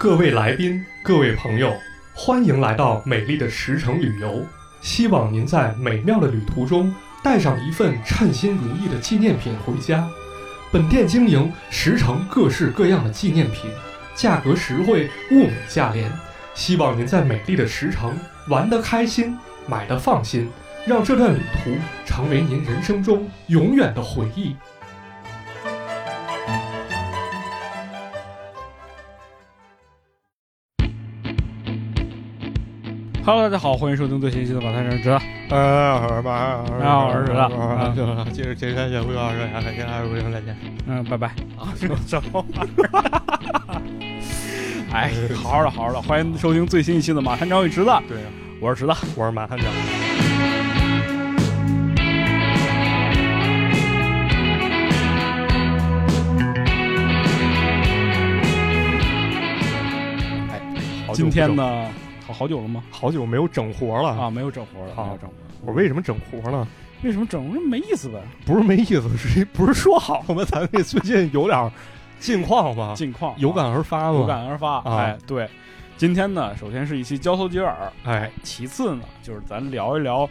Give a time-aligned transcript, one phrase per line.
[0.00, 1.76] 各位来宾，各位朋友，
[2.14, 4.46] 欢迎来到美丽的石城旅游。
[4.80, 10.08] 希望您在美妙的旅途中带上一份称心如意的纪念品回家。
[10.70, 13.68] 本店经营石城各式各样的纪念品，
[14.14, 16.08] 价格实惠，物美价廉。
[16.54, 19.36] 希望您在美丽的石城玩得开心，
[19.66, 20.48] 买得放心，
[20.86, 21.76] 让这段旅途
[22.06, 24.54] 成为您人生中永远的回忆。
[33.28, 35.18] Hello，大家好，欢迎收听最新一期的《马探长知道》。
[35.50, 40.56] 呃，好吧，好儿子啊，就接着接下去，不要说呀，先还是再见
[40.86, 41.26] 嗯，拜拜。
[41.58, 41.94] 啊，什么
[42.32, 43.82] 玩意儿？
[44.94, 48.16] 哎，好好的，好好的，欢迎收听最新一期的《马探长与池子》，对，
[48.62, 48.94] 我是池子。
[49.14, 49.66] 我是马探长。
[60.50, 60.58] 哎，
[61.12, 61.54] 今天？
[61.54, 61.84] 呢，
[62.28, 62.84] 好好久了吗？
[62.90, 65.34] 好久没有整活了啊，没有整活了，没有整活。
[65.64, 66.68] 我为什么整活呢？
[67.02, 68.20] 为什么整活没意思呗？
[68.44, 70.44] 不是没意思，是不是说好了吗？
[70.46, 71.72] 咱这最近有点
[72.20, 74.18] 近况吧，近况有感而发吧。
[74.18, 74.76] 有感而发。
[74.80, 75.48] 啊哎，对，
[75.96, 80.28] 今天呢，首先是一期交头接耳，哎，其次呢，就是咱聊一聊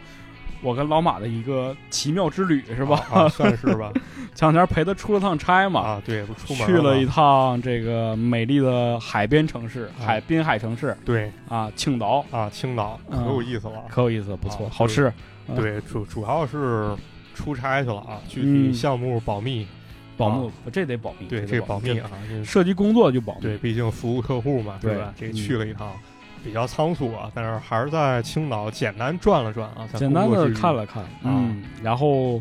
[0.62, 3.06] 我跟老马的一个奇妙之旅，是吧？
[3.12, 3.92] 啊，算是吧。
[4.34, 13.84] 前两天陪他出了趟差嘛，啊，对，不出门去了一趟这个美丽的海边城市，啊海滨海城市对啊，青岛，啊，青岛可嗯有意思了。
[13.88, 15.12] 可有意思，不错，啊好吃。
[15.48, 16.94] 嗯对，主主要是
[17.34, 19.66] 出差去了啊，具嗯体项目保密。
[20.16, 22.10] 保密，这得保密，对，得这保密啊，
[22.44, 23.42] 涉及工作就保密。
[23.42, 25.14] 对，毕竟服务客户嘛，对吧？
[25.16, 25.92] 这嗯去了一趟，
[26.44, 32.40] 比较仓促啊，但是还是在青岛简单转了转啊，简单的看了看，嗯，然后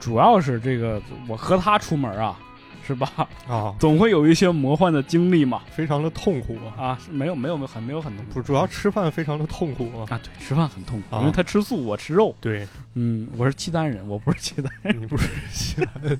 [0.00, 2.38] 主要是这个我和他出门啊，
[2.86, 3.10] 是吧？
[3.48, 5.62] 啊， 总会有一些魔幻的经历嘛。
[5.70, 6.82] 非常的痛苦啊。
[6.82, 10.04] 啊，是没有没有没有很没有很痛苦不，主要吃饭非常的痛苦啊。
[10.10, 12.34] 啊，对，吃饭很痛苦，啊因为他吃素，我吃肉。
[12.40, 15.00] 对，嗯，我是契丹人，我不是契丹人。
[15.00, 16.18] 你不是西南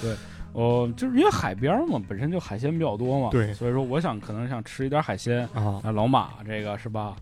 [0.52, 5.48] 我就是因为海边嘛，本身就海鲜比较多嘛，对所以说我想可能想吃一点海鲜。
[5.54, 5.80] 啊？
[5.82, 7.14] 那老马这个是吧，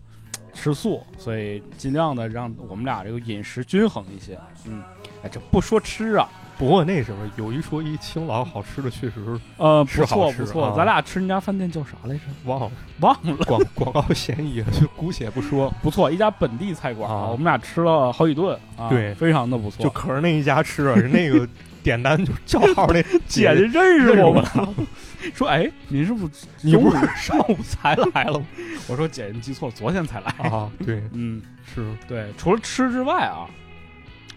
[0.53, 4.37] 吃素，所以尽量的让我们俩这个饮食均衡一些。
[4.65, 4.81] 嗯，
[5.23, 12.21] 哎，这不说吃啊，不过那什么，有一说一，青岛好吃的确实是呃，不错不错，啊咱俩吃那家饭店叫啥来着？
[12.45, 19.83] 忘了忘了，广广告嫌疑，就姑且不说，不错，一家本地菜馆啊我们俩吃了好几顿啊，对非常的不错。
[19.83, 21.47] 就可是那一家吃啊，是那个
[21.83, 24.75] 点单就叫号那 姐姐认识我我吗？
[25.33, 26.97] 说哎，您是不是 你不是？
[27.17, 28.39] 上午才来了？
[28.39, 28.45] 吗？
[28.87, 30.31] 我说姐，你记错了，昨天才来。
[30.49, 31.41] 啊，对，嗯，
[31.73, 31.85] 是。
[32.07, 33.47] 对，除了吃之外啊，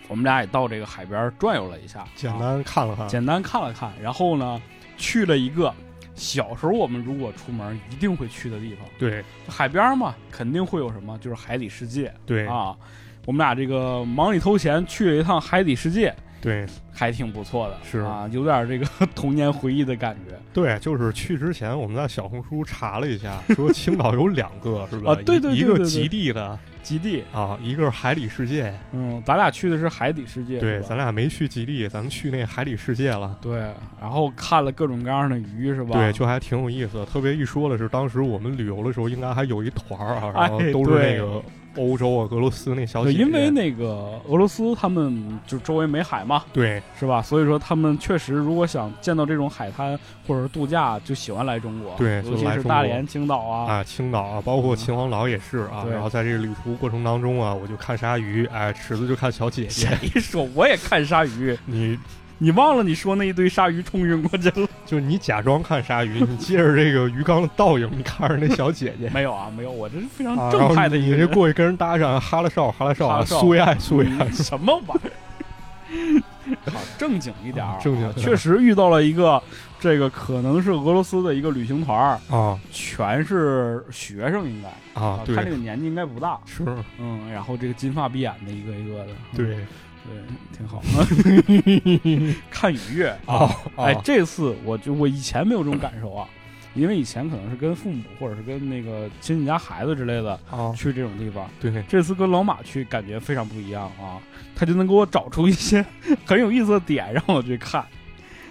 [0.08, 4.60] 我们俩也到这个海边转悠了一下，简啊单看了看，简单看了看，然后呢，
[4.96, 5.72] 去了一个
[6.14, 9.24] 小时候我们如果出门一定会去的地方，对。
[9.48, 12.46] 海边嘛，肯定会有什么，就是海底世界对。
[12.46, 12.76] 啊。
[13.24, 20.36] 我们俩这个忙里偷闲去了一趟海底世界，对还挺不错的，是啊，有点这个 童年回忆的感觉。
[20.52, 25.12] 对，就是去之前我们在小红书查了一下，说青岛有两个 是吧？
[25.12, 28.74] 啊对对对一一个极地的极地，啊，一个是海底世界。
[28.92, 33.38] 嗯，咱俩去的是海底世界，对，咱俩没去极地，咱们去那海底世界了。
[33.40, 35.92] 对，然后看了各种各样的鱼，是吧？
[35.92, 37.06] 对，就还挺有意思的。
[37.06, 41.42] 特别一说的是，当时我们旅游的时候，应该还有一团儿啊，然后哎都是那对个
[41.76, 43.18] 欧洲啊、俄罗斯那小，姐姐。
[43.18, 47.22] 因为那个俄罗斯他们就周围没海嘛，对是吧？
[47.22, 51.94] 所以说他们确实如果想见到这种海滩或者是度假，就喜欢来中国。
[51.96, 53.72] 对尤其是大连、青岛啊。
[53.72, 55.82] 啊，青岛啊，包括秦皇岛也是啊。
[55.84, 59.88] 对然后在这个旅途过程当中啊，我就看鲨鱼，哎，池子就看小姐姐。
[60.00, 61.56] 谁说我也看鲨鱼？
[61.66, 61.98] 你
[62.42, 64.68] 你忘了你说那一堆鲨鱼冲晕过去了？
[64.84, 69.08] 就你假装看鲨鱼，你借着这个鱼缸的倒影，你看着那小姐姐。
[69.14, 76.22] 没有啊，没有，我这是非常啊，正派的一个这过去跟人搭讪，哈拉少，哈拉少苏维埃，苏维埃，嗯什么玩意儿？
[76.72, 79.40] 好，正经一点正经确实遇到了一个
[79.78, 82.58] 这个可能是俄罗斯的一个旅行团儿，啊。
[82.72, 86.64] 全是学生，应该啊，他这，个年纪应该不大，是，
[86.98, 89.56] 嗯，然后这个金发碧眼的一个一个的，嗯对
[90.04, 90.82] 对，挺好。
[92.50, 96.26] 看愉悦啊，哎啊，这次我就我以前没有这种感受啊，
[96.74, 104.18] 因为以前可能是跟父母或者是跟那个亲戚家孩子之类的啊，去这种地方，对，这次跟老马去感觉非常不一样啊，
[104.56, 105.84] 他就能给我找出一些
[106.24, 107.84] 很有意思的点让我去看，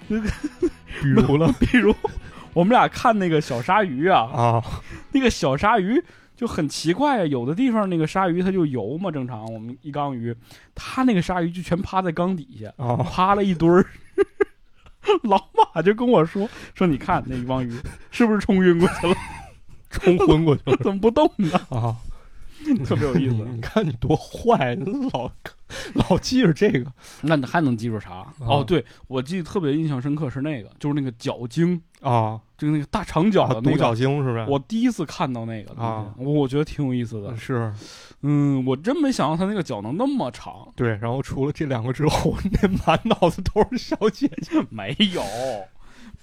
[0.08, 0.18] 比
[1.10, 1.94] 如了 比如
[2.54, 4.64] 我们俩看那个小鲨鱼啊，啊，
[5.12, 6.02] 那个小鲨鱼
[6.42, 10.36] 就很奇怪啊，有的地方那个鲨鱼它就游嘛，正常我们一缸鱼，
[10.74, 13.86] 它那个鲨鱼就全趴在缸底下，啊，趴了一堆儿。
[15.22, 17.72] 老马就跟我说说，你看那一帮鱼
[18.10, 19.16] 是不是冲晕过去了？
[19.92, 21.52] 冲昏过去了怎么不动呢？
[21.70, 21.96] 啊！
[22.86, 24.74] 特别有意思你你看你多坏，
[25.14, 25.32] 老
[26.10, 26.92] 老记着这个
[27.22, 28.26] 那你还能记住啥？
[28.40, 33.62] 哦，对，我记得特别印象深刻是那个，就是那个角鲸，啊，就是那个大长脚啊的。
[33.62, 34.46] 独角鲸是不是？
[34.48, 37.36] 我第一次看到那个啊我我觉得挺有意思的。
[37.38, 37.74] 是
[38.22, 40.68] 嗯，我真没想到它那个脚能那么长。
[40.76, 45.24] 对，然后除了这两个之后， 那满脑子都是小姐姐没有，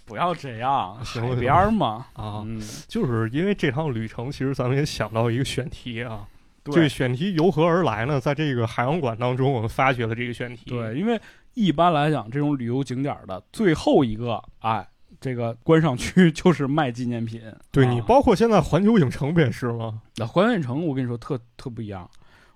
[0.04, 2.06] 不要这样，行了海边嘛。
[2.12, 2.42] 啊。
[2.46, 6.26] 嗯，就是因为这趟旅程，其实咱们也想到一个选题啊。
[6.64, 8.20] 这选题由何而来呢？
[8.20, 10.70] 在这个海洋馆当中，我们发掘了这个选题。
[10.70, 11.20] 对，因为
[11.54, 14.86] 一般来讲，这种旅游景点的最后一个，哎，
[15.20, 17.40] 这个观赏区就是卖纪念品。
[17.70, 20.02] 对你啊包括现在环球影城不也是吗？
[20.16, 22.08] 那环球影城，我跟你说特特不一样。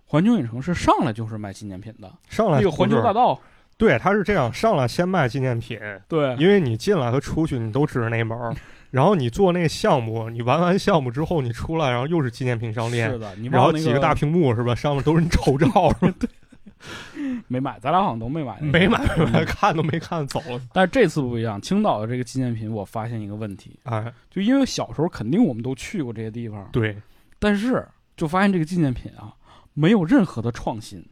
[0.04, 3.40] 环球影城是上来就是卖纪念品的，上来那个环球大道，
[3.78, 8.54] 对，它是这样，上来先卖纪念品，对，因为你进来和出去你都指着那门儿，
[8.92, 14.74] 然后你做那个项目，你玩完项目之后你出来，然后又是纪念品商店是，的，你然后几个大屏幕是吧？
[14.74, 15.68] 上面都是你丑照，
[16.20, 16.28] 对
[17.48, 20.60] 没买，咱俩好像都没买，没买 没买，看都没看走了。
[20.74, 26.96] 但是这次不一样，青岛的这个纪念品，我发现一个问题，哎，就因为小时候肯定我们都去过这些地方，对，
[27.38, 27.86] 但是
[28.16, 29.32] 就发现这个纪念品啊，
[29.72, 31.02] 没有任何的创新，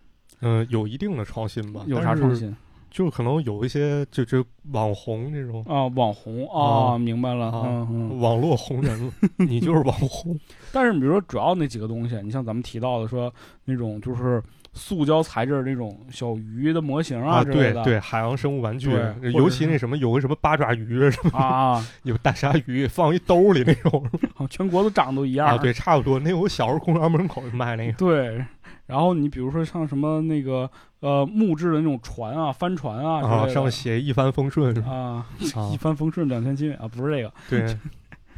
[0.40, 1.82] 嗯、有一定的创新吧？
[1.86, 2.34] 有啥创？
[2.34, 2.54] 新
[2.90, 5.86] 就可能有一些就就网红那种啊？
[5.94, 8.20] 网红啊，啊明白了，啊嗯嗯。
[8.20, 10.38] 网络红人， 你就是网红。
[10.72, 13.32] 但是比如说主要那几个东西，你像咱们提到的说
[13.64, 18.90] 那种就是塑胶材质的这种小鱼的模型啊，之类的，对对，海洋生物玩具
[19.34, 24.04] 尤其那什么有个什么八爪鱼什么，啊， 有大鲨鱼放一兜里那种。
[24.34, 26.18] 好 全国都长得都一样啊，对，差不多。
[26.20, 27.92] 那我小时候公园门口就卖那个。
[27.98, 28.44] 对，
[28.86, 30.70] 然后你比如说像什么那个
[31.00, 34.74] 呃木质的那种船啊、帆船啊之啊，上面写一帆风顺？
[34.84, 35.26] 啊，啊。
[35.72, 37.32] 一，帆风顺两千斤啊，不是这个。
[37.48, 37.76] 对，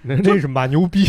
[0.02, 1.04] 那那是蛮牛逼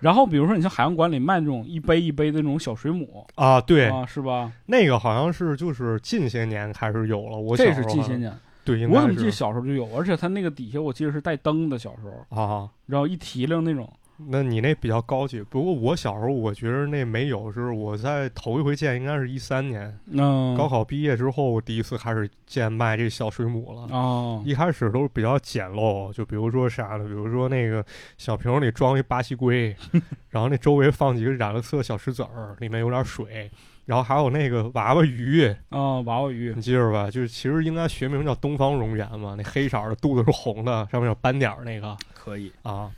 [0.00, 3.60] 然后比如说你像海洋馆里卖那种一杯一杯的那种小水母啊！
[3.60, 4.52] 对，啊，是吧？
[4.66, 8.32] 那个好像是就是近些年开始有了，我小这是近些年，
[8.64, 12.68] 对，应该我怎么记得小时候就有，而且它那个底下我记得是带灯的，小时候，啊。
[12.86, 13.90] 然后一提溜那种。
[14.26, 23.96] 那你那比较高级，不过我小时候我觉得那没有，是我在头一回见，应该是一三年、嗯，高考毕业之后，我第一次开始见卖这小水母了。
[23.96, 27.04] 哦，一开始都是比较简陋，就比如说啥呢？
[27.04, 27.84] 比如说那个
[28.16, 29.74] 小瓶里装一巴西龟，
[30.30, 33.48] 然后那周围放几个染了色小石子儿，里面有点水，
[33.86, 37.08] 然后还有那个娃娃鱼，啊，娃娃鱼你记着吧？
[37.08, 42.90] 就是其实应该学名叫东方蝾螈嘛，那黑色儿的肚子是红的，上面有斑点儿那个可以，啊，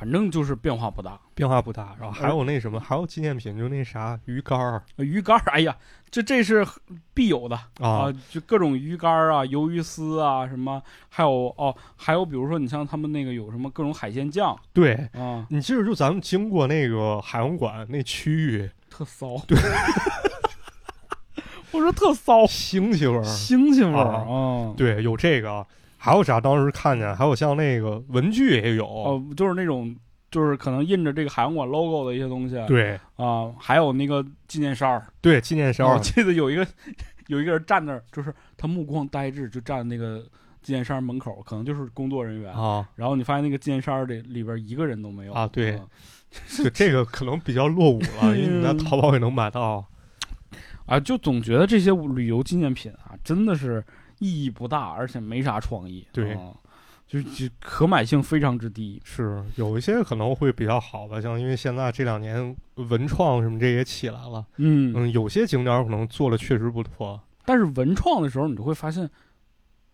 [0.00, 1.20] 反正就是变化不大。
[1.34, 1.94] 变化不大。
[2.00, 5.76] 然后还有那什么，还有纪念品，就那啥鱼竿儿鱼竿儿，哎呀，
[6.10, 6.66] 这这是
[7.12, 14.94] 必有的啊，就各种鱼竿儿啊、鱿鱼丝啊，什么，还有哦，还有比如说你像他们那个有什么各种海鲜酱对。
[15.12, 19.36] 啊，你记着，就咱们经过那个海洋馆那区域，特骚。
[19.46, 19.58] 对，
[21.72, 24.72] 我说特骚，腥气味儿，腥气味儿啊啊。
[24.76, 25.66] 对，有这个，
[26.02, 26.40] 还有啥？
[26.40, 29.94] 当时看见，还有像那个文具也有，哦，就是那种，
[30.30, 32.56] 就是可能印着这个海洋馆 logo 的一些东西。
[32.66, 35.06] 对啊，还有那个纪念衫儿。
[35.20, 36.66] 对，纪念衫儿，我记得有一个
[37.28, 40.24] 有一个人站那儿，就是他目光呆滞，就站那个
[40.62, 42.50] 纪念衫门口，可能就是工作人员。
[42.54, 45.86] 啊，然后你发现那个纪念衫里里边一个人都没有啊对嗯
[46.48, 49.84] 就这个可能比较落伍了，因为你在嗯淘宝也能买到。
[50.86, 53.84] 啊，就总觉得这些旅游纪念品啊，真的是
[54.20, 56.06] 意义不大，而且没啥创意。
[56.12, 56.52] 对啊
[57.08, 59.02] 就就可买性非常之低。
[59.04, 69.10] 是有一些可能会比较好吧，像因为现在这两年文创什么这也起来了，嗯，嗯，有些景点儿可能做的确实不错，但是文创的时候，你就会发现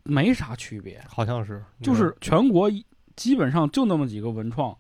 [0.03, 2.71] 没啥区别，好像是就是全国
[3.15, 4.77] 基本上就那么几个文创，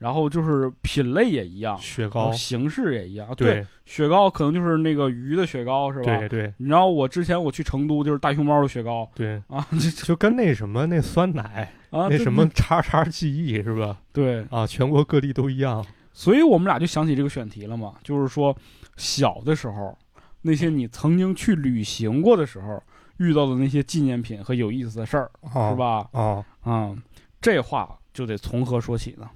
[0.00, 3.32] 然后就是品类也一样，雪糕形式也一样。
[3.36, 6.18] 对雪糕可能就是那个鱼的雪糕，是吧？
[6.18, 13.98] 对对你知道我之前我去成都就是大熊猫的雪糕对，啊， 这就跟那什么那酸奶啊那什么叉叉记忆是吧？
[14.12, 15.84] 对，啊，全国各地都一样。
[16.12, 18.56] 所以我们俩就想起这个选题了嘛，就是说
[18.96, 19.96] 小的时候
[20.42, 22.82] 那些你曾经去旅行过的时候
[23.18, 25.76] 遇到的那些纪念品和有意思的事儿，啊是？
[25.76, 26.08] 吧？
[26.12, 27.00] 啊，嗯，
[27.40, 29.28] 这话就得从何说起呢？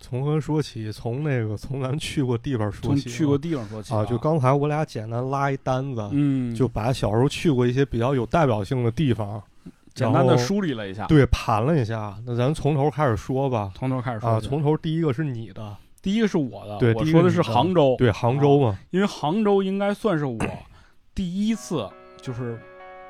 [0.00, 0.90] 从何说起？
[0.90, 3.02] 从那个从咱去过地方说起。
[3.02, 9.42] 从去过地方说起啊，就刚才我俩简单拉一单子，嗯，就把小时候去过一些比较有代表性的地方，
[9.94, 12.16] 简单的梳理了一下，对盘了一下。
[12.24, 13.72] 那咱从头开始说吧。
[13.74, 20.38] 从头开始说啊，从头第一个是你的，第一个是我的，对我说的是杭州，对杭州嘛，因为杭州应该算是我
[21.14, 21.88] 第一次
[22.22, 22.58] 就是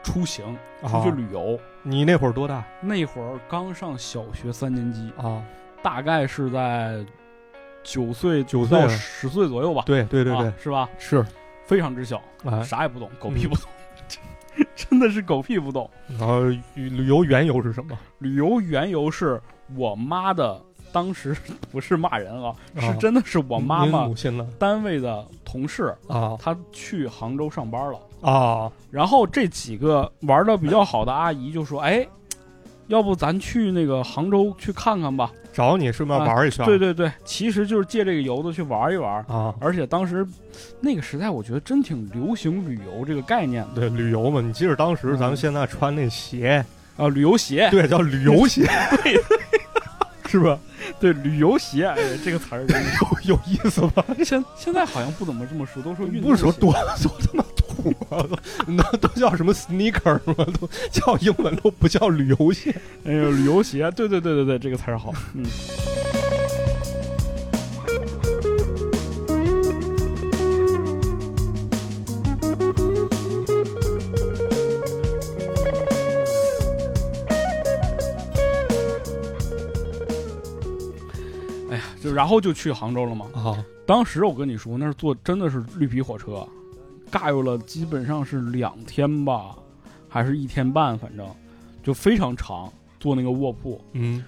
[0.02, 1.59] 出行出啊去旅游。
[1.83, 5.42] 你那会儿多大那会儿刚上小学三年级，啊？
[5.82, 7.04] 大概是在
[7.82, 9.82] 九岁九岁到十岁左右吧。
[9.87, 10.88] 对对对对啊，是吧？
[10.99, 11.25] 是，
[11.66, 13.64] 非常之小，哎，啥也不懂，狗屁不懂，
[14.76, 15.88] 真的是狗屁不懂。
[16.18, 16.42] 然后
[16.75, 17.97] 旅旅游缘由是什么？
[18.18, 19.40] 旅游缘由是
[19.76, 20.61] 我妈的，
[20.92, 21.37] 当时
[21.70, 24.08] 不是骂人啊，啊是真的是我妈妈？
[24.58, 28.00] 单位的同事，啊她去杭州上班了。
[28.20, 32.04] 啊然后这几个玩的比较好的阿姨就说：“哎，
[32.88, 35.30] 要不咱去那个杭州去看看吧。
[35.52, 36.64] 找你顺便玩一？”圈。
[36.66, 39.25] 对对对，其实就是借这个由子去玩一玩。
[39.28, 40.26] 啊，而且当时
[40.80, 43.80] 那个时代，我觉得真挺流行旅游这个概念的。
[43.80, 46.64] 对旅游嘛，你记着当时咱们嗯现在穿那鞋，
[46.97, 48.66] 啊，旅游鞋，对，叫旅游鞋，
[49.02, 49.21] 对
[50.30, 50.59] 是吧？
[51.00, 52.64] 对，旅游鞋，哎，这个词儿
[53.25, 54.04] 有 有意思吧？
[54.25, 56.42] 现现在好像不怎么这么说，都说运动鞋。
[56.45, 57.45] 不说多多他妈
[57.82, 60.35] 土啊，都那都叫什么 sneaker 吗？
[60.61, 62.75] 都叫英文都不叫旅游鞋。
[63.04, 65.47] 哎呦，旅游鞋，对对对对对，这个词儿好，嗯。
[81.70, 83.26] 哎呀，就然后就去杭州了嘛。
[83.32, 86.47] 啊当时我跟你说，那是坐真的是绿皮火车，
[87.09, 89.57] 尬游了基本上是两天吧，
[90.09, 91.27] 还是一天半，反正
[91.83, 93.81] 就非常长，坐那个卧铺。
[93.93, 94.25] 嗯。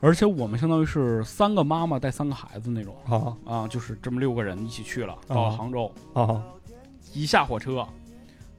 [0.00, 2.94] 而且我们相当于是三个妈妈带三个孩子那种。
[3.08, 3.36] 啊。
[3.44, 6.42] 啊，就是这么六个人一起去了，到了杭州，啊。
[7.12, 7.86] 一下火车，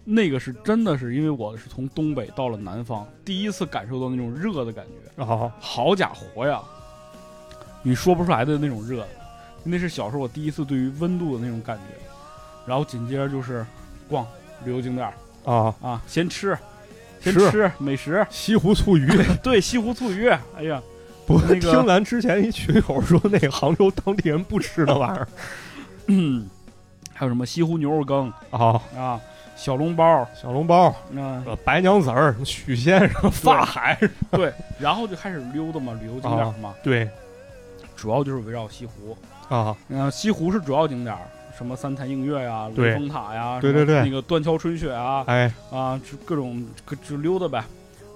[0.04, 4.86] 那个是真的是因为我是从东北到了南方，第一次感受到那种热的感
[5.18, 5.52] 觉，啊。
[5.60, 6.62] 好家伙呀，
[7.82, 9.06] 你说不出来的那种热，
[9.64, 12.03] 那是小时候我第一次对于温度的那种感觉。
[12.66, 13.66] 然后紧接着就是
[14.10, 14.26] 逛
[14.64, 15.14] 旅游景点儿。
[15.52, 15.76] 啊！
[15.82, 16.58] 啊，先吃，
[17.22, 17.52] 先吃。
[17.52, 19.10] 吃美食，西湖醋鱼，
[19.44, 20.82] 对，西湖醋鱼，哎呀，
[21.28, 25.28] 不那个听咱之前一群友说，那个杭州当地人不吃那玩意儿。
[26.08, 26.50] 嗯，
[27.14, 28.32] 还有什么西湖牛肉羹。
[28.52, 28.82] 啊。
[28.98, 29.20] 啊，
[29.56, 34.00] 小笼包，小笼包、啊，呃白娘子儿、许仙、什么法海，
[34.32, 37.10] 对，然后就开始溜达嘛，旅游景点儿嘛，对。
[37.96, 39.16] 主要就是围绕西湖。
[39.50, 41.22] 啊，嗯、西湖是主要景点儿，
[41.58, 42.90] 什么三潭映月呀、对。
[42.90, 44.04] 雷峰塔呀，对对对。
[44.04, 45.54] 那个断桥春雪啊，哎。
[45.72, 47.64] 啊，就各种各就溜达呗。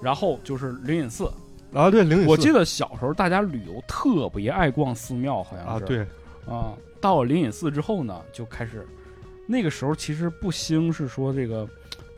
[0.00, 1.28] 然后就是灵隐寺，
[1.72, 2.30] 啊，对，灵隐寺。
[2.30, 6.06] 我记得小时候大家旅游特别爱逛寺庙，好像是，啊，对。
[6.46, 8.86] 啊，到了灵隐寺之后呢，就开始，
[9.44, 11.68] 那个时候其实不兴是说这个，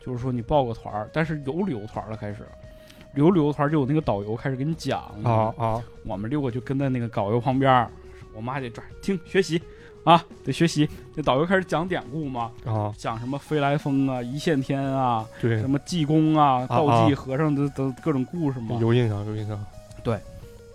[0.05, 2.45] 就是说你报个团儿，但是有旅游团了开始，
[3.15, 5.83] 有旅游团就有那个导游开始给你讲啊，啊。
[6.05, 7.89] 我们六个就跟在那个导游旁边，
[8.35, 9.59] 我妈就抓听学习
[10.03, 10.89] 啊，得学习。
[11.15, 19.63] 这导游开始讲典故嘛，啊，讲什么飞来峰啊、一线天啊、对什，么济公啊、啊道济和尚的的各种故事嘛，有印象有印象
[20.03, 20.17] 对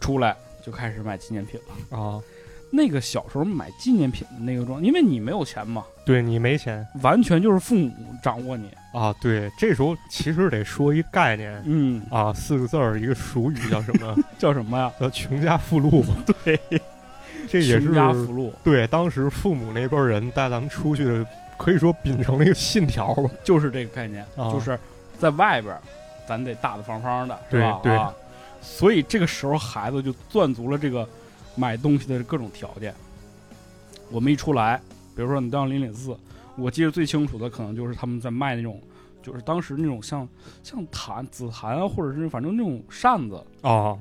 [0.00, 1.58] 出来就开始买纪念品
[1.90, 1.98] 了。
[1.98, 2.20] 啊。
[2.68, 8.68] 那个小时候买纪念品的那个装，因为你没有钱嘛，对你没钱完全就是父母掌握你。
[8.92, 14.16] 啊，对，这时候其实得说一概念嗯，啊，四个字儿一个俗语叫什么？
[14.36, 14.92] 叫什么呀？
[15.00, 16.16] 叫穷家富路嘛。
[16.44, 16.58] 对，
[17.50, 17.88] 这也是
[18.24, 21.26] 福禄，对当时父母那辈人带咱们出去的，
[21.56, 23.30] 可以说秉承了一个信条吧。
[23.44, 24.78] 就是这个概念，啊就是
[25.18, 25.76] 在外边，
[26.28, 27.80] 咱得大大方方的，是吧？
[27.82, 28.12] 对对啊，
[28.60, 31.08] 所以这个时候孩子就攥足了这个
[31.54, 32.94] 买东西的各种条件。
[34.10, 34.80] 我们一出来，
[35.16, 36.16] 比如说你到灵隐寺，
[36.56, 38.80] 我记得最清楚的可能就是他们在卖那种，
[39.22, 40.28] 就是当时那种像
[40.62, 43.98] 像檀紫檀啊，或者是反正那种扇子，啊，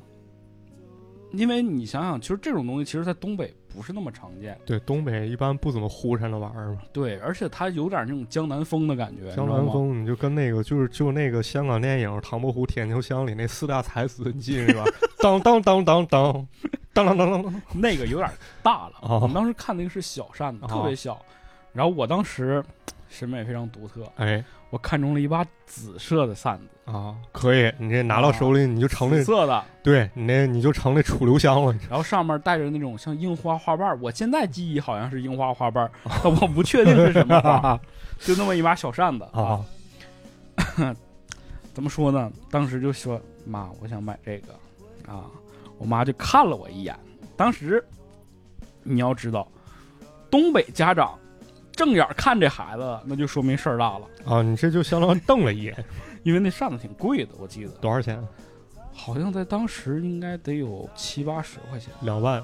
[1.38, 6.82] 因为你想想，其实这种东西其实在东北不是那么常见，对，东北一般不怎么呼扇那玩意儿嘛。
[6.94, 14.84] 对，而且它有点那种江南风的感觉，江南风，你就跟那个就是就那个香港电影《唐伯虎点秋香》里那四大才子，你记得是吧？
[15.20, 16.48] 当当当当当，
[16.94, 17.62] 当当当当当。
[17.74, 18.30] 那个有点
[18.62, 18.94] 大了。
[19.02, 21.20] 哦我们当时看那个是小扇子，哦特别小。
[21.74, 22.64] 然后我当时
[23.10, 24.44] 审美非常独特，哎
[24.76, 31.74] 我看中了一把紫色的扇子，啊，可以，你这拿到手里你就成那紫，色的，对你那你就成了楚留香了。
[31.90, 33.98] 然后上面带着那种像樱花花瓣儿。
[34.02, 35.90] 我现在记忆好像是樱花花瓣
[36.26, 37.80] 我不确定是什么花，
[38.20, 39.64] 就那么一把小扇子啊，
[41.74, 42.30] 怎么说呢？
[42.52, 44.54] 当时就说妈，我想买这个
[45.10, 45.24] 啊。
[45.78, 46.94] 我妈就看了我一眼。
[47.38, 47.82] 当时
[48.84, 49.48] 你要知道，
[50.30, 51.18] 东北家长
[51.76, 54.06] 正眼看这孩子，那就说明事儿大了。
[54.26, 55.76] 啊，你这就相当于瞪了一眼，
[56.24, 58.18] 因为那扇子挺贵的，我记得多少钱？
[58.94, 62.42] 好像在当时应该得有七八十块钱，两万，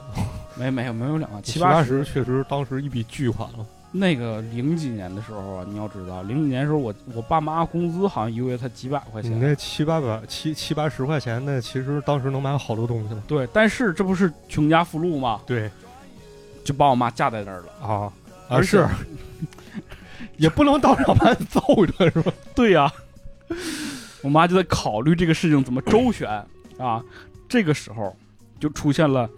[0.56, 3.66] 没没有没有两万七七八十，确实当时一笔巨款了。
[3.94, 13.24] 那个零几年的时候啊，你要知道，零几年的时候我我爸妈工资好像一个月才几百块钱，你那七八百七七八十块钱，那其实当时能买好多东西了。
[13.28, 15.42] 对，但是这不是穷家富路吗？
[15.46, 15.72] 对
[16.64, 17.74] 就把我妈架在那儿了。
[17.82, 18.14] 啊啊
[18.52, 18.88] 而是，
[20.38, 22.32] 也不能当场把你揍一顿是吧？
[22.54, 22.92] 对呀、
[24.22, 26.30] 我妈就在考虑这个事情怎么周旋
[26.78, 27.04] 啊。
[27.48, 28.16] 这个时候
[28.60, 29.30] 就出现了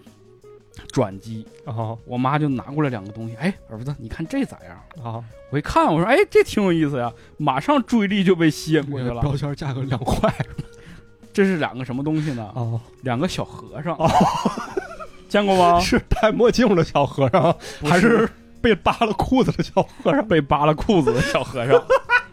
[0.92, 5.04] 转机，啊我妈就拿过来两个东西，哎，儿子，你看这咋样？
[5.04, 9.20] 啊，我一看，我说，哎，这挺有意思呀，马上注意力就被吸引过去了。
[9.20, 10.32] 标签价格两块
[11.32, 12.44] 这是两个什么东西呢？
[12.54, 14.08] 啊，两个小和尚，哦
[15.28, 15.80] 见过吗？
[15.80, 17.42] 是戴墨镜的小和尚，
[17.80, 18.28] 不还是
[18.64, 20.24] 被扒了裤子的小和尚？
[20.26, 21.80] 被扒了裤子的小和尚？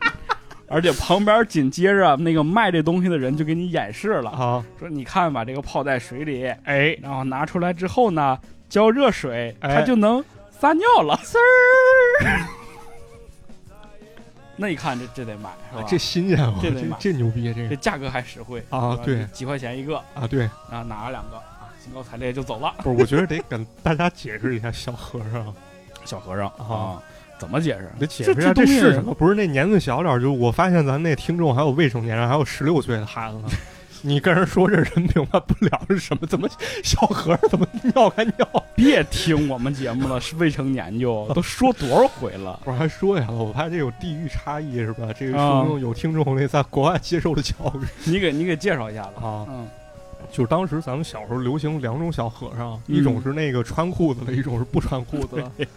[0.69, 11.19] 而且旁边紧接着那个卖这东西的人就给你演示了，啊，说你看把这个泡在水里，哎，然后拿出来之后呢，浇热水，哎它就能撒尿了。
[11.23, 12.47] 丝儿，
[14.55, 15.83] 那一看这这得买是吧？
[15.85, 22.73] 这新鲜啊，这这得买这牛逼，这个这价格还实惠啊对几块钱一个，啊，对，然后拿了两个啊，兴高采烈就走了。
[22.77, 25.53] 不是，我觉得得跟大家解释一下小和尚，
[26.05, 27.01] 小和尚啊，
[27.37, 27.91] 怎么解释？
[27.99, 29.13] 得解释一下这是什么？
[29.13, 33.49] 不是那年岁小点儿，就我发现咱那听众还有未成年人，还有十六岁的孩子呢。
[34.03, 36.25] 你跟人说这人明白不了是什么？
[36.25, 36.49] 怎么
[36.83, 38.47] 小和尚怎么尿开尿？
[38.75, 42.59] 别听我们节目了，是未成年就都说多少回了。
[42.65, 45.13] 我还说呀，我怕这有地域差异是吧？
[45.13, 49.45] 这个啊说明有听众那在国外接受的教育 你给你给介绍一下子啊。
[49.47, 49.69] 嗯，
[50.31, 55.67] 就是当时咱们小时候流行两种小和尚，嗯一种是那个穿裤子的，一种是不穿裤子的。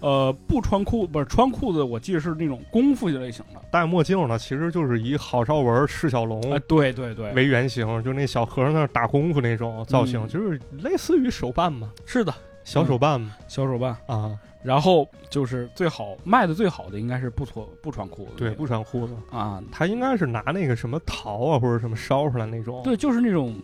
[0.00, 3.60] 呃，不穿裤不是穿裤子，我记得是那种功夫类型的。
[3.70, 13.96] 戴墨镜呢，其实就是以郝邵文、释小龙哎，对对对，为原型，就那小和尚那儿打功夫那种造型，嗯就是类似于手办嘛，是的，小手办嘛、小手办。
[14.06, 14.38] 啊。
[14.60, 22.82] 然后就是最好卖的最好的应该是不脱不穿裤子的对，个，不穿裤子，啊，他应该是拿那个什么桃啊或者什么烧出来那种。
[22.82, 23.54] 对，就是那种，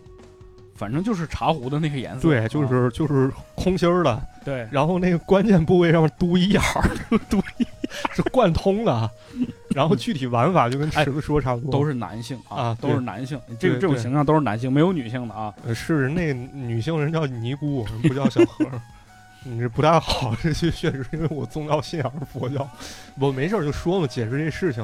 [0.75, 2.21] 反正就是茶壶的那个颜色。
[2.21, 6.89] 对，就啊是就是空心儿的，对，然后那个关键部位上面嘟一眼儿，
[7.29, 7.65] 嘟一
[8.11, 9.09] 是贯通的，
[9.69, 15.53] 然后具体玩法就跟池子说差不多，都是男性啊都是男性，这个这种形象都是男性，没有女性的啊。
[15.65, 18.81] 呃是那女性人叫尼姑，不叫小和尚。
[19.47, 22.67] 你这不太好，这确确实因为我宗教信仰是佛教，
[23.19, 24.83] 我没事儿就说嘛，解释这事情。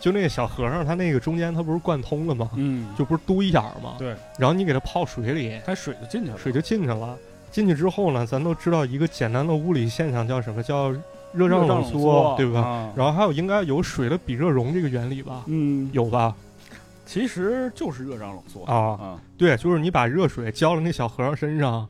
[0.00, 2.50] 就那个小和尚，他那个中间他不是贯通了吗？
[2.56, 3.96] 嗯，就不是嘟一眼儿吗？
[3.98, 6.38] 对，然后你给它泡水里，它水就进去了。
[6.38, 7.16] 水就进去了。
[7.50, 10.62] 进去之后呢，咱都知道一个简单的物理现象叫什么？
[10.62, 10.90] 叫
[11.32, 12.60] 热胀冷缩，对吧？
[12.60, 15.44] 啊然后还有应该有水的比热容这个原理吧？
[15.46, 16.34] 嗯，有吧？
[17.04, 19.20] 其实就是热胀冷缩啊，啊。
[19.36, 21.88] 对，就是你把热水浇了那小和尚身上，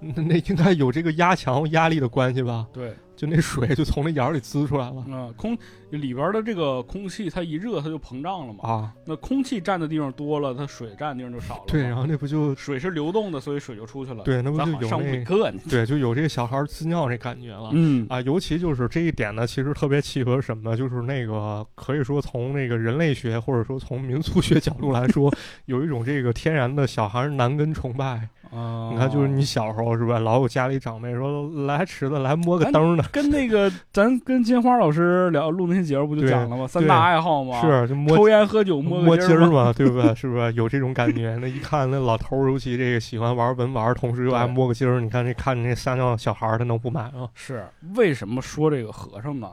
[0.00, 2.66] 那那应该有这个压强压力的关系吧？
[2.72, 5.56] 对，就那水就从那眼儿里滋出来了啊，空
[5.90, 8.68] 里边的这个空气，它一热它就膨胀了嘛。
[8.68, 8.92] 啊！
[9.06, 11.64] 那空气占的地方多了，它水占的地方就少了。
[11.66, 14.22] 对，然后那不就水是流动的，所以水就出去了。
[14.22, 15.60] 对，那不就有那课呢。
[15.70, 17.70] 对，就有这个小孩儿滋尿这感觉了。
[17.72, 20.76] 嗯啊，尤其就是这一点呢，其实特别契合什么呢？
[20.76, 25.32] 就是那个可以说从那个人类学或者说从民俗学角度来说，
[25.64, 28.28] 有一种这个天然的小孩儿男根崇拜。
[28.52, 36.66] 啊，你看，就是你小时候是吧，老有家里长辈说来池子来摸个灯儿呢，跟那个咱跟金花老师聊录那些节目不就讲了吗？
[36.66, 39.96] 三大爱好吗，是就摸抽烟喝酒摸摸筋儿嘛，对不。
[40.02, 40.14] 对？
[40.14, 41.36] 是不是有这种感觉？
[41.40, 47.28] 那一看那老头儿，尤其这个喜欢玩文玩，同时又爱摸个筋儿，你看这看着那撒尿小孩儿，他能不买吗？
[47.34, 49.48] 是为什么说这个和尚呢？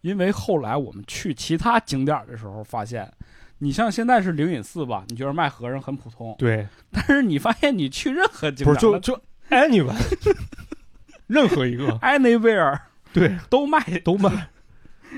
[0.00, 3.08] 因为后来我们去其他景点的时候发现，
[3.62, 9.94] 你像现在是灵隐寺吧，你觉得卖和尚很普通，对， 但是你发现你去任何景不点儿，是就就 anyone，
[11.28, 12.76] 任何一个 anywhere
[13.12, 14.48] 对都卖，都卖，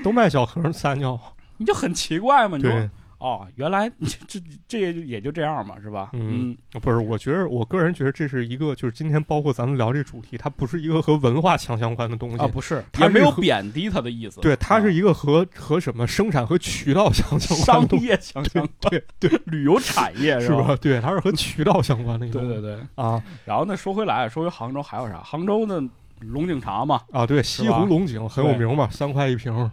[0.03, 1.19] 都卖小和尚撒尿，
[1.57, 2.55] 你就很奇怪嘛。
[2.57, 2.89] 你说对。
[3.25, 3.89] 哦，原来
[4.27, 6.11] 这这也就也就这样嘛，是吧？
[6.13, 14.41] 嗯不是，我觉得我个人觉得这是一个，就是今天包括咱们聊这主题，它不是一个和文化强相关的东西啊，不是，也没有贬低它的意思。
[14.41, 20.41] 对，它啊是一个和和什么生产和渠道相相关商业相相关，对对， 旅游产业吧？
[20.41, 20.75] 是吧？
[20.79, 22.39] 对，它是和渠道相关的一个。
[22.41, 22.77] 对对对。
[22.93, 25.17] 啊然后呢，说回来，说回杭州还有啥？
[25.23, 25.81] 杭州的
[26.19, 29.71] 龙井茶嘛，啊，对，西湖龙井很有名嘛，三块一瓶，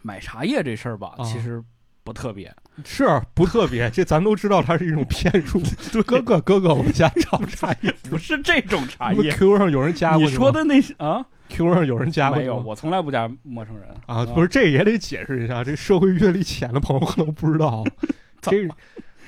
[0.00, 1.62] 买茶叶这事儿吧，啊其实
[2.04, 2.54] 不特别。
[2.84, 5.60] 是不特别，这咱都知道它是一种 骗术。
[6.06, 9.32] 哥哥哥哥，我们家炒茶叶，不是这种茶叶。
[9.32, 17.84] Q 上有人加过你说的那是啊？Q 上有人加过没有，我从来不加陌生人啊，不是，这也得解释一下，这社会阅历浅的朋友可能不知道，
[18.42, 18.68] 这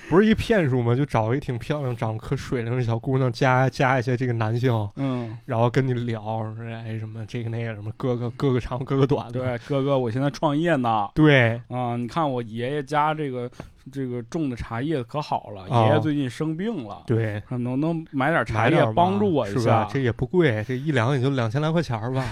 [0.09, 0.95] 不是一骗术吗？
[0.95, 6.23] 就找一挺漂亮、长可水灵的小姑娘，加加一些这个男性，嗯，然后跟你聊，
[6.55, 13.51] 说哎什么这个那个什么哥哥哥哥长哥哥短，对，哥哥，我现在创业呢，对啊，你看我爷爷家这个
[13.91, 19.91] 这个种的茶叶可好了，啊爷爷最近生病了，对，能能能买点茶叶帮助我一是下吧？？
[19.93, 22.25] 这也不贵，这一两也就两千来块钱儿吧。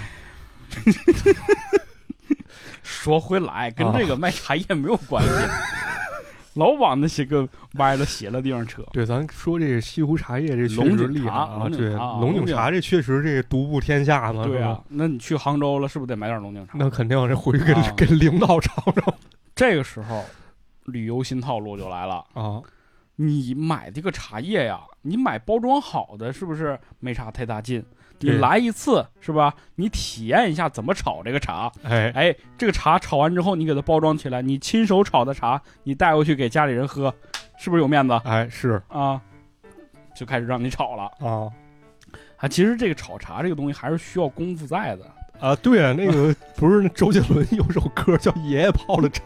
[2.82, 5.30] 说回来，跟啊这个卖茶叶没有关系，
[6.54, 8.82] 老往那些个歪了斜了地方扯。
[8.92, 11.68] 对，咱说这个西湖茶叶，这确龙实厉害井茶啊！
[11.68, 16.72] 对，龙井茶这确实这个独步天下嘛，对啊，，那你去杭州了，是不是得买点龙井茶？
[16.76, 19.14] 那肯定这回去给、啊跟领导尝尝
[19.54, 20.24] 这个时候，
[20.84, 22.24] 旅游新套路就来了。
[22.34, 22.60] 啊。
[23.16, 27.80] 你买这个茶叶呀，你买包装好的，是不是没啥太大劲？
[28.32, 29.54] 你来一次是吧？
[29.74, 31.70] 你体验一下怎么炒这个茶。
[31.82, 37.14] 哎，哎，这个茶炒完之后，你给它包装起来，你亲手炒的茶，你带回去给家里人喝，
[37.58, 39.20] 是不是有面子哎，是啊？
[40.14, 41.50] 就开始让你炒了啊
[42.36, 42.48] 啊！
[42.48, 45.04] 其实这个炒茶这个东西还是需要功夫在的。
[45.40, 49.20] 啊，对啊，那个不是周杰伦有首歌叫《爷爷泡的茶》，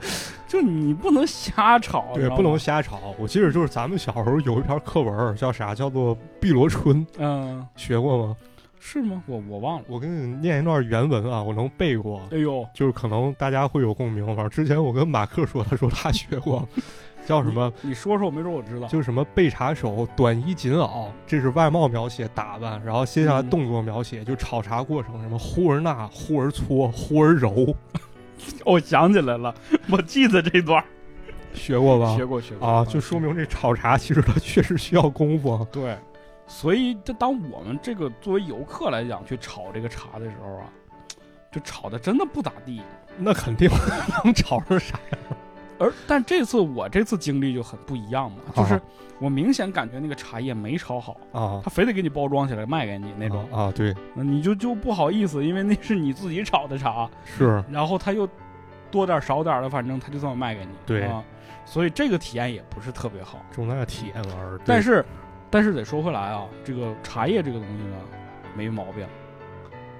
[0.46, 3.00] 就你不能瞎炒，对，不能瞎炒。
[3.18, 8.36] 我记得就是咱们小时候有一篇课文叫啥，叫做《碧螺春》，嗯，学过吗？
[8.78, 9.20] 是吗？
[9.26, 9.84] 我我忘了。
[9.88, 12.22] 我给你念一段原文啊，我能背过。
[12.30, 14.24] 哎呦，就是可能大家会有共鸣。
[14.26, 16.66] 反正之前我跟马克说，他说他学过，
[17.26, 17.72] 叫什么？
[17.80, 18.86] 你说说，没准我知道。
[18.86, 27.74] 就是什么背茶手、短衣锦袄，这是外貌描写打扮，然后接下来嗯动作描写，就炒茶过程，什么忽而纳、忽而搓、忽而揉，
[28.64, 29.54] 我想起来了，
[29.90, 30.82] 我记得这段
[31.54, 32.14] 学过吧？
[32.16, 35.66] 学过学过啊，就说明这炒茶其实它 确实需要功夫。
[35.72, 35.96] 对。
[36.48, 40.70] 所以，这当我们这个作为游客来讲，去炒这个茶的时候啊，
[41.50, 42.80] 就炒的真的不咋地。
[43.18, 43.68] 那肯定
[44.22, 45.20] 能炒成啥样
[45.78, 48.80] 而但这次我这次经历就很不一样嘛，就是啊
[49.18, 51.60] 我明显感觉那个茶叶没炒好，啊？
[51.64, 58.28] 他非得给你包装起来卖给你那种，啊，对，那你就就不好意思，因为那是你自己炒的茶，是然后他又
[58.90, 60.72] 多点少点的，反正他就这么卖给你。
[60.84, 61.24] 对啊，
[61.64, 63.40] 所以这个体验也不是特别好。
[63.50, 64.60] 重大体验玩儿。
[64.66, 65.04] 但是，
[65.50, 67.96] 但是得说回来啊，这个茶叶这个东西呢，
[68.54, 69.06] 没毛病，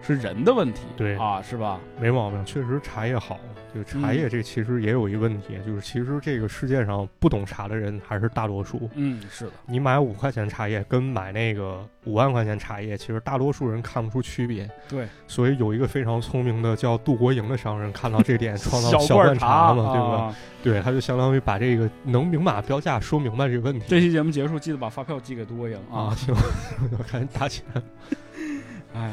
[0.02, 0.82] 是人的问题。
[0.96, 1.80] 对啊，是吧？
[2.00, 3.38] 没毛病，确实茶叶好。
[3.74, 8.88] 就茶嗯叶这其实也有一个问题，就是其实这个世界上不懂茶的人还是大多数。
[8.94, 9.52] 嗯，是的。
[9.66, 14.66] 你买五块钱茶叶跟买那个五万块钱茶叶，其实大多数人看不出区别。
[14.88, 20.22] 对，所以有一个非常聪明的叫杜国营的商人看到这点， 创造小罐罐茶嘛，对吧？
[20.22, 23.84] 啊对，他就相当于把这个能明码标价说明白这个问题。
[23.86, 26.14] 这期节目结束，记得把发票寄给杜国营啊，啊。
[26.14, 26.34] 行，
[26.98, 27.62] 我赶紧打钱。
[28.94, 29.12] 哎，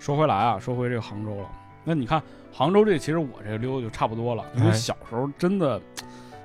[0.00, 1.46] 说回来啊，说回这个杭州了。
[1.84, 5.80] 那你看杭州这，其实我这个溜达就差不多了，因为哎小时候真的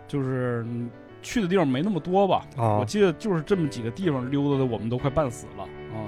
[0.08, 0.89] 就是嗯
[1.24, 2.46] 去的地方没那么多吧。
[2.58, 5.63] 啊我记得就是这么几个地方溜达的，我们都快半死了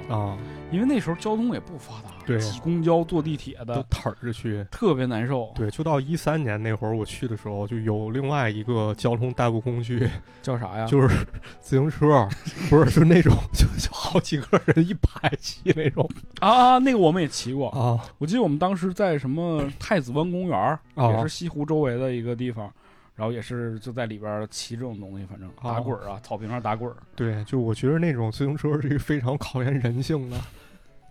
[0.10, 0.16] 啊！
[0.16, 0.38] 啊，
[0.72, 4.64] 因为那时候交通也不发达，对挤公交、坐地铁的都腿儿着去。
[4.70, 5.52] 特别难受。
[5.56, 10.08] 对，就到一三年那会儿，我去的时候，就有另外一个交通代步工具，
[10.42, 10.86] 叫啥呀？
[10.86, 11.26] 就是
[11.62, 12.28] 自行车，
[12.70, 16.08] 不是，是那种就就好几个人一排骑那种
[16.42, 17.70] 啊啊，那个我们也骑过。
[17.70, 20.58] 啊我记得我们当时在什么太子湾公园，
[20.96, 22.72] 啊也是西湖周围的一个地方，
[23.16, 30.38] 然后也是就在里边骑这种东西，反正哦打滚儿啊，草坪上打滚儿，对，就我觉得那种自行车是一个非常考验人性的，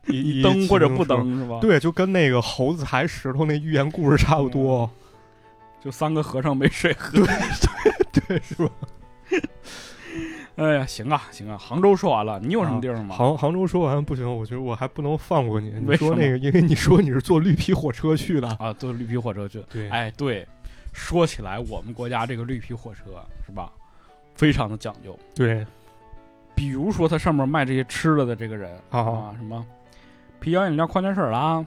[0.09, 1.17] 一一蹬或者不自行车。
[1.17, 4.89] 蹬是吧？，对，就跟那个猴子抬石头那寓言故事差不多，
[5.81, 7.19] 就三个和尚没水喝。
[7.19, 7.27] 对
[8.27, 8.71] 对，是吧？
[10.57, 13.15] 哎呀，行啊行啊，杭州说完了，你有什么地方吗？
[13.15, 15.71] 杭杭州说完不行，我觉得我还不能放过你。
[15.87, 19.63] 你说那个，因为你说你是坐绿皮火车去的，啊，坐绿皮火车去。
[19.71, 20.47] 对，哎，对，
[20.95, 23.03] 说起来，我们国家这个绿皮火车
[23.45, 23.71] 是吧，
[24.35, 25.19] 非常的讲究。
[25.35, 25.67] 对
[26.55, 29.63] 比如说，它上面卖这些吃的的这个人啊啊，什么
[30.41, 31.65] 啤酒、饮料、矿泉水啦，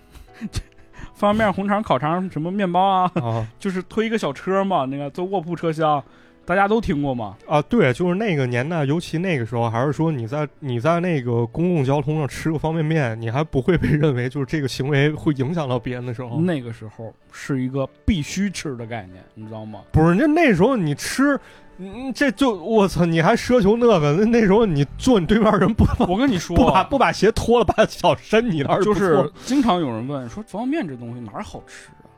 [1.14, 6.02] 方便面、红肠、烤肠，什么面包啊，啊 就是推一个小车嘛，那个坐卧铺车厢，
[6.46, 7.36] 大家都听过吗。
[7.48, 19.82] 啊，对，就是那个年代，尤其那个时候，还是说你在你在那个公共交通上吃个方便面，你还不会被认为就是这个行为会影响到别人的时候，那个时候是一个必须吃的概念，你知道吗？
[19.92, 21.38] 不是，那那时候你吃，
[21.80, 24.14] 嗯，这就我操，你还奢求那个？
[24.14, 32.12] 那那时候你坐你对面人不我跟你说，不把不把鞋脱了，把脚伸你那儿，就是经常有人问说方便面这东西哪儿好吃啊？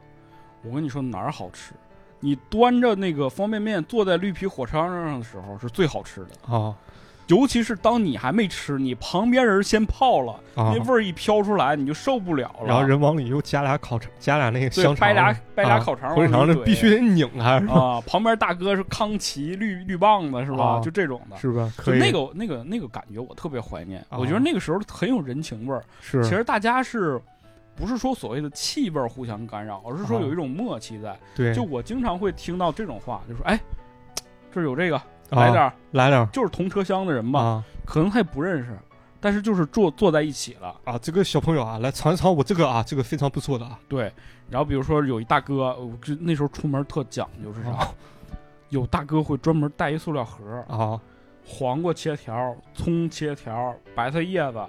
[0.63, 1.73] 我跟你说哪儿好吃？
[2.19, 6.53] 你端着那个方便面坐在绿皮火车上的时候是最好吃的。
[6.55, 6.75] 啊，
[7.27, 12.67] 尤其是当你还没吃，你旁边人先泡了，啊那，味儿一飘出来，你就受不了了。
[12.67, 17.73] 然后人往里又加俩烤肠，加俩那个对香肠，掰俩掰俩啊烤肠回肠往里怼那必须得拧开，是吧？
[17.73, 20.65] 啊，旁边大哥是康奇绿绿棒子是吧？
[20.65, 21.37] 啊就这种的。
[21.37, 21.71] 是吧？
[21.77, 24.01] 就可以，那个那个那个感觉，我特别怀念。
[24.09, 25.81] 啊我觉得那个时候很有人情味儿。
[26.01, 27.21] 是其实大家是
[27.75, 31.17] 不是说所谓的气味儿互相干扰，而是说啊有一种默契在。
[31.33, 33.57] 对，就我经常会听到这种话，就说：“哎，
[34.53, 35.73] 这儿有这个，啊来点儿。
[35.91, 38.77] 来点儿就是同车厢的人嘛，啊可能他也不认识，
[39.19, 40.75] 但是就是坐坐在一起了。
[40.85, 40.97] 啊！
[40.97, 43.79] 这个小朋友啊，来尝一尝我这个啊，这个非常不错的啊。
[43.89, 44.11] 对，
[44.49, 47.71] 然后比如说有一大哥，我就那时候出门特讲究是啥？
[47.71, 47.93] 啊
[48.69, 50.97] 有大哥会专门带一塑料盒，啊
[51.45, 54.59] 黄瓜切条，葱切条，白菜叶子，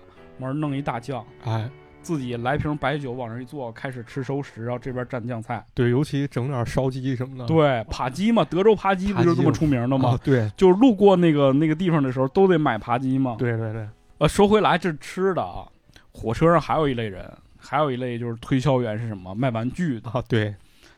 [0.41, 1.71] 完儿弄一大酱，哎，
[2.03, 5.65] 自己来瓶白酒往这一坐，开始吃熟食，然后这边蘸酱菜。
[5.73, 10.11] 对，尤其整点烧鸡什么的，对，扒鸡嘛，德州扒鸡不就这么出名的吗？
[10.11, 13.37] 啊，对就是路过那个那个地方的时候，都得买扒鸡嘛。
[13.39, 13.89] 对对对，
[14.19, 15.67] 呃，说回来，这是吃的啊，
[16.11, 19.35] 火车上还有一类人，还有一类就是推销员是什么？
[19.35, 20.11] 卖玩具的。
[20.11, 20.55] 啊对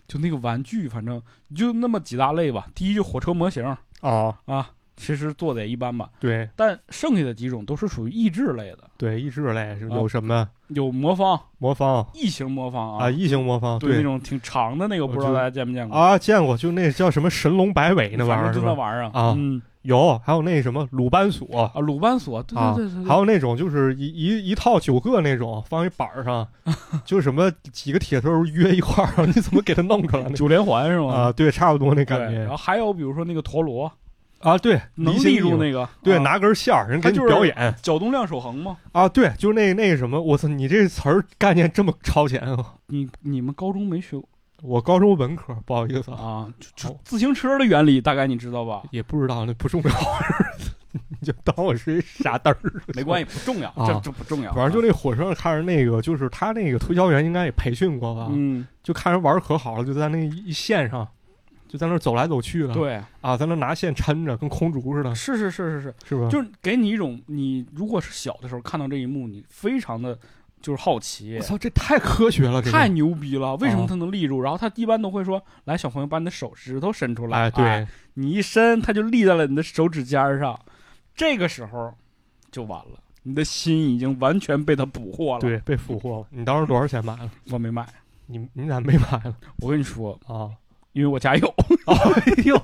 [0.07, 1.21] 就那个玩具，反正
[1.57, 2.67] 就那么几大类吧。
[2.75, 3.65] 第一就火车模型
[4.01, 6.11] 啊啊，其实做的也一般吧。
[6.21, 15.97] 对但剩下的几种都是属于益智类的，对，益智类有什么有魔方、魔方异形魔方啊，异形魔方对那种挺长的那个，不知道大家见没见过？
[15.97, 18.53] 啊，见过，就那叫什么神龙摆尾那玩意儿？
[18.53, 26.49] 就那玩意儿啊嗯有，还有那什么鲁班锁啊，鲁班锁，对啊对对对，还有那种就是一一一套九个那种，放一板儿上，
[27.05, 30.25] 就什么几个铁头约一块儿，你怎么给它弄出来？
[30.33, 31.13] 九连环是吗？
[31.13, 33.93] 啊，对，差不多那感觉，然后还有比如说那个陀螺，
[34.45, 38.77] 啊，对，能立住那个，对，啊拿根线儿，人给你表演角动量守恒吗？
[38.93, 42.75] 啊，对，就是那那什么，我操，你这词儿概念这么超前啊！
[42.89, 44.29] 你你们高中没学过
[44.63, 46.49] 我高中文科，不好意思啊，啊？
[46.77, 48.83] 就就自行车的原理，大概你知道吧？
[48.91, 49.91] 也不知道，那不重要，
[50.93, 52.57] 你就当我是一傻嘚儿。
[52.95, 54.53] 没关系，不重要，啊这这不重要。
[54.53, 61.07] 反正就那火车上看着那个，就是他那个推销员应该也培训过吧，嗯，就看人玩儿可好了，就在那一线上，
[61.75, 66.29] 就在那儿走来走去的，对，啊，在那拿线抻着，跟空竹似的，是是是是是，是吧？
[66.31, 70.17] 就是给你一种你如果是小的时候看到这一幕，你非常的
[70.63, 73.57] 就是好奇我，操，这太科学了，这个太牛逼了！
[73.57, 74.41] 为什么啊他能立住？
[74.41, 77.85] 然后他一般都会说：“来，小朋友，把你的手指头伸出来。”哎，对，
[78.15, 80.57] 你一伸，它就立在了你的手指尖儿上。
[81.17, 81.93] 这个时候
[82.53, 86.27] 就完了，你的心已经完全被他捕获了。，对，被俘获了。
[86.31, 87.29] 你当时多少钱买了？
[87.51, 87.85] 我没买。
[88.27, 89.37] 你你咋没买了？
[89.57, 90.49] 我跟你说，啊，
[90.95, 91.47] 因为我家有，
[91.87, 92.61] 哎呦，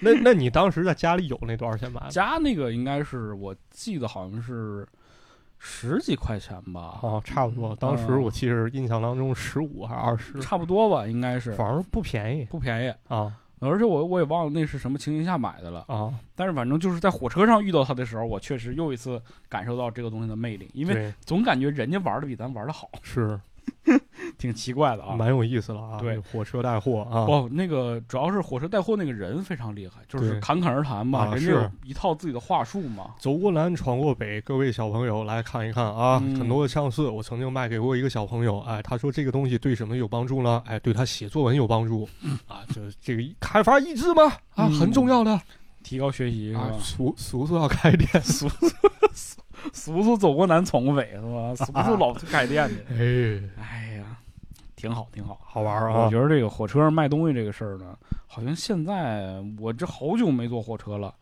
[0.00, 2.08] 那那你当时在家里有那多少钱买的？
[2.08, 4.86] 家那个应该是我记得好像是
[5.58, 7.76] 十几块钱吧，哦，差不多。
[7.76, 11.52] 当时我记得印象当中十五还是二十，差不多吧，应该是。
[11.52, 12.44] 反正不便宜。
[12.46, 12.94] 不便宜。
[13.08, 16.12] 啊而且我我也忘了那是什么情形下买的了，啊！
[16.34, 23.40] 但是反正就是在火车上遇到它的时候，我确实又一次感受到这个东西的魅力，因为对，总感觉人家玩的比咱玩的好，是
[24.38, 25.14] 挺奇怪的啊。
[25.16, 25.98] 蛮有意思了啊。
[25.98, 33.14] 对，火车带货啊，哦，那个主要是火车带货那个人非常厉害，就是侃侃而谈嘛，啊是人家有一套自己的话术嘛。
[33.18, 36.20] 走过南，闯过北，各位小朋友来看一看啊！
[36.24, 40.62] 嗯很多的上次我曾经卖给过一个小朋友，哎，他说这个东西对什么有帮助呢？
[40.66, 42.08] 哎，对他写作文有帮助，
[42.46, 44.24] 啊，这这个开发意志吗？
[44.54, 45.40] 啊，嗯很重要的
[45.82, 46.76] 提高学习是啊吧。？
[46.80, 48.48] 叔叔叔要开店，叔
[49.72, 51.54] 叔叔走过南，闯过北是吧？
[51.54, 52.74] 俗俗老去开店的。
[52.90, 54.04] 哎，哎呀，
[54.76, 55.40] 挺好，挺好。
[55.42, 56.04] 好玩啊！
[56.04, 61.12] 我觉得这个火车上卖东西这个事儿呢，好像现在我这好久没坐火车了，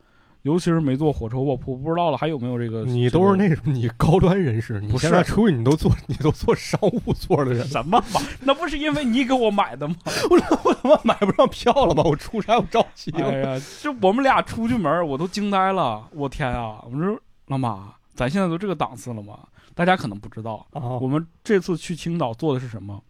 [0.43, 2.83] 尤其是没坐火车卧铺，不知道了还有没有这个。
[2.83, 8.39] 你都是那种你高端人士，你不是现在出去你都坐你都坐商务座的人，什么玩意儿？
[8.43, 9.95] 那不是因为你给我买的吗？
[10.29, 12.03] 我 我他妈买不上票了吗？
[12.05, 13.31] 我出差我着急了。
[13.31, 16.07] 哎呀，这我们俩出去门儿，我都惊呆了。
[16.13, 16.85] 我天啊！
[16.91, 19.39] 我说老马，咱现在都这个档次了吗？
[19.77, 23.01] 大家可能不知道，啊我们这次去青岛坐的是什么？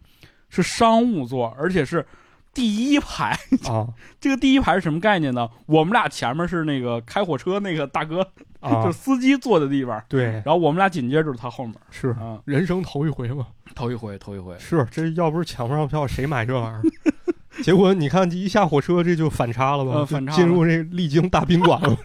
[0.55, 2.05] 是商务座，而且是
[2.53, 3.37] 第一排。
[3.67, 3.87] 啊
[4.19, 5.47] 这个第一排是什么概念呢？
[5.65, 8.23] 我们俩前面是那个开火车那个大哥，
[8.61, 8.93] 就啊是！
[8.93, 11.75] 司机坐的地方，对，然后我们俩紧接着就是他后面。
[11.91, 13.47] 是啊，人生头一回嘛。
[13.75, 14.57] 头一回，头一回。
[14.57, 16.81] 是，这要不是抢不上票，谁买这玩意儿？
[17.61, 19.91] 结果你看，一下火车这就反差了吧？
[19.91, 21.97] 呃反差进入这丽晶大宾馆了，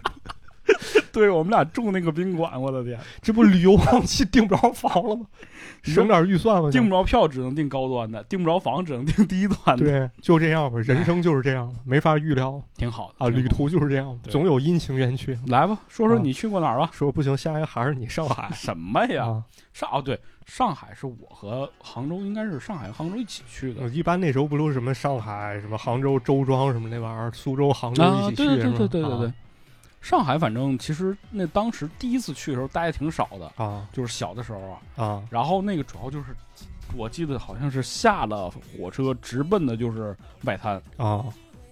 [1.11, 5.25] 对我们俩住那个宾馆，我的天，这不旅游旺季订不着房了吗？
[5.83, 9.85] 省点预算吧，订不着票只能订高端的，订不着房只能订低端的。
[9.85, 15.37] 对，就这样吧，人生就是这样，没法预料挺好的啊，旅途就是这样，总有阴晴圆缺。
[15.47, 16.89] 来吧，说说啊你去过哪儿吧？
[16.93, 19.25] 说不行，下一个还是你上海什么呀？
[19.25, 19.43] 啊？
[19.73, 28.27] 上哦对，上海是我和杭州，应该是上海杭州一起去的呃一般那时候不都是什么上海、什么杭州、周庄什么那玩意儿，苏州、杭州啊。
[28.27, 29.33] 一起去对对对对对对。
[30.01, 34.81] 上海反正其实那当时第一次去的时候待的挺少的，啊就是小的时候啊。
[34.95, 36.35] 啊然后那个主要就是，
[36.95, 41.23] 我记得好像是下了火车直奔的就是外滩，啊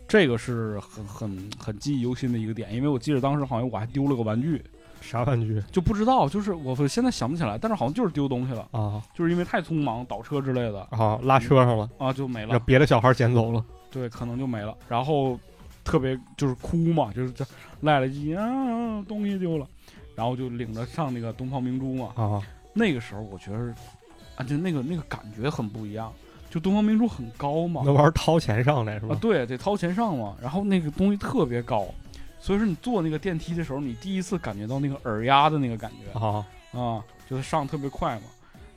[0.08, 4.64] 这个是很很很记忆犹新的一个点，因为我记得当时好像我还丢了个玩具，
[5.02, 14.76] 啥玩具就不知道，就是我现在想不起来，但是好像就是丢东西了，啊就是因为太匆忙倒车之类的啊拉车上了，啊就没让了，别的小孩捡走了对，可能就没了。
[14.88, 15.40] 然后
[15.84, 17.46] 特别就是哭嘛，就是这
[17.82, 19.68] 赖了一句啊东西丢了，
[20.16, 22.42] 然后就领着上那个东方明珠嘛，啊
[22.74, 23.74] 那个时候我觉得
[24.36, 26.14] 啊就那个那个感觉很不一样，
[26.50, 30.36] 就东方明珠很高嘛，那玩意儿掏钱上来是吧？，啊对，得掏钱上嘛。
[30.42, 31.88] 然后那个东西特别高，
[32.40, 38.24] 所以说你坐那个电梯的时候，你第一次感觉到那个耳压的那个感觉啊啊，就是上特别快嘛。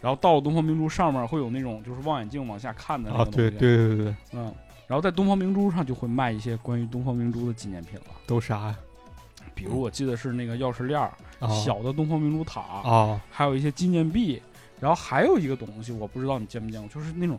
[0.00, 4.52] 然后到了东方明珠上面会有那种就是望远镜往下看的那啊对个东西，对对对对，嗯。
[4.88, 8.78] 然后在东方明珠上就会卖一些关于东方明珠的纪念品了，都啥呀？
[9.62, 14.40] 比如我记得是那个钥匙链儿、啊小的东方明珠塔，啊还有一些纪念币，
[14.78, 17.38] 然后还有一个东西我不知道你见没见过，就是那种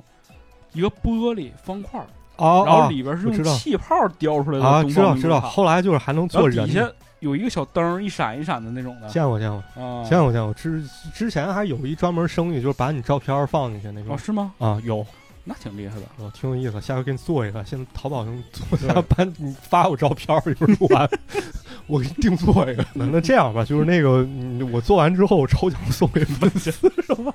[0.74, 2.00] 一个玻璃方块
[2.38, 10.84] 然后里边是用气泡雕出来的啊东知道知道，方明珠塔后来就是还能做人底下有一个小灯儿一闪一闪的那种的见过见过啊，见过见过，之
[11.14, 14.54] 之前还有一专门生意，就是把你照片放进去那种哦是吗？
[14.58, 15.06] 啊有。
[15.44, 16.04] 那挺厉害的。
[16.18, 17.64] 哦，挺有意思，下回给你做一个。
[17.66, 21.10] 现在淘宝上做一下，把你发我照片儿，一会儿录完，
[21.88, 22.86] 我给你定做一个。
[22.94, 27.34] 那那这样吧，就是那个嗯我做完之后，我抽奖送给粉丝， 不不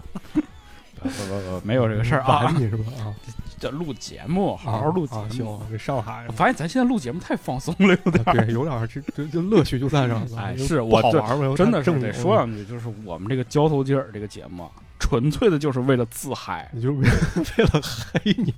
[1.01, 2.93] 不，没有这个事儿啊玩，你是吧？
[2.99, 3.15] 啊，
[3.61, 5.35] 这录节目，好好录节啊，目。
[5.35, 8.33] 行，这上海我发现咱现在录节目太放松了，有点儿。
[8.47, 10.27] 对，有点儿这这这乐趣就在这儿了。
[10.39, 11.55] 哎是我这好玩吗？
[11.57, 17.01] 真的是正得说两句，就是我们这个交头接耳这个节目啊，纯粹的就是为了自嗨， 你就为
[17.59, 18.53] 为了黑你，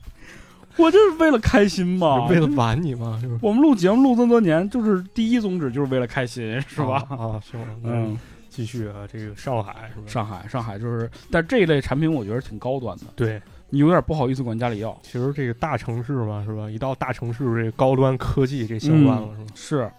[0.77, 7.05] 我就是为了开心嘛，为了玩你嘛，就是我们录节目录这么多年，就是第一宗旨就是为了开心，是吧？
[7.11, 10.07] 啊，啊行， 嗯，，继续啊，这个上海是吧？
[10.07, 14.99] 上海，上海就是，但这一类产品我觉得挺高端的，对，你有点不好意思管家里要。
[15.03, 16.71] 其实这个大城市嘛，是吧？
[16.71, 19.45] 一到大城市，这个高端科技这相关了，是吧？
[19.55, 19.91] 是，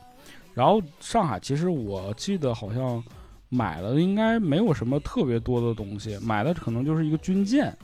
[0.53, 3.01] 然后上海其实我记得好像
[3.53, 7.75] 买了应该没有什么特别多的东西，买的可能就是一个军舰，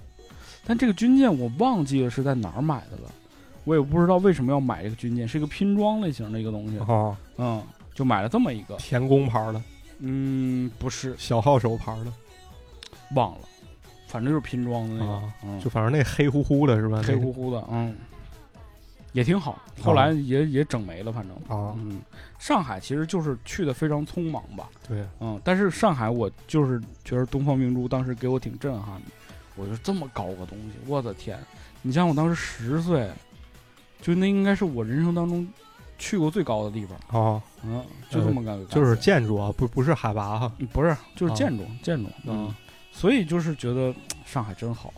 [0.66, 3.12] 但这个军舰我忘记了是在哪儿买的了，
[3.66, 7.62] 我也不知道为什么要买这个军舰，是一个拼装类型的一个东西，啊，嗯，
[7.94, 9.62] 就买了这么一个，田宫牌的，
[10.00, 12.14] 嗯，不是小号手牌的
[13.14, 13.42] 忘了，
[14.08, 17.04] 反正就是拼装的那个，就反正那黑乎乎的是吧？
[17.06, 17.94] 黑乎乎的，嗯，
[19.14, 21.36] 也挺好，后来也、也整没了，反正。
[21.48, 22.02] 啊，嗯，
[22.38, 29.08] 上海其实就是去的非常匆忙吧，对，嗯，但是上海我就是觉得东方明珠当时给我挺震撼的，
[29.56, 31.40] 我就这么高个东西，我的天！
[31.82, 33.10] 你像我当时十岁，
[34.02, 35.48] 就那应该是我人生当中
[35.98, 42.48] 去过最高的地方，啊，嗯，就这么个、就是建筑啊，不不是海拔哈，嗯不是就是啊建筑、建筑，嗯。
[42.48, 42.56] 啊，
[42.92, 43.94] 所以就是觉得
[44.26, 44.92] 上海真好，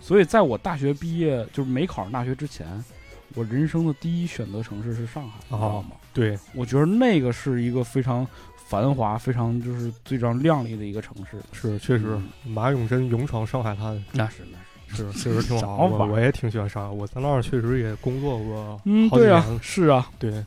[0.00, 2.84] 所以在我大学毕业就是没考上大学之前，
[3.34, 5.90] 我人生的第一选择城市是上海，你知道吗？
[6.12, 8.26] 对，我觉得那个是一个非常
[8.66, 11.38] 繁华、非常就是非常亮丽的一个城市。
[11.52, 14.58] 是确实，马永贞勇闯上海滩，那是那
[14.94, 20.44] 是，是确实挺好，什么玩意儿我我也挺喜欢上海，我在那儿确实也工作过，嗯，好几对啊，是啊，对，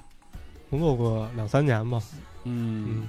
[0.70, 2.02] 工作过两三年吧，
[2.44, 2.86] 嗯。
[2.88, 3.08] 嗯。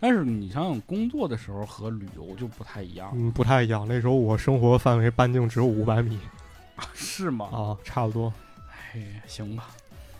[0.00, 6.18] 但是你想想，工作的时候和旅游就不太一样，嗯，不太一样，那时候我生活范围半径只有五百米。
[6.92, 7.46] 是吗？
[7.50, 8.30] 啊，差不多，
[8.94, 9.68] 哎，行吧。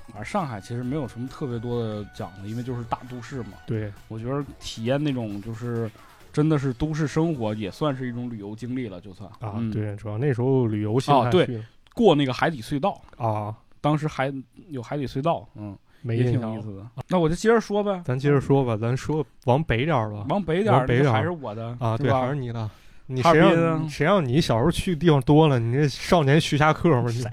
[0.08, 3.52] 反正上海其实没有什么特别多的讲的，因为就是大都市嘛。
[3.66, 5.90] 对，我觉得体验那种就是
[6.32, 11.62] 真的是都市生活，也算是一种旅游经历了，就算啊，嗯、，对，主要那时候旅游心啊对
[11.94, 14.32] 过那个海底隧道，啊，当时还
[14.68, 16.62] 有海底隧道，嗯，也挺有意。
[16.62, 16.86] 思的。
[17.08, 20.26] 那我就接着说呗，咱接着说吧，咱说往北点儿吧。
[20.28, 22.70] 往北点儿，北点还是我的啊，对，还是你的。
[23.06, 25.58] 你谁让谁让你小时候去的地方多了？
[25.58, 27.10] 你这少年徐霞客嘛？
[27.10, 27.30] 你谁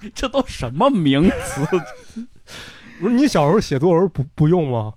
[0.14, 1.66] 这都什么名词？
[3.00, 4.94] 不是你小时候写作文不不用吗？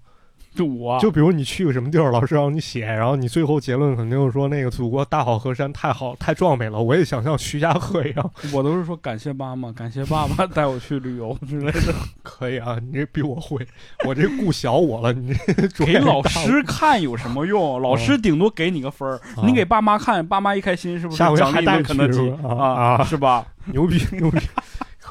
[0.53, 6.77] 就我就比如你去个什么地儿，老师让你写，然后你最后结论肯定是说那个祖国大好河山太好太壮美了。
[6.81, 13.65] 我也想像徐霞客一样， 我都是说感谢妈妈，感谢爸爸带我去旅游之类的，可以啊，你这比我会，
[14.05, 15.33] 我这顾小我了，你
[15.73, 17.81] 这给老师看有什么用？
[17.81, 23.47] 老师顶多给你个分儿，啊你给爸妈看，爸妈一开心是不是下回还带你肯德基啊是吧？
[23.65, 24.37] 牛逼牛逼，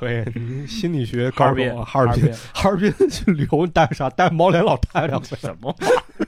[0.01, 0.25] 可以。
[0.35, 4.09] 你心理学哈尔滨高手啊，哈尔滨，哈尔滨去旅游，带啥？
[4.09, 5.77] 带毛脸老太太回来什么？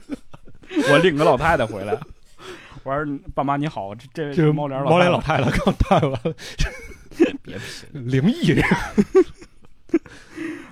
[0.91, 1.99] 我领个老太太回来，
[2.83, 6.71] 我说爸妈你好，这这位猫脸毛脸老太太太刚带完了，太，
[7.41, 8.07] 别贫。
[8.07, 8.63] 灵异这个。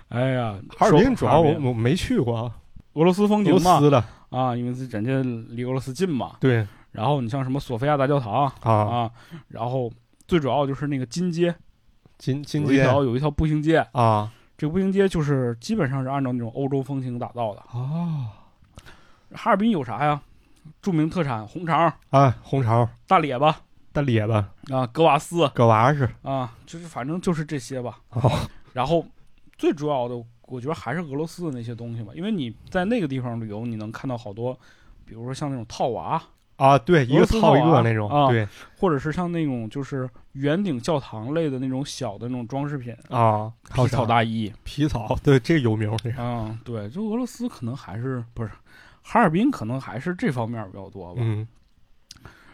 [0.09, 2.53] 哎呀，哈尔滨主要我我没去过，
[2.93, 5.11] 俄罗斯风俄情嘛罗斯的，啊，因为是人家
[5.55, 6.35] 离俄罗斯近嘛。
[6.39, 9.11] 对然后你像什么索菲亚大教堂啊，啊，
[9.47, 9.89] 然后
[10.27, 11.55] 最主要就是那个金街，
[12.21, 14.31] 金金街条有一条步行街，啊。
[14.55, 17.61] 这个步行街就是基本上是按照那种欧洲风情打造的。
[17.61, 18.29] 啊，
[19.33, 20.21] 哈尔滨有啥呀？
[20.83, 23.57] 著名特产红肠、啊，红肠、大列巴
[23.91, 24.35] 大列巴、
[24.69, 25.49] 啊、格瓦斯。
[25.55, 27.97] 格瓦是啊，就是反正就是这些吧。
[28.09, 28.31] 哦。
[28.71, 29.03] 然后
[29.57, 34.53] 最主要的，我觉得还是俄罗斯的那些东西吧，因为你在那个地方旅游，你能看到好多，
[35.05, 36.21] 比如说像那种套娃，
[36.57, 38.47] 啊，对，一个套一个那种，啊对。
[38.77, 48.49] 或者是像那种就是圆顶教堂类的那种小的那种装饰品，啊，皮草大衣皮草，对，这有名这个，啊，对，就俄罗斯可能还是不是
[49.01, 51.21] 哈尔滨，可能还是这方面比较多吧。
[51.23, 51.47] 嗯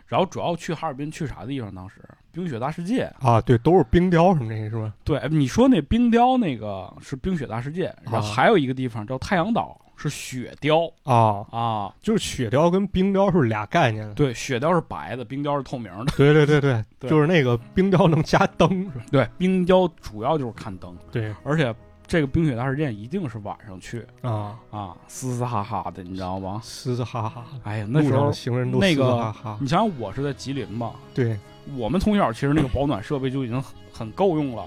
[0.07, 1.75] 然后主要去哈尔滨去啥地方？
[1.75, 1.95] 当时
[2.32, 3.01] 冰雪大世界。
[3.19, 4.93] 啊，对，都是冰雕什么那些是吧？
[5.03, 11.93] 对，你说那冰雕那个是冰雪大世界，然后啊还有一个地方叫太阳岛，是雪雕啊，啊。
[12.02, 14.14] 就是雪雕跟冰雕是俩概念。
[14.14, 16.14] 对，雪雕是白的，冰雕是透明的。
[16.16, 19.06] 对对对对， 对就是那个冰雕能加灯是吧？
[19.12, 21.74] 对，冰雕主要就是看灯，对而且
[22.06, 26.62] 这个冰雪大世界一定是晚上去啊，啊，嘶嘶哈哈的，你知道吗？
[26.64, 29.34] 嘶嘶哈哈，哎呀，那时候行人都嘶嘶那个。
[29.60, 31.38] 你想想，我是在吉林嘛，对
[31.76, 34.64] 我们从小其实那个保暖设备就已经很很够用了。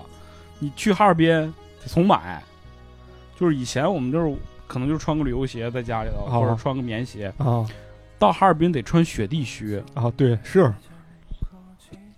[0.58, 2.42] 你去哈尔滨得重买，
[3.38, 4.36] 就是以前我们就是
[4.70, 6.40] 可能就穿个旅游鞋在家里头，哦。
[6.40, 7.66] 或者穿个棉鞋，啊
[8.20, 9.82] 到哈尔滨得穿雪地靴。
[9.94, 10.72] 啊，对是。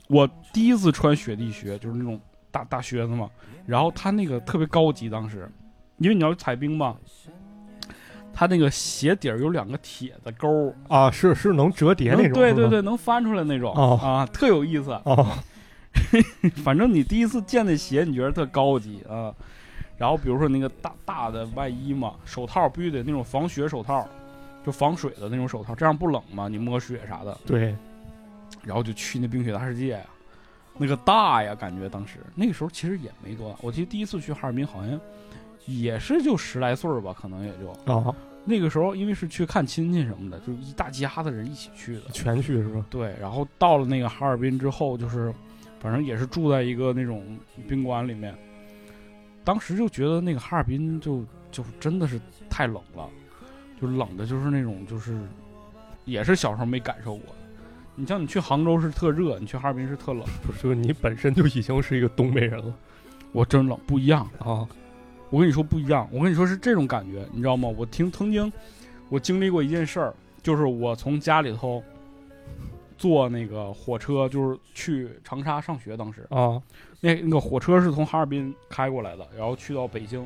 [0.06, 3.30] 我第一次穿雪地靴，就是那种大大靴子嘛，
[3.64, 5.50] 然后它那个特别高级，当时。
[5.96, 6.94] 因为你要踩冰嘛。
[8.34, 13.98] 它那个鞋底儿有两个铁的钩儿，啊，是是能折叠那种，对对，对，能翻出来那种、哦。
[14.02, 14.90] 啊，特有意思。
[15.04, 15.26] 哦。
[16.62, 19.32] 反正你第一次见那鞋，你觉得特高级啊。
[19.96, 24.08] 然后比如说那个大大的外衣嘛，手套必须得那种防雪手套，
[24.64, 27.38] 就防水的那种手套，这样不冷嘛，你摸雪啥的。
[27.46, 27.74] 对
[28.64, 30.06] 然后就去那冰雪大世界呀，
[30.76, 35.00] 那个大呀，感觉当时那个时候其实也没多大，我记得第一次去哈尔滨好像
[35.66, 38.14] 也是就十来岁儿吧，可能也就啊，
[38.44, 42.02] 那个时候，因为是去看亲戚什么的，就一大家子人一起去的。
[42.12, 42.84] 全去是吧？
[42.90, 45.32] 对，然后到了那个哈尔滨之后，就是
[45.78, 47.24] 反正也是住在一个那种
[47.68, 48.34] 宾馆里面。
[49.44, 53.08] 当时就觉得那个哈尔滨就就真的是太冷了，
[53.80, 55.18] 就冷的就是那种就是
[56.04, 57.34] 也是小时候没感受过。
[57.94, 62.74] 你像你去杭州是特热，你去哈尔滨是特冷，不是，就是你本身就已经是一个东北人了
[63.32, 64.28] 我真冷不一样。
[64.38, 64.66] 啊
[65.28, 67.66] 我跟你说不一样，我跟你说是这种感觉，你知道吗？
[67.76, 68.52] 我听曾经
[69.08, 71.82] 我经历过一件事儿，就是我从家里头
[73.02, 76.62] 坐那个火车，就是去长沙上学，当时啊
[77.00, 80.24] 那那个火车是从哈尔滨开过来的，然后去到北京。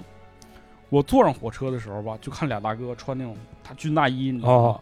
[0.90, 4.68] 我坐上火车的时候吧，就看俩大哥穿那种他军大衣，你知道吗？
[4.68, 4.80] 哦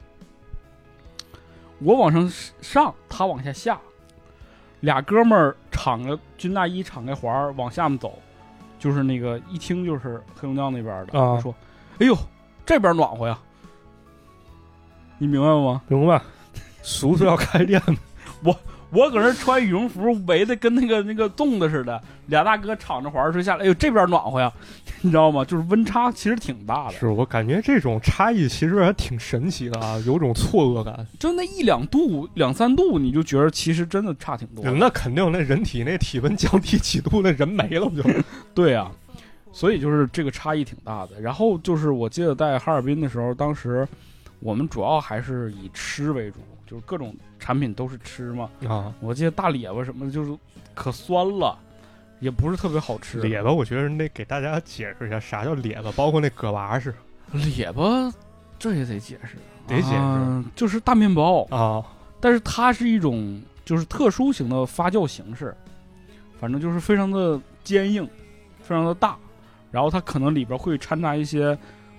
[1.78, 2.28] 我往上
[2.60, 3.78] 上，他往下下，
[4.80, 8.18] 俩哥们儿敞着军大衣，敞开环儿往下面走，
[8.76, 11.16] 就是那个一听就是黑龙江那边的。
[11.16, 11.54] 啊我说
[12.00, 12.16] ：“哎呦，
[12.66, 13.38] 这边暖和呀！”
[15.18, 15.80] 你明白吗？
[15.86, 16.20] 明白？
[16.84, 17.82] 叔叔要开店
[18.44, 18.56] 我
[18.90, 24.52] 我搁那穿羽绒服，围的跟那个那个粽子似的，俩大哥敞着怀儿说下来，哎呦，这边暖和呀，
[25.02, 25.44] 你知道吗？
[25.44, 31.04] 就是温差其实挺大的，是我感觉这种差异其实还挺神奇的啊，有种错愕感。
[31.18, 34.70] 就那一两度、两三度，你就觉得其实真的差挺多的。
[34.70, 38.08] 那肯定，那人体那体温降低几度，那人没了不就？
[38.54, 38.88] 对呀、
[39.52, 41.20] 所以就是这个差异挺大的。
[41.20, 43.88] 然后就是我记得在哈尔滨的时候，当时
[44.38, 46.36] 我们主要还是以吃为主，
[46.74, 48.50] 就是各种产品都是吃嘛。
[48.66, 50.36] 啊，我记得大列巴什么的，就是
[50.74, 51.56] 可酸了，
[52.18, 53.20] 也不是特别好吃。
[53.20, 56.92] 列巴，我觉得得给大家解释一下啥叫列巴，包括那葛娃是
[57.30, 58.12] 列巴，
[58.58, 59.36] 这也得解释，
[59.68, 61.86] 得解释啊就是大面包，啊
[62.20, 65.56] 但是它是一种就是特殊型的发酵形式，
[66.40, 68.04] 反正就是非常的坚硬，
[68.62, 69.16] 非常的大，
[69.70, 71.56] 然后它可能里边会掺杂一些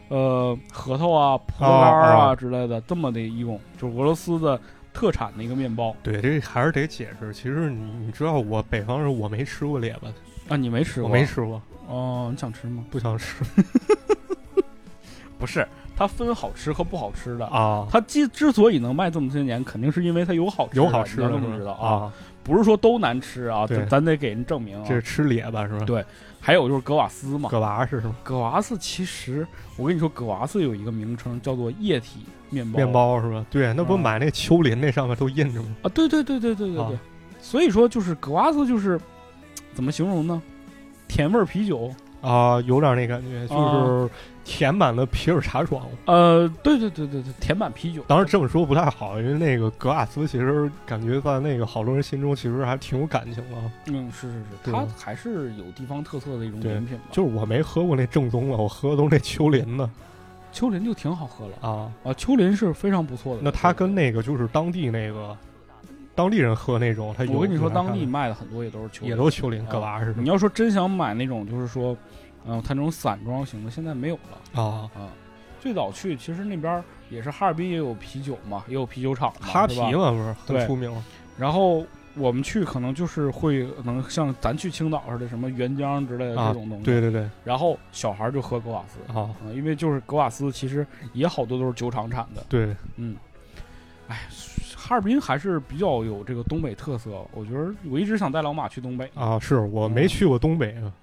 [0.10, 4.60] 呃核桃啊、葡萄干儿啊哦之类的，这么的一种就是俄罗斯的
[4.94, 7.34] 特产的一个面包对，这还是得解释。
[7.34, 10.08] 其实你你知道，我北方人我没吃过列巴，
[10.50, 11.10] 啊，你没吃过？
[11.10, 12.84] 我没吃过，哦，你想吃吗？
[12.90, 13.44] 不想吃
[15.38, 17.46] 不是，它分好吃和不好吃的。
[17.48, 17.86] 啊。
[17.92, 22.14] 它之之所以能卖这么些年，肯定是因为它有好吃的，有好吃的是吧这么知道啊，啊，
[22.46, 24.86] 不是说都难吃啊，对咱咱得给人证明啊。
[24.88, 25.84] 这是吃咧巴是吧？
[25.86, 26.06] 对
[26.40, 28.16] 还有就是格瓦斯嘛，葛娃是什么？
[28.24, 32.20] 葛瓦斯其实我跟你说，格瓦斯有一个名称叫做液体
[32.52, 32.78] 面包。
[32.78, 33.46] 面包是吧？
[33.50, 35.76] 对，那不啊买那个丘林那上面都印着吗？
[35.82, 36.86] 啊，对对对对对对对。
[36.86, 36.92] 啊
[37.42, 39.00] 所以说就是格瓦斯就是
[39.74, 40.42] 怎么形容呢？
[41.08, 41.92] 甜味儿啤酒，
[42.22, 44.10] 啊，有点那感觉，就是
[44.46, 45.84] 甜版的皮尔茶庄。
[46.06, 48.04] 呃，对对对对对，甜版啤酒。
[48.08, 53.58] 当然这么说不太好，因为那个格瓦斯其实感觉在那个好多人心中其实还挺有感情的。
[53.88, 54.34] 嗯，是是
[54.64, 57.04] 是，它还是有地方特色的一种饮品吧。
[57.12, 59.90] 就是我没喝过那正宗的，我喝的都是那丘陵的
[60.52, 61.92] 丘陵就挺好喝了啊。
[62.04, 63.42] 啊，丘陵是非常不错的。
[63.44, 65.36] 那它跟那个就是当地那个
[66.14, 71.98] 当地人喝那种，它有我跟你说，当地卖的很多也都是丘，也都是丘陵啊格瓦似的你要说真想买那种，就是说，
[72.48, 74.90] 嗯、它那种散装型的，现在没有了啊。
[74.96, 75.10] 啊。
[75.60, 80.94] 最早去，其实那边也是哈尔滨也有啤酒嘛，也有啤酒厂嘛，哈啤嘛不是很出名
[81.38, 81.84] 然后
[82.14, 86.84] 我们去可能就是会可能像咱去青岛似的，什么原浆之类的啊这种东西。
[86.86, 92.46] 对对对然后小孩就喝格瓦斯啊啊，因为就是格瓦斯其实也好多都是酒厂产的。
[92.48, 93.16] 对嗯，
[94.08, 94.28] 哎，
[94.76, 97.26] 哈尔滨还是比较有这个东北特色。
[97.32, 99.10] 我觉得我一直想带老马去东北。
[99.16, 100.94] 啊，是我没去过东北啊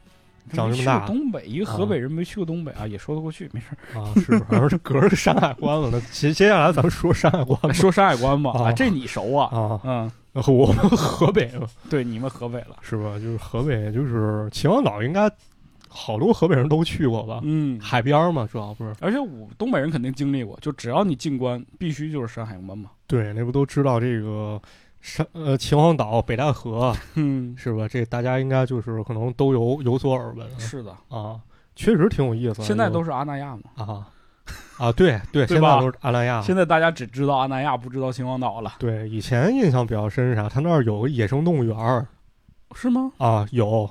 [0.51, 4.01] 长这么大东北，一个河北人没去过东北啊，也说得过去，没事儿。
[4.01, 5.89] 啊，是好像 是隔着山海关了。
[5.93, 9.47] 那接接下来咱们说山海关说山海关吧，啊啊，这你熟啊？
[9.57, 10.11] 啊，嗯，
[10.49, 12.77] 我们河北嘛 对，你们河北了。
[12.83, 13.19] 是吧？
[13.19, 15.31] 就是河北，就是秦皇岛，应该
[15.89, 17.41] 好多河北人都去过吧？
[17.45, 22.91] 嗯，海边儿嘛，主要不是而且我东北人肯定经历过，就只要你进关，必须就是山海关嘛。
[23.07, 24.61] 对，那不都知道这个
[25.03, 27.87] 山呃秦皇岛、北戴河 嗯，是吧？
[27.87, 31.39] 这大家应该就是可能都有有所耳闻是的，啊，
[31.77, 32.65] 确实挺有意思的。
[32.65, 33.63] 现在都是阿那亚嘛。
[33.75, 34.09] 啊
[34.79, 36.41] 啊，对对，对现在都是阿那亚。
[36.41, 40.49] 现在大家只知道阿那亚，不知道秦皇岛了，对，以前印象比较深是啥？
[40.49, 42.07] 他那儿有个野生动物园儿
[42.75, 43.13] 是吗？
[43.19, 43.89] 啊，有，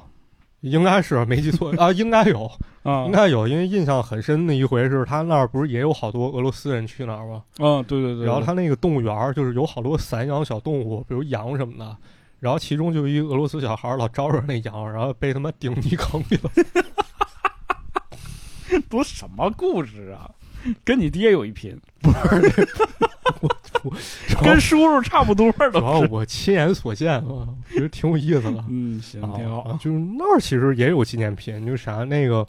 [0.61, 2.49] 应该是没记错 啊，应该有，
[2.83, 7.43] 啊应，该有，因为印象很深的一回是他那儿不是也有好多俄罗斯人去那儿吗？
[7.59, 8.25] 嗯，对对对。
[8.25, 11.97] 然后他那个动物园儿就是有好多散养小动物，比如羊什么的。
[12.39, 16.49] 然后其中就一俄罗斯小孩儿老招惹那羊，然后被他妈顶泥坑里了。
[18.89, 20.29] 都什么故事啊？
[20.83, 22.67] 跟你爹有一拼，不是
[23.83, 23.95] 我
[24.43, 25.99] 跟叔叔差不多主要。
[26.09, 28.63] 我亲眼所见啊，我觉得挺有意思的。
[28.69, 29.79] 嗯，行，挺好啊。
[29.81, 32.47] 就是那儿其实也有纪念品，就是啥那个，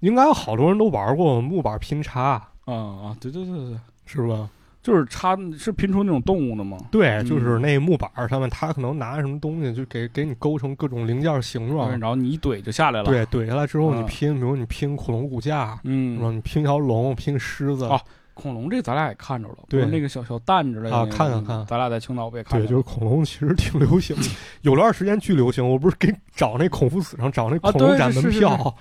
[0.00, 3.76] 应该好多人都玩过木板拼插，啊啊，对对对对，
[4.06, 4.48] 是吧？
[4.82, 6.78] 就是插是拼出那种动物的吗？
[6.90, 11.90] 对，嗯就是那木板儿上面，他可能拿什么东西就给给你勾成各种零件形状。
[11.98, 15.78] 然后你一怼就下来了。，对，怼下来之后你啊拼，比如你拼恐龙骨架？
[15.84, 18.00] 嗯，你拼条龙，拼狮子，啊
[18.32, 24.22] 恐龙这咱俩也看着了，对那个小小蛋之类的啊看看看咱俩在青岛不也看对，就是恐龙其实挺流行的，
[24.62, 25.68] 有段时间巨流行。
[25.68, 28.74] 我不是给找那孔夫子上找那啊恐龙展对是是门票，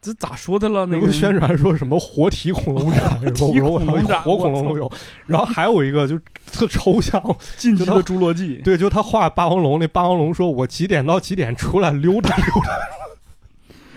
[0.00, 0.86] 这咋说的了？
[0.86, 4.90] 那个宣传说什么活体恐龙展， 活体恐龙展活恐龙都有。
[5.26, 6.18] 然后还有一个就
[6.52, 7.20] 特抽象，
[7.56, 12.70] 进击就的侏罗纪，对，就他画霸王龙，那霸王龙说我几点到几点出来溜达溜达。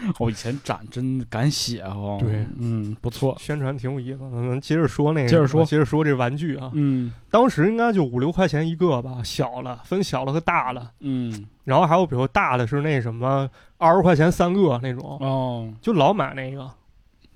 [0.20, 1.94] 我哦以前展真敢写啊！
[2.20, 4.32] 对，嗯，不错，宣传挺有意思的。
[4.32, 10.92] 咱接着说那个，接着说接着说这玩具啊，嗯当时应该就五六块钱一个吧，小了分小了和大了。
[11.00, 16.70] 嗯然后还有比如大的是那什么二十块钱三个那种，哦，就老买那个，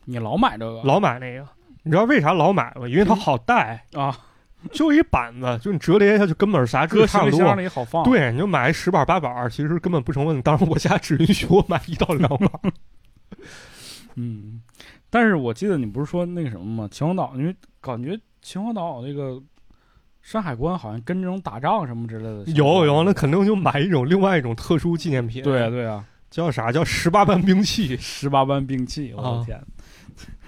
[0.06, 1.48] 你老买这个老买那个。
[1.84, 2.88] 你知道为啥老买吗？
[2.88, 4.18] 因为它好带，啊？
[4.74, 7.38] 就一板子，就你折叠一下就根本啥搁差不多。
[7.38, 10.42] 行李箱里好放。，对，你就买十板八板，其实根本不成问题。
[10.42, 12.50] 当然，我家只允许我买一到两板。
[14.16, 14.62] 嗯，
[15.10, 16.88] 但是我记得你不是说那个什么吗？
[16.92, 19.42] 秦皇岛，因为感觉秦皇岛那个
[20.22, 25.44] 山海关好像跟这种打仗什么之类的相关有有，那肯定就买一种另外一种特殊纪念品。
[25.44, 26.72] 对啊，对啊，叫啥？
[26.72, 29.62] 叫十八般兵器，十八般兵器，我的啊天，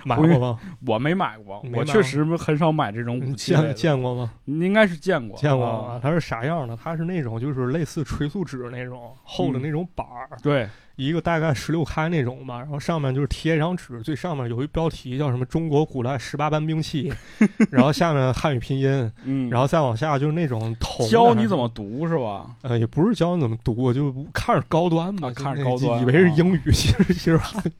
[0.03, 0.59] 买过吗？
[0.85, 4.31] 我没买过，我确实很少买这种武器见见过吗？
[4.45, 5.99] 你应该是见过，见过？
[6.01, 6.77] 它是啥样的？
[6.81, 17.11] 它是那种就是类似垂塑纸那种厚的嗯那种板儿，对，一个大概十六开那种吧，然后上面就是贴一张纸，最上面有一标题叫什么“中国古代十八般兵器
[17.69, 22.55] ”，然后下面汉语拼音，嗯，然后再往下就是那种铜教你怎么读是吧？
[22.61, 27.71] 呃，也不是教你怎么读，就看着高端吧，啊看着高端以为是啊英语，其实其实汉语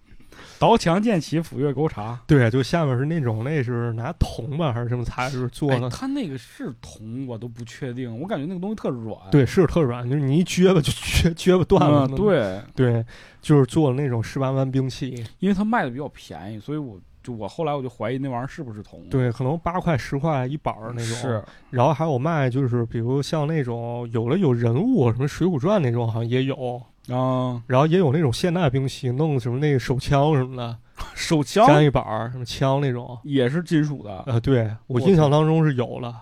[0.60, 2.20] 刀枪剑戟斧钺钩叉。
[2.28, 9.18] 对，就下面是那种那是拿铜吧还是什么材质做哎的？，它那个是铜，我都不确定，我感觉那个东西特软。
[9.32, 12.08] 对，是特软，就是你一撅吧就撅撅吧断了。
[12.10, 13.05] 嗯，对，对，
[13.41, 15.26] 就是做的那种十八般兵器。
[15.39, 21.16] 因为它卖的比较便宜，所以我就我后来我就怀疑那玩意儿是不是铜。，对，可能八块十块一板儿那种。
[21.16, 26.82] 是，然后还有卖，就是比如像那种有了有人物，什么《水浒传》那种，好像也有。
[27.10, 30.78] 啊，然后也有那种现代兵器，弄什么那个手枪什么的，
[31.16, 33.18] 手枪粘一板儿，什么枪那种。
[33.24, 34.24] 也是金属的。
[34.28, 36.22] 呃，对我我印象当中是有了。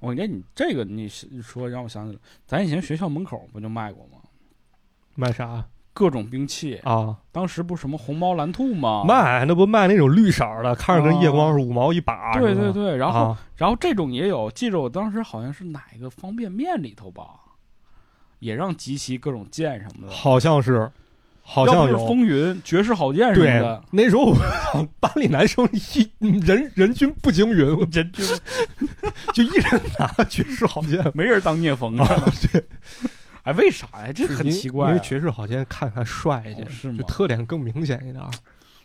[0.00, 4.18] 我感觉你这个你说让我想起来，咱以前学校门口不就卖过吗？
[5.14, 5.64] 卖啥？
[5.92, 6.74] 各种兵器。
[6.82, 9.04] 啊，当时不是什么红毛蓝兔吗？
[9.06, 12.32] 卖那不卖那种绿色儿的，看着跟夜光是五毛一把。
[12.34, 17.22] 对对对，然后、啊然后这种也有，记着我当时好像是哪一个方便面里头吧，
[18.44, 20.12] 也让集齐各种剑什么的。
[20.12, 20.90] 好像是，
[21.40, 21.96] 好像是。
[21.96, 24.36] 风云、绝世好剑什么的，，那时候我
[25.00, 27.56] 班里男生一人人均不惊云，
[27.90, 28.12] 人均
[29.32, 31.02] 就一人拿绝世好剑。
[31.16, 32.06] 没人当聂风啊。
[32.52, 32.62] 对，
[33.44, 34.12] 哎，为啥呀？
[34.14, 34.90] 这很奇怪、啊。
[34.90, 38.30] 因为绝世好剑看看帅一些，哦是吗就特点更明显一点儿。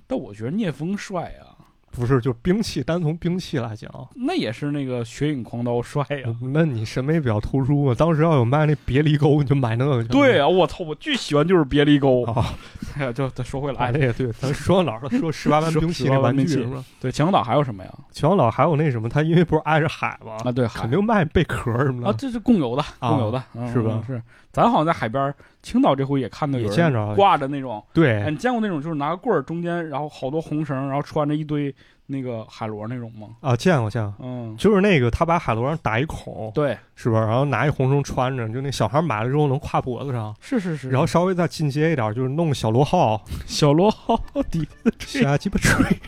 [0.07, 1.58] 但我觉得聂风帅啊，
[1.91, 7.95] 不是，就兵器，单从兵器来讲，那也是那个血影狂刀帅呀、那你审美比较突出啊。
[7.97, 10.03] 当时要有卖那别离钩，你就买那个。
[10.05, 12.23] 对啊，我操，我巨喜欢就是别离钩。
[12.25, 12.53] 啊，
[12.97, 15.09] 哎呀，就再说回来，买那个对，咱说到哪儿了？
[15.19, 16.83] 说十八般兵器18那玩具是吧？
[16.99, 17.91] 对秦皇岛还有什么呀？
[18.11, 20.37] 秦皇岛还有那什么，它因为不是挨着海吗？
[20.45, 22.07] 啊，对，肯定卖贝壳什么的。
[22.09, 24.21] 啊，这是共有的，啊共有的，嗯是吧嗯是，
[24.51, 31.73] 咱好像在海边儿，青岛这回也看到有人也见着挂着那种，哎，对，你见过那种就是拿个棍儿中间，然后好多红绳，然后穿着一堆
[32.07, 33.27] 那个海螺那种吗？
[33.41, 37.19] 啊，见过见过，嗯，就是那个他把海螺上打一孔，对，是吧？
[37.19, 44.19] 然后拿一红绳穿着，就那小孩买了之后能挎脖子上，是是是，然后稍微再进阶一点，就是弄个小螺号， 小螺号
[44.49, 44.67] 底
[44.99, 45.99] 瞎鸡巴吹。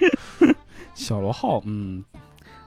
[0.94, 2.04] 小螺号，嗯，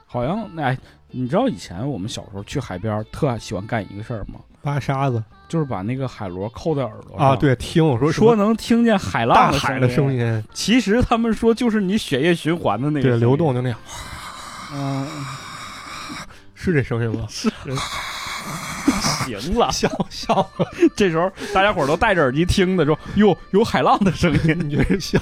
[0.06, 0.78] 好像哎，
[1.10, 4.40] 你知道以前我们小时候去海边儿特喜欢干一个事儿吗？
[4.64, 10.44] 挖沙子就是把那个海螺扣在耳朵上啊，，对，听我说说能听见海浪大海的声音。
[10.54, 13.78] 其实他们说就是你血液循环的那个对，流动，就那样，
[14.74, 15.06] 嗯，
[16.56, 17.26] 是这声音吗？
[17.30, 17.52] 是
[19.26, 20.50] 行了， 笑笑，
[20.96, 24.58] 这时候大家伙儿都戴着耳机听的时候，哟，有海浪的声音。
[24.68, 25.20] 你觉得笑？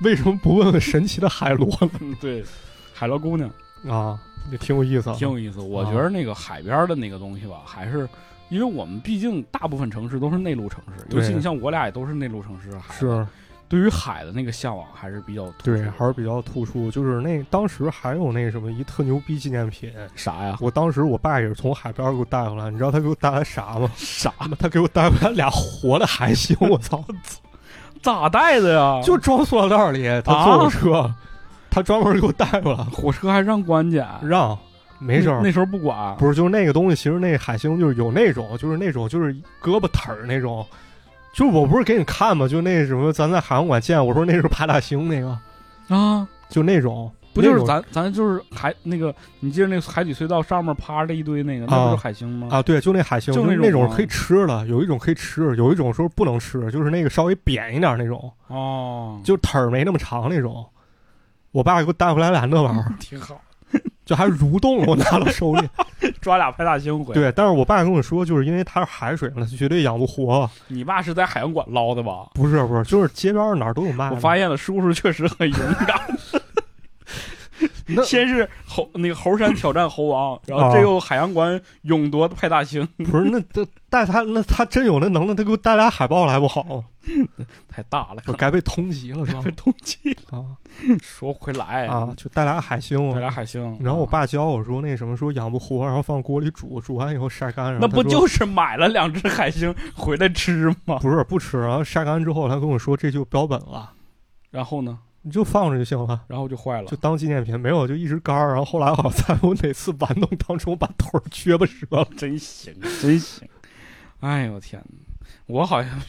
[0.00, 1.68] 为什么不问问神奇的海螺
[2.00, 2.44] 嗯，对，
[2.92, 3.50] 海螺姑娘？
[3.88, 4.18] 啊，
[4.50, 5.60] 这挺有意思啊，挺有意思。
[5.60, 8.08] 我觉得那个海边的那个东西吧，还是
[8.52, 13.26] 因为我们毕竟大部分城市都是内陆城市，尤其你像我俩也都是内陆城市，海是
[13.66, 16.90] 对于海的那个向往还是比较突对，还是比较突出。
[16.90, 20.58] 就是那当时还有那什么一特牛逼纪念品，啥呀？
[20.60, 23.90] 我当时我爸也是从海边给我带回来，你知道他给我带来啥吗？
[23.96, 24.54] 啥吗？
[24.58, 27.02] 他给我带回来俩活的海星，我操！
[28.02, 29.00] 咋带的呀？
[29.04, 31.14] 就装塑料袋里，他坐火车，
[31.70, 34.58] 他专门给我带过来，火车还让关检，让
[35.02, 35.50] 没事儿那。
[35.52, 40.66] 时候不管，不是，就是那个东西，其实那海星就是有那种，就是那种，就是胳膊腿儿那种。
[41.34, 42.46] 就是我不是给你看嘛？
[42.46, 45.38] 就那什么，咱在海洋馆见，我说那是派大星那个，
[45.88, 52.48] 啊，就那种，不就是咱咱就是海那个，你记得那个海底隧道上面趴着一堆那个，那啊不是海星吗？
[52.50, 52.60] 啊？
[52.60, 60.62] 对，就那海星，就那种吗是那种可以吃的，有一种可以吃，有一种说不能吃，就是那个稍微扁一点那种，哦，就腿儿没那么长那种。
[61.52, 63.40] 我爸给我带回来俩那玩意儿， 挺好，
[64.04, 65.68] 就还蠕动了，我拿到手里。
[66.20, 67.20] 抓俩派大星回来。
[67.20, 70.48] 对，但是我爸跟我说，就是因为它是海水嘛，它绝对养不活。
[70.68, 72.26] 你爸是在海洋馆捞的吧？
[72.34, 74.10] 不是不是，就是街边哪儿都有卖。
[74.10, 76.00] 我发现了，叔叔确实很勇敢。
[77.94, 86.84] 那 先是猴那个猴山挑战猴王，然后这又海洋馆勇夺派大星，不是那这带他那他真有那能耐，他给我带俩海豹来不好？
[87.68, 89.50] 太大了，我该被通缉了是吧被？
[89.52, 90.16] 通缉。
[90.30, 90.44] 了
[91.02, 93.18] 说回来啊，，就带俩海星带。
[93.20, 93.76] 俩海星。
[93.80, 97.76] 然后我啊爸教我说那什么说养不活，然后放锅里煮，煮完以后晒干。
[97.80, 100.98] 那不就是买了两只海星回来吃吗？
[101.00, 101.60] 不是不吃？
[101.60, 103.92] 然后晒干之后，他跟我说这就标本了，
[104.50, 104.98] 然后呢？
[105.22, 106.24] 你就放着就行了。
[106.28, 106.96] 然后就坏了就。
[106.96, 112.08] 当纪念品，没有就一直干儿，然后后来好像在我哪次玩弄当中把腿儿撅巴折了。
[112.16, 113.48] 真行，真行！
[114.20, 116.00] 哎呦天哪，我好像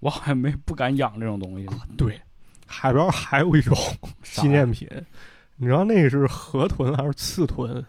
[0.00, 1.68] 我好像没不敢养这种东西。
[1.96, 2.20] 对，
[2.66, 3.76] 海边还有一种
[4.22, 4.88] 纪念品，
[5.56, 7.84] 你知道那个是河豚还是刺豚啊？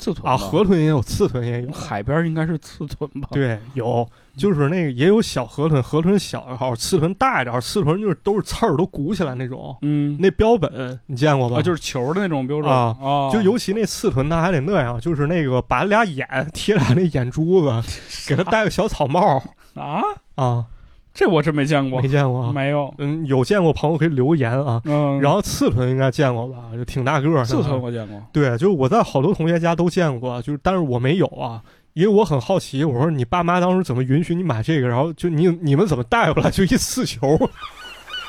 [0.00, 1.70] 刺豚啊河豚也有，刺豚也有。
[1.70, 3.28] 海边应该是刺豚吧？
[3.32, 9.76] 对，有，就是那个也有小河豚，河豚小一号，刺豚大一点，刺豚就是都是刺儿都鼓起来那种。
[9.82, 11.58] 嗯，那标本你见过吧？
[11.58, 17.70] 啊就是球的那种标准啊啊，就尤其那刺豚，它还得那样，就是那个把俩眼 贴俩那眼珠子，
[18.26, 19.42] 给它戴个小草帽
[19.74, 20.02] 啊，
[20.34, 20.64] 啊，
[21.12, 22.52] 这我真没见过没，见过啊？
[22.52, 22.94] 没有。
[22.98, 24.80] 嗯，有见过朋友可以留言啊。
[24.84, 26.70] 嗯，然后刺豚应该见过吧？
[26.74, 27.44] 就挺大个儿的。
[27.44, 31.60] 刺豚我见过，对，就是我在好多同学家都见过，就是但是我没有啊，
[31.94, 34.88] 因为我很好奇，我说你爸妈当时怎么允许你买这个？
[34.88, 37.36] 然后就你你们怎么带回来 就一刺球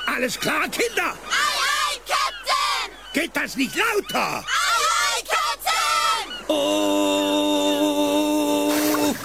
[0.07, 1.13] ？Alles klar, Kinder?
[1.29, 2.89] Aye, aye, Captain!
[3.13, 4.41] Geht das nicht lauter?
[4.41, 6.27] Aye, aye, Captain!
[6.49, 6.73] Oh,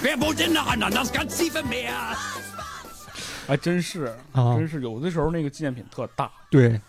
[0.03, 2.15] wer wohnt denn noch an das ganz tiefe Meer?
[3.47, 6.81] 还真是，啊真是有的时候那个纪念品特大，对，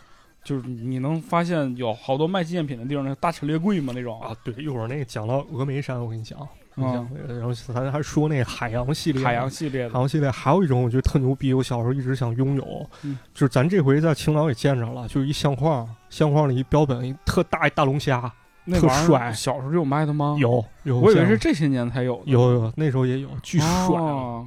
[0.44, 6.40] 就是你能发现有好多卖纪念品的地方，那大陈列柜嘛那种啊，对，一会儿那个讲到峨眉山，我跟你讲，
[6.76, 18.32] 你嗯讲那个，然后咱还说那个海洋系列，海洋系列的，海洋系列还有一种我觉得特牛逼，我小时候一直想拥有，嗯就是咱这回在青岛也见着了，就是一相框，相框里一标本，一特大一大龙虾，特
[18.66, 22.24] 那玩意儿帅小时候就有卖的吗？，有有，我以为是这些年才有的。
[22.26, 24.46] 有有那时候也有，巨帅，啊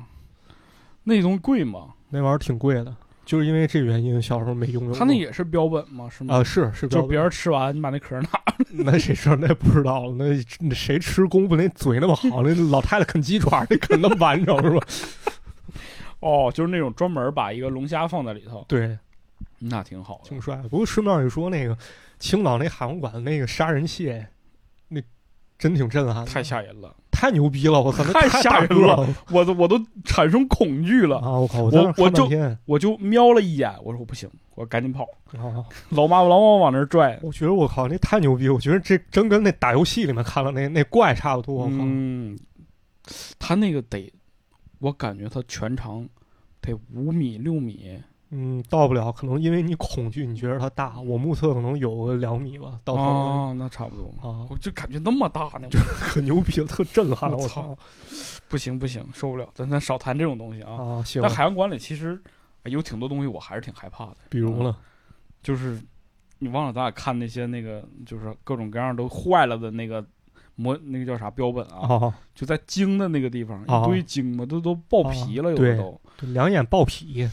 [1.04, 1.94] 那东西贵吗？
[2.10, 2.94] 那玩意儿挺贵的，
[3.24, 4.98] 就是因为这原因小时候没拥有过。
[4.98, 6.08] 它那也是标本吗？
[6.10, 6.36] 是吗？
[6.36, 8.28] 啊是是标就别人吃完，你把那壳儿拿。
[8.84, 10.26] 那谁知道那不知道了，那
[10.60, 14.86] 那谁吃功夫那嘴那么好，那老太太啃鸡爪那啃那么完整是吧？
[16.20, 18.98] 哦，就是那种专门把一个龙虾放在里头，对，
[19.60, 20.40] 那挺好的挺。
[20.40, 20.68] 帅的。
[20.68, 21.76] 不过顺便一说，那个
[22.18, 24.28] 青岛那海洋馆那个杀人蟹，
[24.88, 25.00] 那
[25.58, 27.78] 真挺震撼，太吓人了，太牛逼了！
[27.82, 31.32] 我操，那太太吓人了我都我都产生恐惧了，啊！
[31.32, 32.26] 我靠，我在那儿我就
[32.64, 35.04] 我就瞄了一眼，我说我不行，我赶紧跑，
[35.36, 35.60] 啊！
[35.90, 37.20] 老妈老往往那儿拽。
[37.22, 38.48] 我觉得我靠，那太牛逼！
[38.48, 41.56] 我觉得这真跟那打游戏里面看了那那怪差不多。
[41.56, 42.38] 我靠，嗯，
[43.38, 44.10] 他那个得，
[44.78, 46.08] 我感觉他全长
[46.62, 48.00] 得五米六米，
[48.30, 51.00] 嗯，到不了，可能因为你恐惧，你觉得它大。
[51.00, 54.06] 我目测可能有个两米吧，到头哦，那差不多。
[54.20, 57.30] 啊，我就感觉那么大呢，就可牛逼了，特震撼！
[57.30, 57.78] 我我操操
[58.48, 60.72] 不行不行，受不了，咱咱少谈这种东西啊。
[60.72, 61.02] 啊！
[61.04, 62.20] 行那，海洋馆里其实
[62.62, 64.76] 哎有挺多东西我还是挺害怕的，比如呢？
[65.42, 65.80] 就是
[66.38, 70.04] 你忘了咱俩看那些那个就是各种各样都坏了的那个
[70.54, 76.00] 模那个叫啥标本啊，啊，就在鲸的那个地方啊一堆鲸嘛，都都爆皮了，有的都。
[76.16, 77.28] 对两眼爆皮，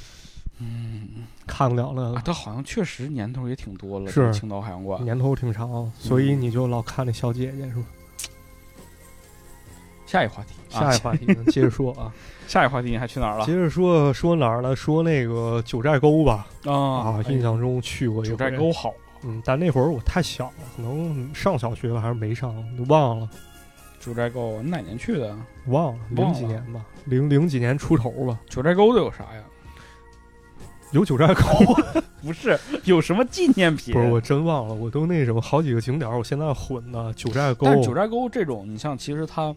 [0.59, 2.21] 嗯，看不了了啊，。
[2.25, 5.03] 它好像确实年头也挺多了，是青岛海洋馆。
[5.03, 7.83] 年头挺长，所以你就老看那小姐姐是吧？
[10.05, 12.13] 下一个话题，下一啊话题，接着说啊，
[12.47, 13.53] 下一个话题你还去哪儿了接？
[13.53, 14.73] 着说说哪儿了？
[14.73, 16.47] 说那个九寨沟吧。
[16.65, 18.93] 啊啊，印象中去过九寨沟，好，
[19.23, 23.29] 嗯，但那会儿我太小了，可能上小学还是没上，都忘了，
[23.99, 25.37] 九寨沟你哪年去的？
[25.65, 29.43] 忘了，零几年吧，零零几年出头吧，九寨沟都有啥呀？
[30.91, 31.41] 有九寨沟，
[32.23, 33.93] 不是有什么纪念品？
[33.93, 39.55] 不是我真忘了，我都那什么好几个景点，我现在混呢九寨沟，但九寨沟这种，你像其实它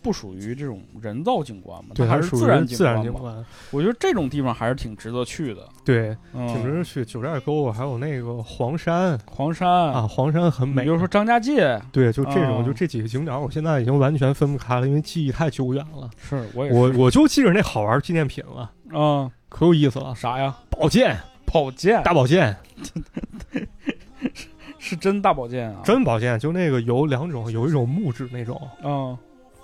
[0.00, 3.12] 不属于这种人造景观嘛，对，它还它属于是自然自然景。
[3.12, 5.68] 观，我觉得这种地方还是挺值得去的。
[5.84, 7.04] 对，嗯，挺值得去。
[7.04, 10.98] 九寨沟还有那个黄山黄山啊，，黄山很美比如。
[10.98, 16.10] 说张家界，对，就这种，啊就这几个景点，我现在已经完全分不开了，因为记忆太久远了。
[16.16, 20.14] 是我也我我就记着那好玩纪念品了，嗯可有意思了。
[20.14, 20.56] 啥呀？
[20.70, 22.56] 宝剑，宝剑大宝剑，
[24.78, 25.82] 是真大宝剑啊？
[25.84, 29.16] 真宝剑，就那个有两种，有一种木质那种，嗯，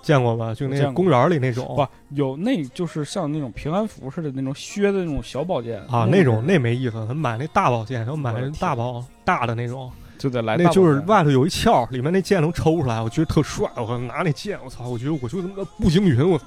[0.03, 0.53] 见过吧？
[0.53, 1.85] 就那公园里那种不
[2.15, 7.05] 有那就是像那种平安符似的那种削的那种小宝剑啊，那种那没意思。
[7.07, 13.67] 他买那大宝剑，要买大宝大的那种，就得来那，就是外头有一鞘，里面那剑能抽出来，我觉得特帅。
[13.75, 16.39] 我拿那剑，我操，我觉得我就他妈步惊云，我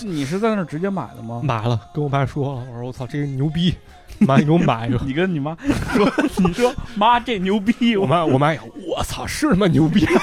[0.00, 1.42] 是你是在那儿直接买的吗？
[1.44, 3.74] 买了，跟我妈说了，我说我操，这个牛逼，
[4.20, 4.98] 妈你给我买一个。
[5.04, 5.54] 你跟你妈
[5.92, 10.06] 说，你说妈这牛逼，我妈我妈也，我操，是他妈牛逼！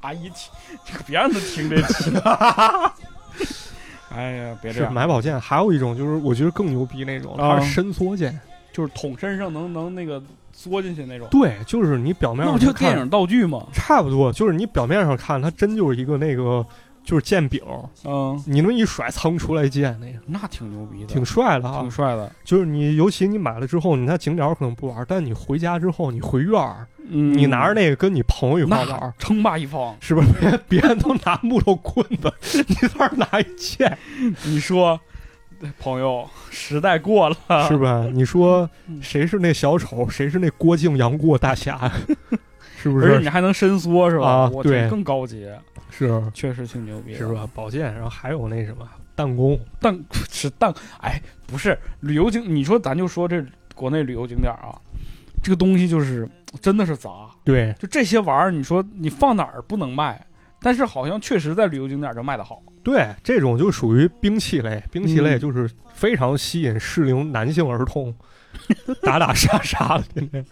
[0.00, 0.50] 阿姨听，
[0.84, 2.10] 这个别让她听这期。
[4.10, 8.36] 哎呀，别这是样，买宝剑，还有一种就是我觉得更牛逼那种，啊它是伸缩剑。
[8.72, 13.66] 就是捅身上能能那个缩进去那种，对，就是你表面那上看不就电影道具吗？
[13.72, 16.64] 差不多，就是你表面上看它真就是一个那个
[17.04, 17.60] 就是剑柄，
[18.04, 21.90] 嗯，你那么一甩，噌出来剑，那个那挺牛逼的，挺帅的啊挺。
[21.90, 22.30] 帅的。
[22.44, 29.96] 就是你，尤其你买了之后，你在景点儿可能不玩，但你回家之后，你回院儿，嗯，你拿着那个跟你朋友一块儿玩那儿，称霸一方。
[30.00, 30.28] 是不是？
[30.38, 32.32] 别别人都拿木头棍子，
[32.68, 33.98] 你在那儿拿一剑，
[34.44, 35.00] 你说，
[35.78, 37.36] 朋友，时代过了，
[37.68, 38.06] 是吧？
[38.12, 39.00] 你说嗯。
[39.02, 41.90] 谁是那小丑，谁是那郭靖杨过大侠，
[42.76, 43.06] 是不是？
[43.06, 43.28] 而且你？
[43.28, 44.26] 还能伸缩是吧？
[44.28, 45.48] 啊我天对更高级，
[45.90, 46.22] 是。
[46.34, 47.48] 确实挺牛逼，是吧？
[47.54, 49.98] 宝剑，然后还有那什么弹弓，弹
[50.30, 53.44] 是弹哎，不是旅游景，你说咱就说这
[53.74, 54.74] 国内旅游景点啊，
[55.42, 56.28] 这个东西就是
[56.60, 57.10] 真的是杂，
[57.44, 60.24] 对，就这些玩意儿，你说你放哪儿不能卖，
[60.62, 62.62] 但是好像确实在旅游景点就卖的好。
[62.82, 68.14] 对，这种就属于兵器类，兵器类嗯就是非常吸引适龄男性儿童，
[69.02, 70.44] 打打杀杀的，天天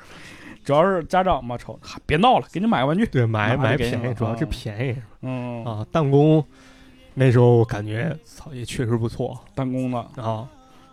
[0.62, 3.06] 主要是家长嘛，瞅，别闹了，给你买个玩具。
[3.06, 5.86] 对，买买便宜，主要是啊便宜嗯，啊。
[5.90, 6.44] 弹弓
[7.14, 10.48] 那时候感觉操也确实不错弹弓子，啊，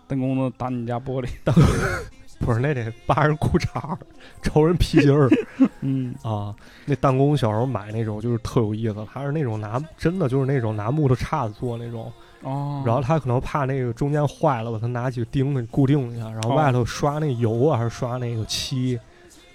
[0.08, 1.28] 弹弓子打你家玻璃。
[2.40, 3.98] 不是那得扒人裤衩儿，
[4.42, 5.30] 抽人皮筋儿
[5.82, 6.54] 嗯，啊。
[6.86, 12.12] 那弹弓小时候买那种就是特有意思，它是那种拿真的就是那种拿木头叉子做那种，
[12.44, 19.00] 哦，然后他可能怕那个中间坏了，把它拿几个钉子固定一下，然后哦外头刷那油啊，还是刷那个漆，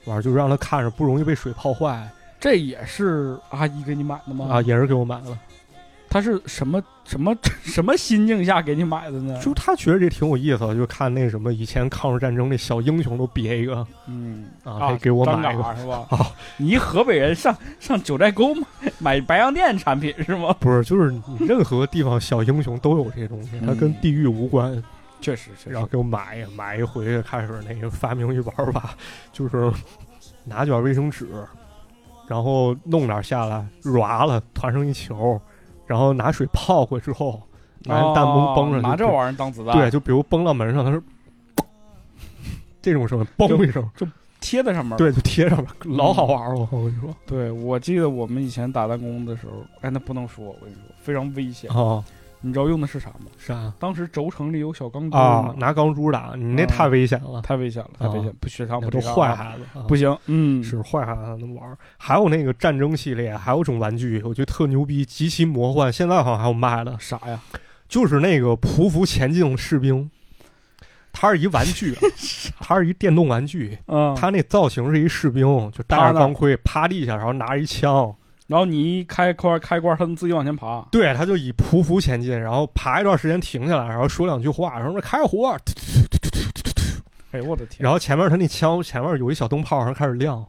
[0.05, 2.09] 完了就让它看着不容易被水泡坏
[2.41, 4.49] 这也是阿姨给你买的吗？
[4.51, 5.39] 啊，也是给我买了。
[6.13, 7.35] 他是什么什么
[7.65, 9.41] 什么心境下给你买的呢？
[9.41, 15.63] 就他觉得这挺有意思，就看那什么以前抗日战争那小英雄都别一个嗯啊，他给我买一个。
[15.63, 16.07] 嘎是吧？
[16.13, 16.19] 啊，
[16.59, 18.67] 你一河北人上上九寨沟买
[18.99, 20.55] 买白洋淀产品是吗？
[20.61, 24.71] 不是，就是你任何地方小英雄都有这东西，它跟嗯地域无关。
[25.23, 28.91] 确实，确然后给我买一买一回去，开始那个发明一玩法，
[29.33, 29.73] 就是
[30.45, 31.27] 拿卷卫生纸，
[32.29, 35.41] 然后弄点下来，软了团成一球，
[35.93, 37.39] 然后拿水泡过之后，
[37.85, 41.03] 拿弹弓崩上去，哦拿这玩意儿当子弹，对，就比如崩到门上，它是
[42.81, 44.07] 这种声音，嘣一声就，
[44.41, 44.97] 贴在上面。
[44.97, 46.67] 对，就贴上面，老好玩了。
[46.71, 51.71] 我跟你说对，我记得我们以前打弹弓的时候，哎，那不能说，我跟你说，非常危险。
[51.71, 52.03] 啊，
[52.43, 53.27] 你知道用的是啥吗？
[53.39, 61.77] 啥当时轴承里有小钢珠，啊拿钢珠打你那啊太危险了，太危险了，太危险，不学上那都不这坏孩子，啊不行，嗯，是坏孩子能玩。
[61.97, 65.93] 还有那个战争系列，还有种玩具，我觉得特牛逼，极其魔幻。
[65.93, 67.41] 现在好像还有卖的，啥呀？
[67.89, 70.11] 就是那个匍匐前进士兵，
[71.13, 72.01] 它是一玩具啊，
[72.59, 73.79] 它是一电动玩具。
[73.87, 78.15] 嗯，它那造型是一士兵，就戴着钢盔趴地下，然后拿着一枪，
[78.49, 80.87] 然后你一开关开关，它能自己往前爬。
[80.91, 85.57] 对，它就以匍匐前进，然后爬一段时间停下来，然后说两句话，然后说开火，
[87.31, 87.79] 哎呦我的天！
[87.83, 90.45] 然后前面他那枪前面有一小灯泡，然后开始亮。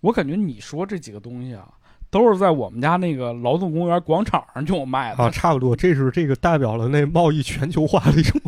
[0.00, 1.68] 我感觉你说这几个东西啊，
[2.10, 8.40] 都是在我们家那个劳动公园广场上就有卖的，啊，差不多，这是这个代表了那贸易全球化的一种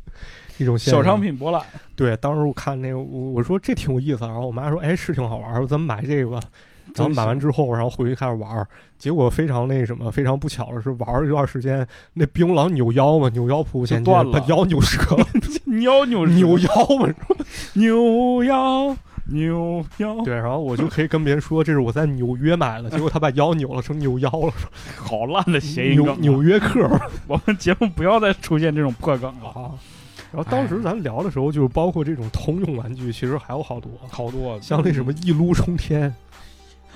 [0.58, 1.62] 一种小商品博览。
[1.96, 6.40] 对，当时我看那个，我我说这挺有意思，然后我妈说，哎，是挺好玩咱们买这个吧。
[6.94, 8.66] 然后买完之后，然后回去开始玩儿，
[8.98, 15.26] 结果非常那什么，非常不巧的是，玩儿一段时间，那槟榔扭腰嘛，扭腰蹼前进，断了把腰扭折了，
[15.66, 16.68] 扭扭扭腰
[16.98, 17.08] 嘛。
[17.74, 18.96] 扭腰
[19.30, 24.52] 扭腰，对，然后我就可以跟别人说，这是我在纽约买的，结果他把腰扭了成扭腰了，
[24.96, 26.16] 好烂的谐音梗啊。
[26.20, 26.88] 纽纽约客
[27.26, 29.70] 我们节目不要再出现这种破梗了，啊。
[30.32, 36.14] 然后当时咱聊的时候，就是包括这种通用玩具，其实还有好多，好多像那什么一撸冲天，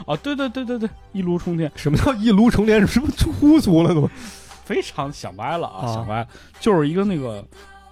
[0.07, 2.87] 啊，对对对对对，一炉冲天，什么叫一炉冲天？
[2.87, 4.09] 是不是粗俗了都？
[4.65, 6.29] 非常想歪了啊，啊想歪了，
[6.61, 7.45] 就是一个那个。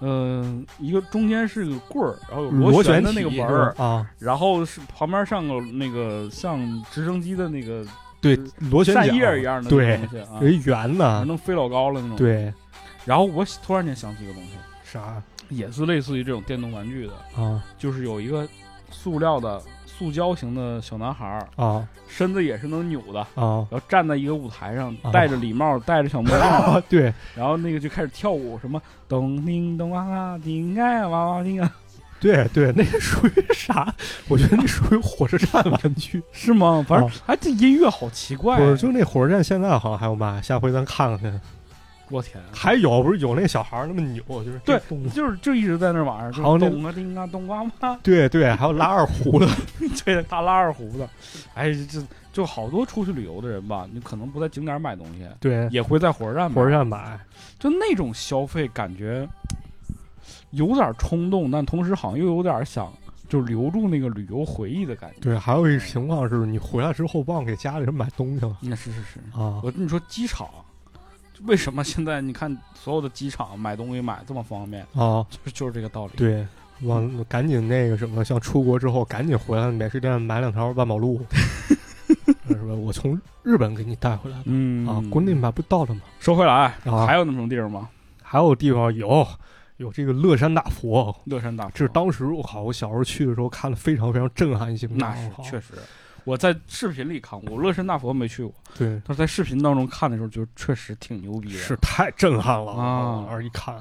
[0.03, 7.85] 嗯、一个中间是个棍儿，然后有螺旋的那个纹儿，啊，然后是旁边上个那个像直升机的那个
[8.19, 8.35] 对，
[8.71, 12.51] 螺旋桨扇叶一样的对东西啊有，一圆的，能飞老高了那种。，对，
[13.05, 18.49] 然后我突然间想起一个东西，啥也是类似于这种电动玩具的，啊就是有一个
[18.89, 19.61] 塑料的
[20.01, 21.87] 塑胶型的小男孩儿，啊。
[22.07, 23.61] 身子也是能扭的，啊。
[23.69, 25.11] 然后站在一个舞台上，啊。
[25.11, 26.83] 戴着礼帽，戴着小墨镜， 啊！
[26.89, 31.71] 对，然后那个就开始跳舞，什么咚叮咚啊啊，叮哎哇哇叮啊，
[32.19, 33.93] 对对，那个属于啥？
[34.27, 36.83] 我觉得那属于火车站玩具， 是吗？
[36.87, 37.13] 反正啊。
[37.27, 41.31] 哎，这音乐好奇怪不，是就那火车站现在好像还有卖，下回咱看看。
[41.31, 41.39] 去。
[42.11, 44.79] 我天，还有不是有那小孩儿那么扭，就是对
[45.13, 49.47] 就是就一直在那玩意儿，就咚啊叮啊咚哇哇， 对对，还有拉二胡的，
[50.05, 51.09] 对，大拉二胡的，
[51.53, 52.01] 哎，这
[52.33, 56.55] 就好多出去旅游的人吧，你可能不在景点买东西，对，也会在火车站买。
[56.55, 57.19] 火车站买，
[57.59, 59.27] 就那种消费，感觉
[60.51, 62.91] 有点冲动，但同时好像又有点想
[63.27, 65.17] 就留住那个旅游回忆的感觉。
[65.21, 68.57] 对，还有一情况是你回来之后忘给家里人买东西了。
[68.61, 69.61] 那是是是，啊。
[69.63, 70.47] 我跟你说，机场
[71.45, 75.25] 为什么现在你看所有的机场买东西买这么方便，啊！
[75.29, 76.13] 就是就是这个道理。
[76.15, 76.45] 对，
[76.81, 81.25] 往赶紧那个什么，像出国之后赶紧回来免税店买两条万宝路，
[82.47, 82.73] 是吧？
[82.73, 86.01] 我从日本给你带回来的嗯啊，国内买不到的嘛。
[86.19, 87.89] 说回来，啊还有那种地儿吗？
[88.21, 89.27] 还有地方有
[89.77, 95.73] 有这个乐山大佛，乐山大佛，这是当时我靠，我小时候去的时候看的非常非常震撼性的，那是确实。
[96.23, 101.57] 我在视频里看过，乐山大佛没去过，对，但是在视频当中看的时候，就确实挺牛逼的。
[101.59, 103.25] 是太震撼了啊。
[103.29, 103.75] 而一看，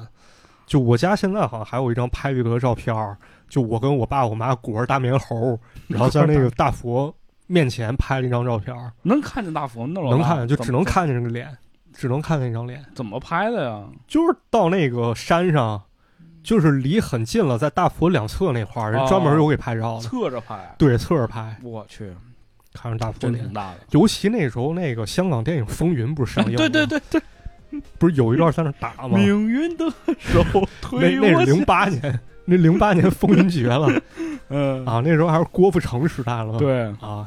[0.66, 3.16] 就我家现在好像还有一张拍立得照片儿，
[3.48, 7.14] 就我跟我爸我妈裹着大棉猴， 然后在那个大佛
[7.46, 11.56] 面前拍了一张照片儿，能看见大佛，那老能看见就只能看见这个脸，
[11.92, 13.84] 只能看见一张脸，怎么拍的呀？
[14.06, 15.82] 就是到那个山上，
[16.42, 19.06] 就是离很近了，在大佛两侧那块儿，人哦。
[19.08, 22.14] 专门有给拍照的，侧着拍，对，侧着拍，我去，
[22.72, 23.52] 看着大佛脸挺。
[23.52, 23.78] 大的。
[23.90, 26.56] 尤其那时候，那个香港电影《风云》不是上映吗？
[26.56, 27.20] 对对，对对，
[27.98, 29.18] 不是有一段在那打吗？
[29.18, 33.88] 命运的手 那推我那是零八年，那零八年风云绝了
[34.48, 35.00] 嗯啊！
[35.04, 37.26] 那时候还是郭富城时代了，对，啊，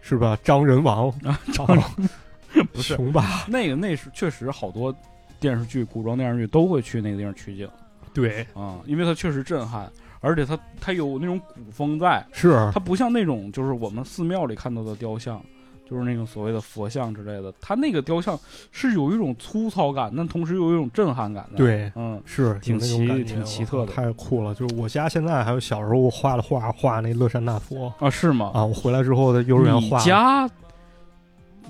[0.00, 0.38] 是吧？
[0.42, 1.66] 张仁王啊张
[2.72, 4.94] 不是雄霸那个那是确实好多
[5.38, 7.68] 电视剧、古装电视剧都会去那个地方取景
[8.14, 15.40] 对，啊，因为它确实震撼，而且它它有那种古风在，是它不像那种就是我们寺庙里看到的雕像，
[15.88, 18.38] 就是那种所谓的佛像之类的，它那个雕像
[18.72, 21.90] 是有一种粗糙感，但同时又有一种震撼感的。，对。
[21.94, 24.54] 嗯，是挺奇挺奇特的太酷了！
[24.54, 28.50] 就是我家现在还有小时候我画的画，画那乐山大佛啊，是吗？
[28.52, 30.48] 啊，我回来之后在幼儿园你画，家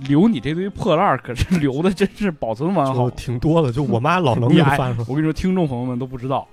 [0.08, 3.10] 留你这堆破烂儿，可是 留的真是保存完好。
[3.10, 3.70] 挺多的。
[3.72, 6.46] 就我妈老能给你还翻出来，我跟你说，听众朋友们都不知道，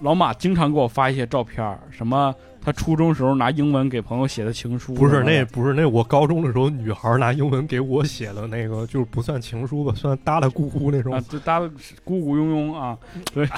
[0.00, 11.66] 老马经常给我发一些照片儿，什么他初中时候拿英文给朋友写的情书，不是那不是那我高中的时候，女孩拿英文给我写的那个，就是不算情书吧，算哒哒咕咕那种啊，这大家
[12.04, 12.96] 咕咕庸庸啊，
[13.32, 13.48] 对，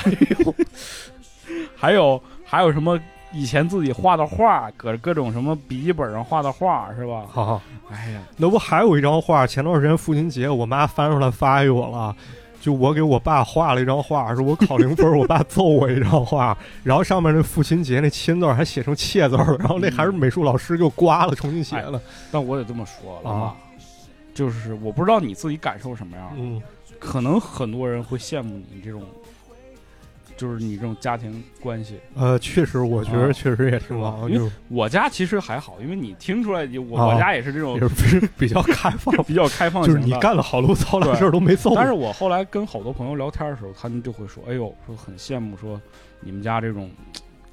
[1.74, 2.98] 还有还有什么
[3.32, 7.24] 以前自己画的画，搁各种什么笔记本上画的画是吧？
[7.28, 7.60] 好。
[7.90, 9.46] 哎呀，那不还有一张画？
[9.46, 12.14] 前段时间父亲节，我妈翻出来发给我了。
[12.68, 16.54] 就我给我爸画了一张画，说我考零分，我爸揍我一张画，
[16.84, 21.98] 然后上面那父亲节那亲字还写成切字了，然后那还是美术老师给我刮了，重新写了。
[22.30, 23.56] 但我得这么说，老马，啊
[24.34, 26.60] 就是我不知道你自己感受什么样，嗯，
[26.98, 29.02] 可能很多人会羡慕你这种，
[30.38, 31.98] 就是你这种家庭关系。
[32.14, 39.84] 呃，确实，我觉啊得确实也挺好，因为我家其实还好，因为你听出来，我、啊我家也是这种也是比 较开放， 比较开放。
[39.84, 41.74] 就是你干了好多糟的事儿都没揍。
[41.74, 45.78] 但是我后来跟好多朋友聊天的时候，他们就会说：“哎呦，说很羡慕，说
[46.20, 46.88] 你们家这种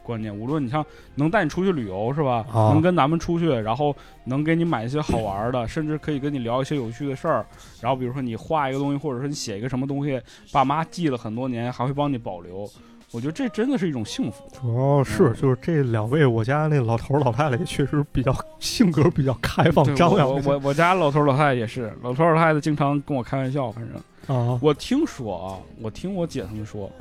[0.06, 0.86] 观念，无论你像
[1.16, 3.94] 能带你出去旅游是吧，啊能跟咱们出去，然后
[4.26, 7.46] 能给你买一些好玩的，甚至可以跟你聊一些有趣的事儿。
[7.82, 12.70] 然后比如说你画一个东西，或者说你写一个什么东西，爸妈记了很多年，还会帮你保留。
[13.12, 14.44] 我觉得这真的是一种幸福。
[14.60, 24.36] 主要是嗯就是这两位，我家那老头儿老太太也确实比较性格比较开放张扬我我我家老头儿老太太也是，老头儿老太太经常跟我开玩笑，反正。
[24.36, 26.92] 啊我听说啊，我听我姐他们说，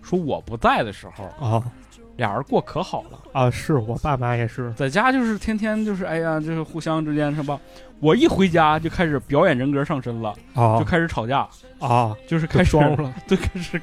[0.00, 1.62] 说我不在的时候，啊
[2.18, 3.50] 俩人过可好了，啊！
[3.50, 7.58] 是我爸妈也是在家就是天天就是哎呀，就是互相之间是吧？
[8.00, 11.48] 我一回家就开始表演人格上身了，啊就开始吵架，
[11.78, 13.80] 啊，就是开始就装了 就，开始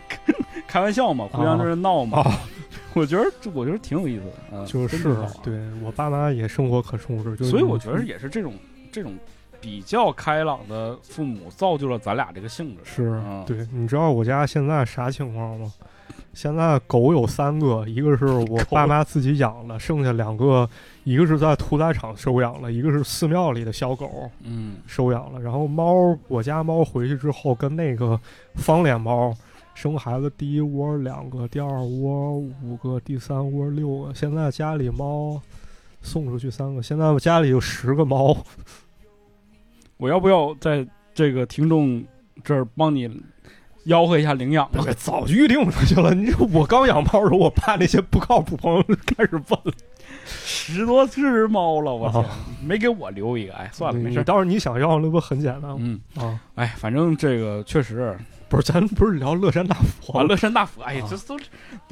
[0.68, 2.20] 开玩笑嘛，互相就是闹嘛。
[2.20, 2.40] 啊，
[2.94, 8.54] 我觉得这我觉得挺有意思的，嗯，就是对我爸妈也生活可充实，就是所以我觉得也是这种
[8.92, 9.14] 这种
[9.62, 12.82] 比较开朗的父母造就了咱俩这个性格。
[12.84, 13.66] 是嗯对。
[13.72, 15.72] 你知道我家现在啥情况吗？
[16.36, 20.70] 现在狗有三个，一个是我爸妈自己养的，剩下两个，
[21.06, 25.40] 一个是在屠宰场收养了，一个是寺庙里的小狗嗯，收养了。
[25.40, 28.20] 然后猫，我家猫回去之后跟那个
[28.56, 29.34] 方脸猫
[29.74, 34.14] 生孩子，第一窝两个，第二窝五个，第三窝六个。
[34.14, 35.42] 现在家里猫
[36.02, 38.36] 送出去三个，现在我家里有十个猫。
[39.98, 42.04] 我要不要在这个听众
[42.44, 43.10] 这儿帮你
[43.86, 44.82] 吆喝一下领养啊？
[44.84, 46.14] 对，早就预定出去了。
[46.14, 49.74] 你说我刚养猫的时候，我怕那些不靠谱朋友开始问了。
[50.28, 52.30] 十多只猫了，我天，啊
[52.64, 54.24] 没给我留一个，哎，算了，没事儿。
[54.24, 55.78] 到时候你想要，那不很简单吗？
[55.80, 58.18] 嗯，啊，哎，反正这个确实，
[58.50, 61.38] 不是，咱不是聊乐山大佛啊，乐山大佛，哎呀啊，这都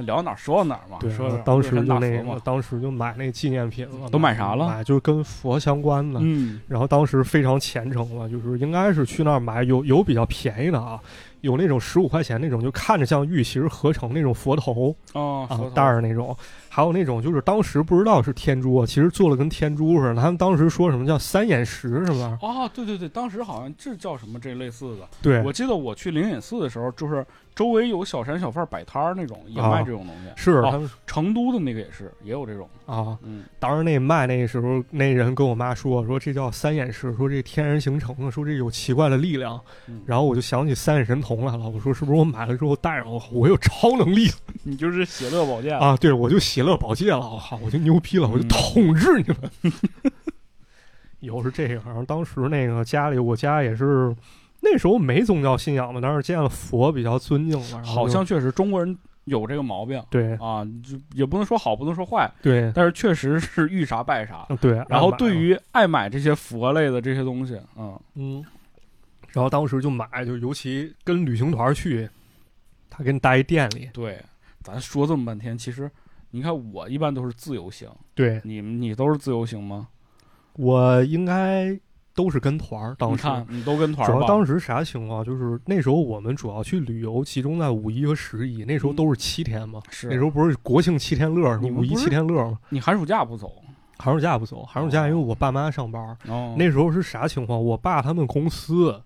[0.04, 4.10] 聊哪儿说到哪儿嘛，对说当时就那个，当时就买那纪念品了。
[4.10, 6.20] 都买啥了买就是跟佛相关的。
[6.24, 11.00] 嗯，然后当时非常虔诚了，就是应该是去那儿买，有有比较便宜的啊，
[11.44, 16.36] 有那种十五块钱那种，就看着像玉，其实合成那种佛头哦，啊带儿那种，
[16.70, 20.22] 还有那种就是当时不知道是天珠啊，其实做了跟天珠似的。
[20.22, 22.38] 他们当时说什么叫三眼石是吧？
[22.42, 27.26] 哦，对对对，当时好像这叫什么这类似的，对，我记得我去灵隐寺的时候，就是
[27.56, 30.24] 周围有小商小贩摆摊儿那种，也啊卖这种东西。
[30.36, 39.60] 是哦他们成都的那个也是，也有这种，啊，嗯，当时那卖那时候，那人跟我妈说，说这叫三眼石，说这天然形成的，说这有奇怪的力量。
[39.88, 44.30] 嗯然后我就想起三眼神童来了，我说是不是我买了之后带上我，我有超能力
[44.64, 45.96] 你就是喜乐宝剑，啊？
[45.98, 49.74] 对，我就喜乐宝剑了，我靠，我就牛逼了，我就嗯统治你们。
[51.20, 54.14] 以后是这样，当时那个家里，我家也是
[54.64, 64.48] 那时候没宗教信仰嘛，但是见了佛比较尊敬好像确实中国人有这个毛病对啊，就也不能说好，不能说坏，对但是确实是遇啥拜啥。
[64.62, 64.84] 对。
[64.88, 68.44] 然后对于爱买这些佛类的这些东西，嗯，嗯，
[69.32, 72.10] 然后当时就买，就尤其跟旅行团去，
[72.90, 74.20] 他给你带一店里，对，
[74.62, 75.90] 咱说这么半天，其实
[76.32, 79.88] 你看我一般都是自由行，对你你都是自由行吗？
[80.54, 81.78] 我应该
[82.16, 82.96] 都是跟团儿。
[82.98, 84.22] 当时你你都跟团主儿主？
[84.22, 85.24] 要当时啥情况？
[85.24, 89.80] 就是那时候我们主要去旅游，集中在五一和十一，那时候都是七天嘛。
[89.86, 92.58] 嗯是那时候不是国庆七天乐，五一七天乐嘛。
[92.70, 93.52] 你寒暑假不走
[93.98, 96.18] 寒暑假不走，寒暑假因为我爸妈上班。
[96.28, 97.64] 哦，那时候是啥情况？
[97.64, 99.02] 我爸他们公司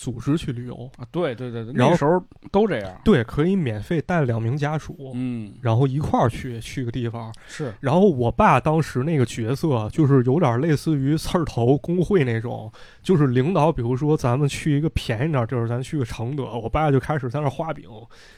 [0.00, 2.90] 组织去旅游，啊，对对对对，然后那时候都这样。
[3.04, 7.30] 对，可以免费带两名家属，嗯，然后一块儿去去个地方。
[7.46, 12.72] 是然后我爸当时那个角色就是有点类似于刺儿头工会那种，
[13.02, 17.84] 就是领导，比如说咱们去一个便宜点儿地儿，咱去个承德，我爸就开始在那儿画饼，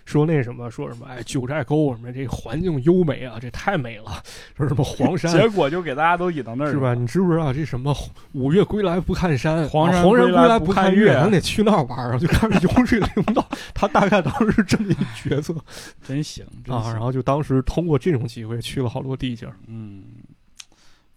[0.04, 4.20] 说那什么，说什么，哎，九寨沟什么这环境优美啊，这太美了，
[4.56, 6.94] 说什么黄山 结果就给大家都引到那儿是吧？？
[6.94, 7.94] 你知不知道这什么
[8.32, 13.44] 五岳归来不看山，黄山啊黄山归来不看岳咱得去那儿玩儿，就开始游这个领导，
[13.74, 15.52] 他大概当时是这么一角色
[16.00, 19.56] 真行真啊，然后就当时通过这种机会去了好多地界儿。
[19.66, 20.04] 嗯，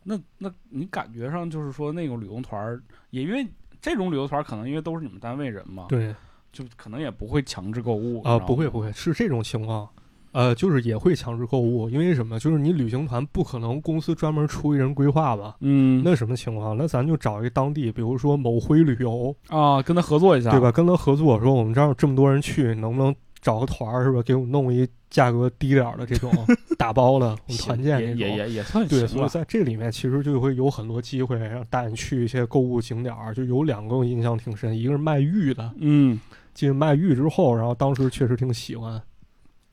[0.03, 2.81] 那那你感觉上就是说那种旅游团儿，
[3.11, 3.47] 也因为
[3.79, 6.13] 这种旅游团儿可能因为都是你们单位人嘛，对
[6.51, 9.87] 就可能也不会强制购物啊，不会不，会，是这种情况。
[10.35, 12.37] 呃，就是也会强制购物，因为什么？
[12.37, 15.55] 就是你旅行团不可能公司专门出一人规划吧？
[15.61, 16.75] 嗯，那什么情况？
[16.75, 20.59] 那咱就找一个当地，比如说某辉旅游，啊，跟他合作一下，对？
[20.59, 20.69] 吧？
[20.73, 24.21] 跟他合作，说我们这儿这么多人去，能不能找个团儿是吧？
[24.23, 26.29] 给我们弄一价格低点儿的这种
[26.77, 28.01] 打包的，我们团建。
[28.17, 36.19] 也也也算对，所以在这里面其实就会有很多机会让带你去一些购物景点儿，就有两个我印象挺深，一个是卖玉的，嗯，
[36.53, 39.01] 进卖玉之后，然后当时确实挺喜欢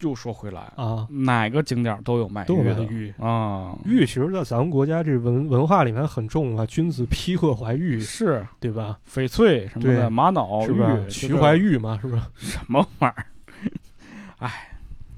[0.02, 3.14] 又说回来，啊，哪个景点都有卖都有玉的卖玉。
[3.18, 8.98] 啊，玉其实，在咱们国家这文文化里面很重啊，君子披褐怀玉，是对吧？
[9.08, 12.22] 翡翠什么的，玛瑙是徐怀玉嘛，是不是？
[12.36, 13.14] 什么玩意
[14.38, 14.48] 儿？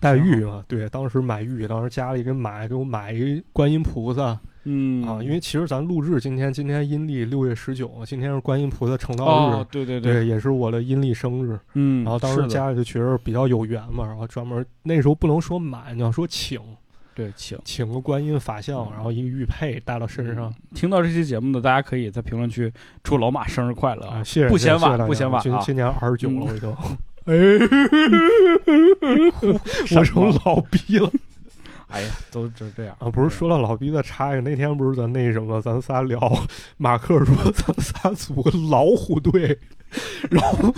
[0.05, 11.59] 带玉嘛，对，当时买玉，当时家里给买给我买一观音菩萨嗯啊，因为其实咱录制今天今天阴历六月十九，今天是观音菩萨成道日，哦，对对对，，也是我的阴历生日。
[11.73, 16.61] 嗯，然后当时家里就觉得比较有缘嘛，然后专门那时候不能说买，你要说请，
[17.15, 17.59] 对，请。
[17.65, 26.75] 请个观音法像，然后一个玉佩戴到身上听到这期节目的，大家可以在评论区祝老马生日快乐啊，谢谢，不嫌晚不嫌晚啊今今年二十九了，嗯我已经，
[27.25, 27.35] 哎，
[29.97, 31.11] 我成老逼了
[31.89, 33.09] 哎呀，都就这样啊！
[33.09, 36.19] 不是说到老逼的插一个，那天不是咱那什么，咱仨聊，
[36.77, 39.57] 马克说咱仨组个老虎队，
[40.29, 40.75] 然后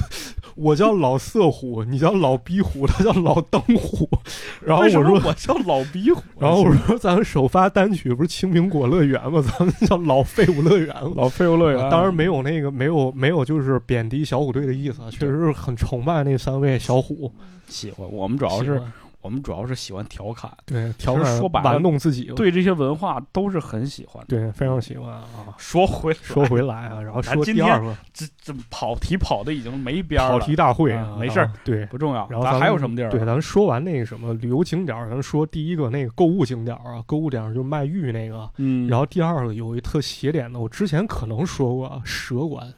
[0.56, 4.08] 我叫老色虎， 你叫老逼虎， 他叫老灯虎，
[4.64, 5.20] 然后我说。
[5.26, 9.42] 我叫老逼虎，然后我说，咱们首发单曲不是青苹果乐园吗？
[9.46, 11.12] 咱们叫老废物乐园了。
[11.14, 17.30] 老废物乐园，啊当然没有那个没有没有就是贬低小虎队的意思，啊，确实是很崇拜那三位小虎。
[17.68, 18.06] 喜欢。
[18.10, 18.80] 我们主要是
[19.26, 24.28] 我们主要是喜欢调侃，对调侃说白了玩弄自己，对这些文化都是很喜欢的。
[24.28, 25.26] 对非常喜欢啊。
[25.58, 31.84] 说回说回来啊，然后说今天第二个这这跑题跑的已经没边儿了，跑题大会啊没事儿啊对。
[31.86, 32.28] 不重要。
[32.30, 33.10] 然后咱还有什么地儿啊？
[33.10, 38.48] 对，咱说完那个什么旅游景点儿，咱说第一个那个购物景点啊，购物点就是卖玉那个。
[38.58, 42.72] 嗯，然后第二个有一特邪点的，我之前可能说过啊，蛇馆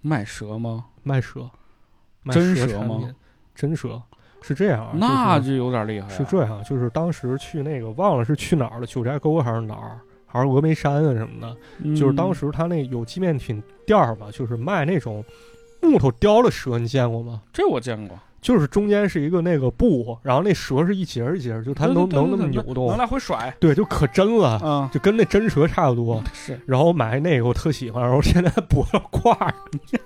[0.00, 0.86] 卖蛇吗？
[1.02, 1.50] 卖蛇，
[2.22, 3.14] 卖真蛇吗？
[3.54, 4.00] 真蛇
[4.46, 6.10] 是这样那就有点厉害啊。
[6.10, 11.56] 是这样，就是当时去那个忘了是去哪儿了，九寨沟还是哪儿，还是峨眉山啊什么的。
[11.82, 15.24] 嗯，就是当时他那有纪念品店儿吧，就是卖那种
[15.80, 17.40] 木头雕的蛇，你见过吗？
[17.52, 26.22] 这我见过，就是中间是一个那个布，然后那蛇是一节儿一节儿，就它能能那么扭动能能，来回甩，对，就可真了，嗯，就跟那真蛇差不多。
[26.34, 29.98] 是然后买那个我特喜欢，然后现在 脖子挂着。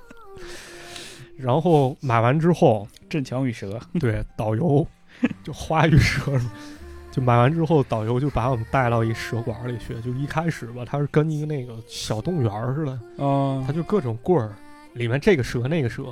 [1.39, 4.86] 然后买完之后，镇强与蛇， 对导游
[5.45, 6.32] 就花与蛇，
[7.12, 10.01] 就买完之后，导游就把我们带到一蛇馆里去。
[10.01, 14.53] 就一开始吧，他是跟一个那个小动物园儿似的，嗯他，就各种棍儿，
[14.95, 16.05] 里面这个蛇那个蛇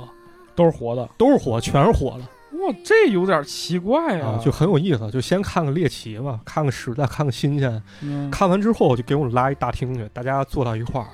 [0.55, 1.07] 都是活的。
[1.17, 2.23] 都是活，全是活的
[2.59, 5.11] 哇，这有点奇怪啊，就很有意思。
[5.11, 7.83] 就先看个猎奇嘛，看个实在，看个新鲜。
[8.01, 11.07] 嗯看完之后就给我们拉一大厅去，大家坐到一块儿。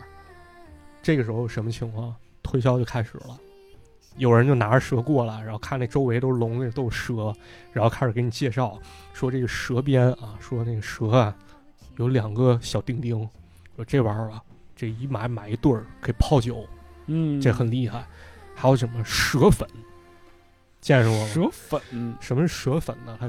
[1.02, 2.14] 这个时候什么情况？
[2.42, 3.38] 推销就开始了，
[4.18, 7.34] 有人就拿着蛇过来，然后看那周围都是笼子，都是蛇，
[7.72, 8.78] 然后开始给你介绍，
[9.12, 11.36] 说这个蛇鞭啊，说那个蛇啊
[11.98, 13.28] 有两个小钉钉，
[13.76, 14.42] 说这玩意儿啊，
[14.76, 16.66] 这一买买一对儿可以泡酒，
[17.08, 18.06] 嗯，这很厉害。
[18.56, 19.68] 还有什么蛇粉，
[20.80, 21.28] 见识过吗？
[21.28, 23.18] 蛇粉什么是蛇粉呢？
[23.20, 23.28] 还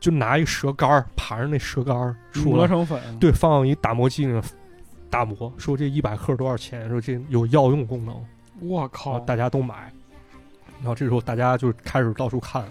[0.00, 4.42] 就拿一个蛇干儿，盘着那蛇干儿出磨，成粉，对，放一打磨机里面
[5.10, 6.88] 打磨，说这一百克多少钱？
[6.88, 8.24] 说这有药用功能，
[8.60, 9.92] 我靠，大家都买。
[10.82, 12.64] 然后这时候大家就开始到处看，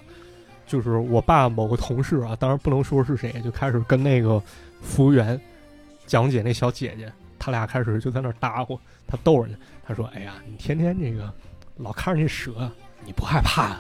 [0.68, 4.42] 就是我爸某个同事啊，当然不能说是谁，就开始跟那个
[4.82, 5.40] 服务员
[6.06, 8.78] 讲解那小姐姐，他俩开始就在那儿搭伙，
[9.08, 9.58] 他逗人家，
[9.88, 11.32] 他说：“哎呀，你天天这个
[11.78, 12.70] 老看着那蛇，
[13.06, 13.78] 你不害怕？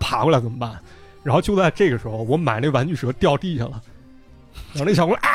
[0.00, 0.76] 爬过来怎么办？”
[1.22, 3.80] 然后就在这个时候，我买那玩具蛇掉地下了，
[4.72, 5.30] 然后那小姑娘啊，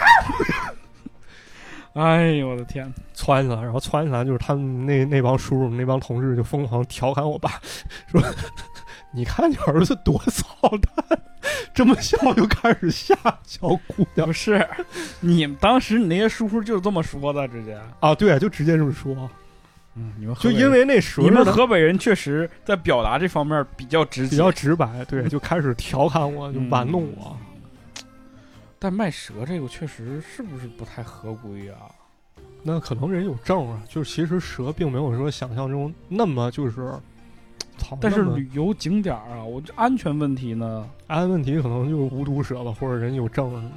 [1.98, 2.94] 哎呦我的天！
[3.16, 7.60] 窜起来，然后窜起来就是他们那那帮叔叔那帮同事就疯狂调侃我爸，
[8.12, 8.22] 说
[9.12, 11.20] ：“你看你儿子多操蛋，
[11.74, 14.64] 这么小就开始吓小姑娘不是，
[15.22, 17.76] 你们当时你那些叔叔就是这么说的，直接。
[18.00, 19.28] 啊！”对，就直接这么说，
[19.96, 27.36] 嗯，你们就因为那蛇你们河北人确实在表达这方面比较直接，比较直白，对，就开始调侃我，就玩弄我。
[28.80, 31.90] 但卖蛇这个确实是不是不太合规啊？
[32.64, 36.92] 那可能人有证啊，就是其实蛇并没有说想象中那么就是，
[37.78, 40.88] 操，但是旅游景点啊，我这安全问题呢？
[41.08, 43.76] 安全问题可能就是无毒蛇吧，或者人有证什么的。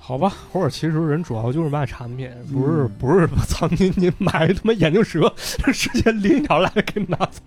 [0.00, 7.42] 好吧，或者其实人主要就是卖产品，不是、嗯不是 操您您买他妈眼镜蛇， 直接拎一条来给你拿走，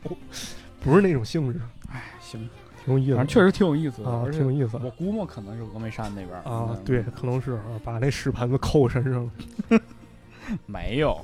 [0.82, 1.60] 不是那种性质，
[1.92, 2.48] 哎，行，
[2.84, 9.32] 挺有意思，反正确实挺有意思的，啊，挺有意思我估摸可能是峨眉山那边儿啊嗯，对，可能是啊，把那屎盆子扣身上了，
[10.66, 11.18] 没有。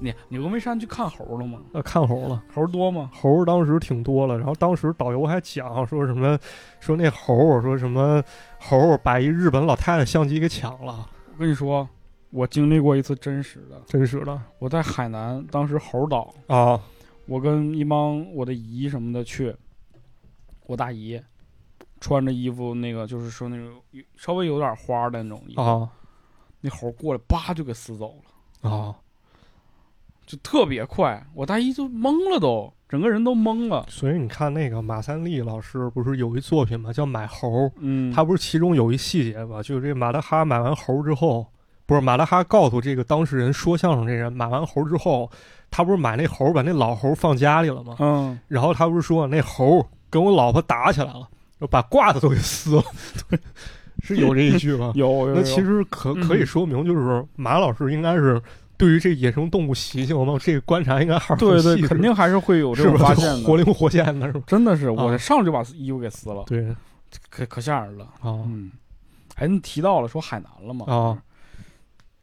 [0.00, 1.60] 你你峨眉山去看猴了吗？
[1.72, 2.42] 呃，看猴了。
[2.52, 3.10] 猴多吗？
[3.14, 6.36] 猴儿当时挺多了，然后当时导游还讲说什么，
[6.80, 8.22] 说那猴儿说什么
[8.58, 11.88] 猴儿把一日本老太太相机给抢了，我跟你说，
[12.30, 13.80] 我经历过一次真实的。
[13.86, 16.78] 真实的我在海南，当时猴岛，啊
[17.26, 19.54] 我跟一帮我的姨什么的去，
[20.66, 21.20] 我大姨
[22.00, 23.72] 穿着衣服，那个就是说那种
[24.16, 25.88] 稍微有点花的那种衣服，啊
[26.60, 28.16] 那猴过来叭就给撕走
[28.62, 28.94] 了，啊！
[30.26, 33.84] 就特别快，我大姨就懵了都，整个人都懵了。
[33.90, 36.90] 所以你看那个马三立老师不是有一作品嘛？
[36.90, 39.62] 叫《买猴》，嗯，他不是其中有一细节嘛？
[39.62, 41.46] 就是这马大哈买完猴之后，
[41.84, 45.30] 不是马大哈告诉这个当事人说相声这人买完猴之后，
[45.70, 47.96] 他不是买那猴把那老猴放家里了吗？
[47.98, 51.28] 嗯，然后他不是说那猴跟我老婆打起来了，
[51.68, 52.84] 把褂子都给撕了，
[54.02, 54.92] 是有这一句吗？
[54.96, 55.34] 有有有。
[55.34, 58.40] 那其实可嗯可以说明，就是马老师应该是
[58.76, 62.84] 对于这野生动物习性嘛，这个观察应该还是对对，肯定还是会有 这？
[62.84, 63.42] 种发现的。
[63.42, 64.42] 活灵活现的是吧？
[64.46, 66.74] 真的是，我啊上来就把衣服给撕了，对
[67.28, 68.04] 可可吓人了。
[68.20, 68.70] 啊嗯，
[69.36, 70.86] 哎，你提到了说海南了嘛？
[70.86, 71.18] 啊，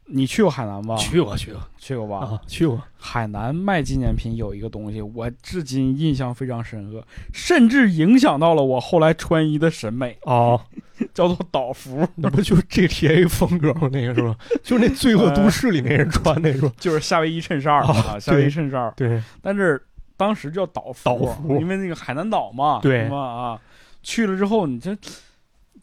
[0.06, 0.96] 你去过海南吧？
[0.96, 2.18] 去过去过去过吧？
[2.26, 10.60] 啊，去过海南卖纪念品有一个东西，我至今印象非常深刻，甚至影响到了我后来穿衣的审美，啊，
[11.14, 13.88] 叫做岛服， 那不就是 GTA 风格吗？
[13.92, 14.36] 那个是吧？
[14.62, 16.72] 就是那《罪恶都市》里那人穿那是吧？
[16.78, 19.80] 就是夏威夷衬衫儿啊啊，夏威夷衬衫，对但是
[20.16, 23.60] 当时叫岛服，岛服因为那个海南岛嘛，对是吧啊，
[24.02, 24.96] 去了之后你这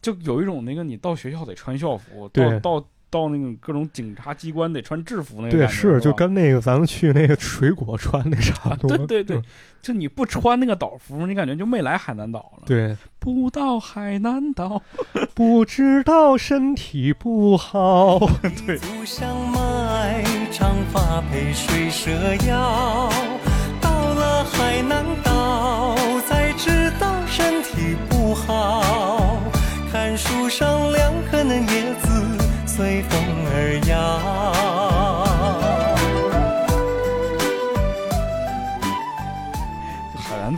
[0.02, 8.98] 就有一种那个你到学校得穿校服，到对到到那个各种警察机关得穿制服那个对，感觉是就跟那个咱们去那个水果穿那差不多。
[9.06, 9.42] 对对对，
[9.82, 12.64] 就你不穿那个岛服，你感觉就没来海南岛了。
[12.66, 14.82] 对，不到海南岛，
[15.34, 18.20] 不知道身体不好。
[18.56, 18.74] 祖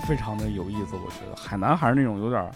[0.02, 2.52] 非常的有意思，我觉得海南还是那种有点儿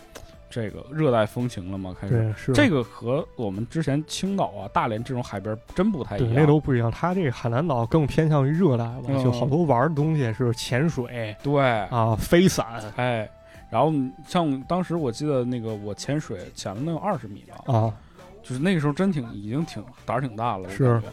[0.49, 2.13] 这个热带风情了嘛，开始。
[2.13, 6.41] 对，是这个和我们之前青岛啊、大连这种海边儿真不太对一样。
[6.41, 6.89] 那都不一样。
[6.89, 13.29] 它这个海南岛更偏向于热带吧，嗯就好多玩儿的东西是潜水对，啊、飞伞哎，
[13.69, 13.91] 然后
[14.25, 17.93] 像当时我记得那个我潜水潜了能有二十米吧，啊，
[18.41, 21.07] 就是那个时候真挺已经挺胆儿挺大了，我是感觉，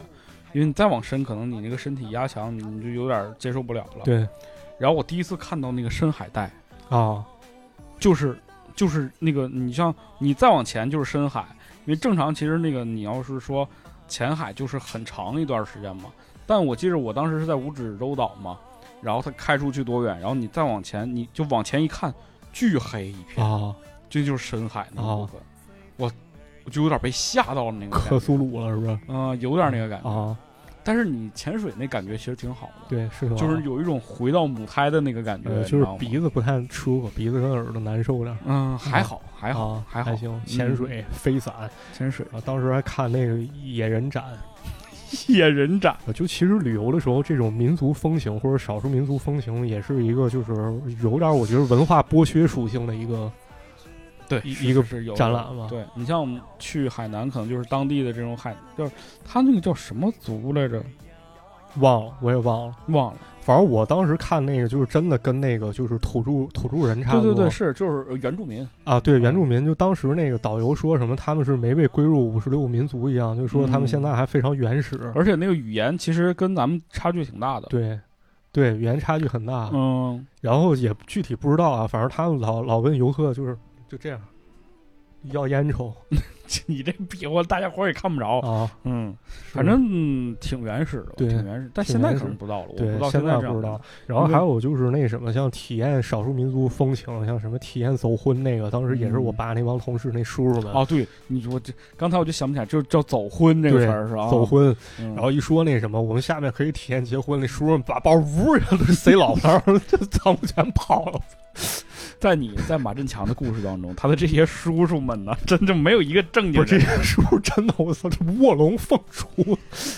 [0.53, 4.03] 因为你再往深，可能你那个身体压强，你就有点接受不了了。
[4.05, 4.25] 对
[4.77, 6.51] 然后我第一次看到那个深海带，
[6.89, 7.23] 啊，
[7.99, 8.37] 就是
[8.75, 11.45] 就是那个你像你再往前就是深海，
[11.85, 13.67] 因为正常其实那个你要是说
[14.07, 16.05] 浅海就是很长一段时间嘛。
[16.45, 18.59] 但我记得我当时是在五指洲岛嘛，
[19.01, 22.13] 然后它开出去多远，然后你再往前，你就往前一看，
[22.51, 23.73] 巨黑一片，啊，
[24.09, 25.41] 这就是深海那啊部分。
[25.95, 26.11] 我
[26.65, 28.99] 我就有点被吓到了那个克苏鲁了是不是？
[29.07, 30.09] 嗯、有点那个感觉。
[30.09, 30.35] 啊，
[30.83, 38.37] 但是你潜水那感觉其实挺好的，对，是的，就是有一种回到母胎的那个感觉，呃，就是鼻子不太舒服，鼻子跟耳朵难受点。
[38.45, 41.53] 嗯还好还好、啊，还好，行，潜水、飞伞。
[41.93, 42.25] 潜水。
[42.31, 44.23] 啊，当时还看那个野人展，
[45.27, 50.53] 野人展，啊就其实旅游的时候，这种民族风情或者少数民族风情，也是一个就是
[51.01, 53.31] 有点我觉得文化剥削属性的一个
[54.27, 55.67] 对一一个是展览嘛。
[55.69, 58.91] 对你像我们去海南，可能就是当地的这种海，就是
[59.25, 60.83] 他那个叫什么族来着？
[61.79, 63.19] 忘了，我也忘了，忘了。
[63.41, 67.33] 反正我当时看那个，就是真的跟那个就是土著土著人差不多。
[67.33, 75.11] 对对对，是就是原住民，啊，对原住民，就当时那个导游说什么他们是没被归入五十六个民族一样，就说他们嗯现在还非常原始。
[75.15, 77.67] 而且那个语言其实跟咱们差距挺大的。
[77.69, 77.99] 对，
[78.51, 79.69] 对，语言差距很大。
[79.73, 83.57] 嗯，然后也具体不知道啊，反正他们老老问游客就是
[83.93, 84.19] 就这样，
[85.25, 85.95] 要烟抽。
[86.67, 88.39] 你这比划大家伙也看不着。
[88.39, 88.69] 啊。
[88.83, 89.15] 嗯，
[89.51, 91.69] 反正嗯挺原始的，对挺原始。
[91.73, 93.79] 但现在可能不知道了，我不对知道现在不知道。
[94.05, 100.71] 然后还有就是那什么，像体验少数民族风情，像什么体验走婚那个，当时也是我嗯爸那帮同事那叔叔们。
[100.73, 104.29] 哦，对，你说这刚才我就想不起来，就叫走婚这个词儿是吧？
[104.29, 111.19] 走婚，嗯，然后一说那什么，我们下面可以体验结婚，那叔叔们把包呜一下都塞老头儿， 就仓库全跑了。
[112.19, 116.97] 在你在马振强的故事当中，他的这些叔叔们呢，真正没有一个正经不是这人。
[116.97, 119.27] 些叔叔真的，我操，这卧龙凤雏，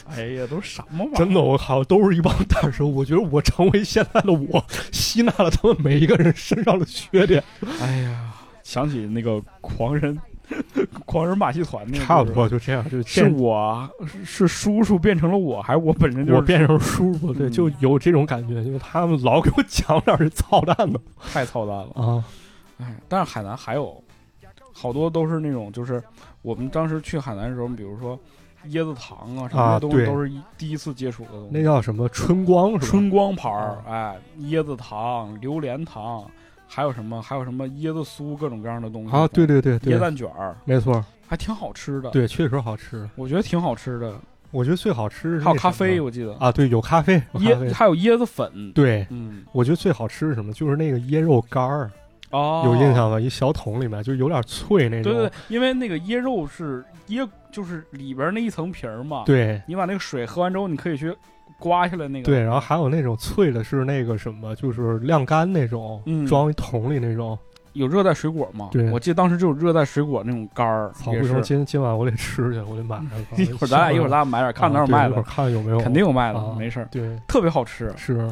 [0.07, 1.17] 哎呀，都是什么玩意儿？
[1.17, 2.93] 真的，我靠，都是一帮大叔。
[2.93, 7.43] 我觉得我成为现在的我，吸纳了他们每一个人身上的缺点，
[7.81, 10.17] 哎呀，想起那个狂人，
[11.05, 12.47] 狂人马戏团那个，差不多。
[12.47, 20.99] 就这样，就是是我是是叔叔变成了我，还是我本身就是我变成叔叔，对，嗯就有这种感觉，就是他们老给我讲点儿这操蛋的
[21.33, 21.91] 太操蛋了？
[21.95, 22.23] 啊。
[22.77, 24.03] 哎，但是海南还有
[24.77, 26.03] 好多都是那种，就是
[26.41, 28.19] 我们当时去海南的时候，比如说
[28.67, 31.49] 椰子糖啊什么东西，都是第一次接触的东西。
[31.51, 32.85] 那叫什么春光是吧？
[32.85, 36.29] 春光牌儿啊，哎，椰子糖、榴莲糖，
[36.67, 43.09] 还有什么还有什么椰子酥，各种各样的东西啊，对对对椰，蛋卷儿没错，还挺好吃的。，对，确实好吃。
[43.15, 44.13] 我觉得挺好吃的。
[44.51, 47.69] 我觉得最好吃还有咖啡，我记得啊，对，有咖啡，有咖啡。
[47.69, 50.53] 椰还有椰子粉。，对，嗯，我觉得最好吃是什么？
[50.53, 51.91] 就是那个椰肉干儿，
[52.35, 53.19] 哦，有印象吗？
[53.19, 55.11] 一小桶里面，就是有点脆那种。
[55.11, 61.15] 对对对，因为那个椰肉是椰，就是里边那一层皮儿嘛。，对你把那个水喝完之后，你可以去
[61.59, 62.25] 刮下来那个。
[62.25, 67.37] 对然后还有那种脆的，是那个什么，就是晾干那种，嗯装一桶里那种。
[67.73, 68.69] 有热带水果吗？
[68.71, 71.41] 对我记得当时就有热带水果那种干儿，操，也不行，是。
[71.41, 72.97] 今今晚我得吃去，我得买
[73.35, 73.43] 去。
[73.43, 77.93] 一会儿咱俩一会儿咱俩买点，看哪有卖的一会儿卖的，看有没有，肯定有卖的，啊没事儿，对，特别好吃。
[77.97, 78.25] 是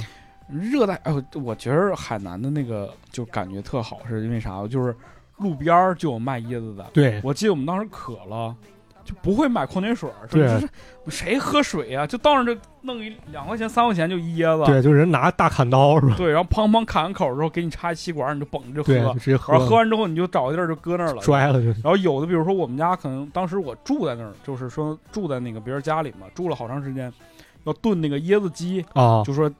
[0.53, 4.65] 热带，哎呦，我觉得海南的那个就感觉特好，是因为啥？
[4.67, 4.95] 就是
[5.37, 6.85] 路边儿就有卖椰子的。
[6.93, 8.55] 对我记得我们当时渴了，
[9.03, 10.47] 就不会买矿泉水对
[11.09, 16.15] 谁喝水呀、就到那儿就弄一两块钱、三块钱就一椰子，对，就人拿大砍刀是吧？
[16.15, 21.21] 对，然后砰砰砍完口之后给你插一吸管，你就捧着就，喝就，直接喝然后喝完之后你就找个地儿就搁那儿了。
[21.21, 21.67] 摔了就。
[21.67, 27.11] 然后有的，比如说我们家可能当时我住在那儿，就是说住在那个别人家里嘛，住了好长时间，
[27.65, 29.51] 要炖那个椰子鸡，啊，就说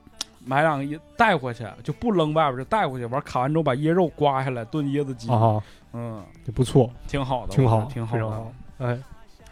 [0.44, 5.62] 买两个椰带回去，就不扔外边，就带回去，完砍完之后把椰肉刮下来炖椰子鸡，啊，
[5.92, 8.52] 嗯，也不错，挺好的，挺好挺好。
[8.78, 8.98] 哎，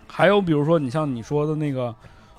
[0.07, 1.95] 还有比如说你像你说的那个，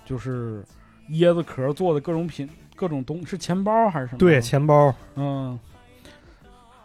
[0.06, 0.64] 就是
[1.10, 4.18] 椰子壳做的各种品各种东，是钱包还是什么？
[4.20, 4.94] 对，钱包。
[5.16, 5.58] 嗯，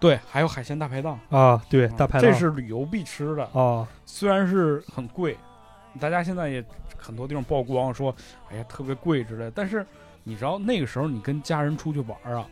[0.00, 2.30] 对，还有海鲜大排档，啊，对，啊大排档。
[2.30, 5.36] 这是旅游必吃的，啊，虽然是很贵，
[6.00, 6.64] 大家现在也
[6.96, 8.14] 很多地方曝光说，
[8.50, 9.84] 哎呀特别贵之类，但是
[10.28, 12.46] 你知道那个时候你跟家人出去玩啊，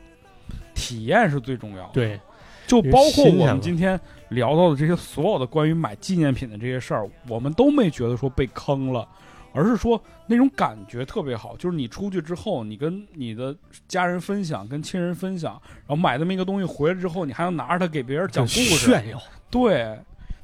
[0.74, 2.20] 体验是最重要的。，对，
[2.66, 4.00] 就包括我们今天
[4.30, 9.06] 聊到的这些所有的关于买纪念品的这些事儿，我们都没觉得说被坑了。
[9.52, 13.56] 而是说那种感觉特别好，就是你出去之后，你跟你的
[13.88, 15.52] 家人分享，跟亲人分享，
[15.86, 19.18] 然后买这么一个东西回来之后，你还要拿着它给别人讲故事，炫耀，
[19.50, 19.98] 对，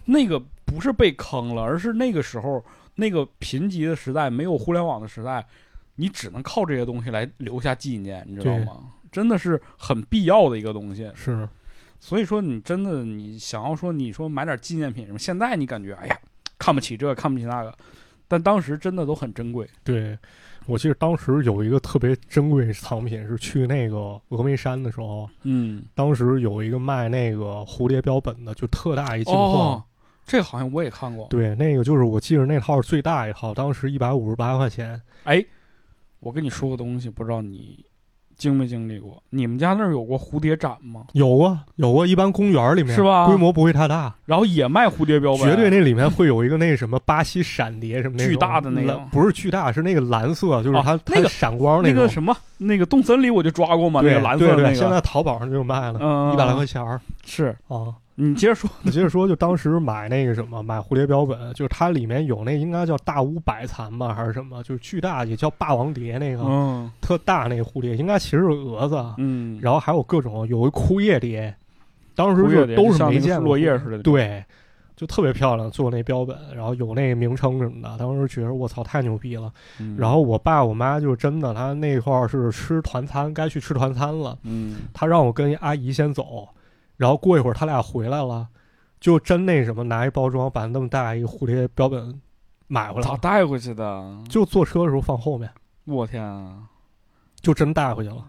[0.07, 2.65] 那个不是被坑了，而是那个时候
[2.95, 5.47] 那个贫瘠的时代，没有互联网的时代，
[5.97, 8.91] 你只能靠这些东西来留下纪念，你知道吗？
[9.11, 11.11] 真的是很必要的一个东西。
[11.15, 11.49] 是
[12.01, 16.19] 所以说，你真的你想要说，你说买点纪念品什么，现在你感觉哎呀，
[16.59, 17.73] 看不起这个，看不起那个，
[18.27, 19.69] 但当时真的都很珍贵。
[19.85, 20.19] 对。
[20.67, 23.97] 我记得当时有一个特别珍贵的藏品，是去那个
[24.29, 29.45] 峨眉山的时候，嗯，当时有一个卖那个蝴蝶标本的，就特大一镜框。
[29.51, 29.85] 哦，
[30.25, 31.27] 这个好像我也看过。
[31.27, 35.03] 对，那个就是我记得那套是最大一套，当时一百五十八块钱。
[35.25, 35.45] 哎，
[36.23, 37.85] 我跟你说个东西，不知道你
[38.37, 39.21] 经没经历过？
[39.31, 41.05] 你们家那儿有过蝴蝶展吗？
[41.15, 51.93] 有啊，有啊，一般公园里面是吧规模不会太大，然后也卖蝴蝶标本，绝对那里面会有一个那什么巴西闪蝶什么那巨大的那个不是巨大，是那个蓝色，就是哦它、那个它闪光种。
[51.93, 57.95] 那个什么那个动森里我就抓过嘛，那个蓝色的对对，那个，现在淘宝上就有卖了，嗯一百来块钱儿是啊。
[58.15, 71.55] 你接着说， 你接着说，就当时买那个什么，买蝴蝶标本，就是它里面有那应该叫大乌百蚕吧，还是什么，就是巨大，也叫霸王蝶那个、嗯特大那个蝴蝶，应该其实是蛾子，嗯，然后还有各种有一枯叶蝶，
[72.15, 74.45] 当时枯叶就都是没见过落叶似的对，
[74.95, 77.97] 就特别漂亮，做那标本，然后有那个名称什么的。
[77.99, 79.51] 当时觉得我操太牛逼了。
[79.81, 84.39] 嗯然后我爸我妈就真的，他那块儿是吃团餐，该去吃团餐了。
[84.45, 86.47] 嗯他让我跟阿姨先走，
[87.03, 88.47] 然后过一会儿他俩回来了，
[89.01, 92.21] 就真那什么拿一包装把那么大一蝴蝶标本
[92.69, 94.17] 买回来咋，带回去的？
[94.29, 95.51] 就坐车的时候放后面，
[95.85, 96.59] 我天啊！
[97.41, 98.25] 就真带回去了。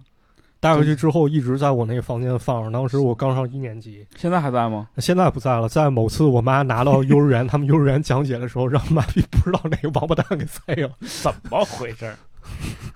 [0.59, 4.89] 带回去之后一直在我那个房间放着，当时我刚上一年级，现在还在吗？
[4.97, 5.69] 现在不在了。
[5.69, 10.89] 在某次我妈拿到幼儿园，他们幼儿园讲解的时候，让妈逼不知道哪个王八蛋给塞了。
[10.99, 12.17] 怎么回事儿？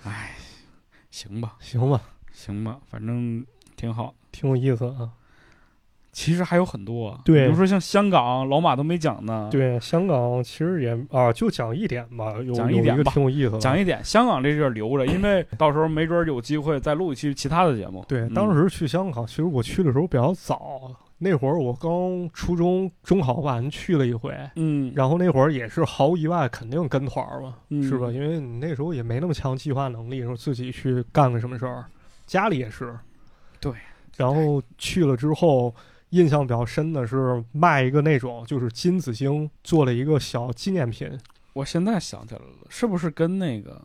[0.06, 0.32] 哎，
[1.12, 2.02] 行吧，行吧，
[2.34, 3.46] 行吧，反正
[3.76, 4.16] 挺好。
[4.32, 5.12] 挺有意思啊。
[6.18, 13.60] 其实还有很多，对比如说像香港，老马都没讲呢。，对，香港其实也啊，就讲一点吧，有讲一点吧挺有意思的。
[13.60, 18.04] 讲一点，香港这地儿留着，因为到时候没准儿有机会再录一期其他的节目。
[18.08, 28.12] 对，嗯当时去香港，其实我去的时候比较早，那会儿我刚初中中考完去了一回，嗯，然后那会儿也是毫无意外，肯定跟团儿嘛，嗯是吧？
[28.12, 31.86] 因为你那时候也没那么强计划能力，说自己去干个什么事儿，
[32.26, 32.98] 家里也是。
[33.60, 33.72] 对。
[34.16, 35.72] 然后去了之后，
[36.12, 41.12] 印象比较深的是卖一个那种就是金子星做了一个小纪念品，
[41.54, 43.82] 我现在想起来了，是不是跟那个，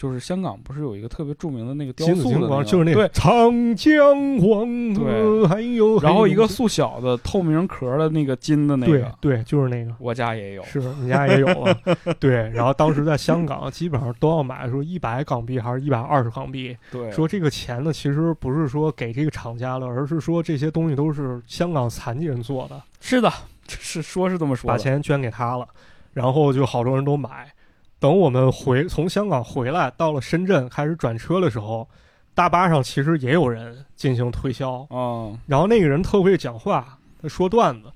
[0.00, 3.94] 就是香港不是有一个特别著名的那个雕塑的、那个，就是那对，长江
[4.38, 9.94] 黄河，还有然后一个塑小的透明壳的那个金的那个，对对，就是那个。
[9.98, 10.62] 我家也有。
[10.64, 11.78] 是你家也有啊？
[12.18, 16.74] 对，然后当时在香港，基本上都要买，说一百港币还是一百二十港币。
[16.90, 23.30] 对，说这个钱呢，其实不是说给这个厂家了，而是说这些东西都是香港残疾人做的，是的，
[23.68, 24.72] 是说是这么说的。
[24.72, 25.68] 把钱捐给他了，
[26.14, 27.52] 然后就好多人都买。
[28.00, 31.88] 等我们回从香港回来，到了深圳开始转车的时候，
[32.34, 37.92] 大巴上其实也有人进行推销，嗯然后那个人特会讲话，他说段子。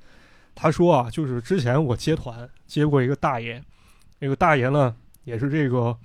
[0.57, 3.61] 他说啊，就是之前我接团接过一个大爷，
[4.21, 4.95] 那个大爷呢
[5.25, 5.97] 也是这个，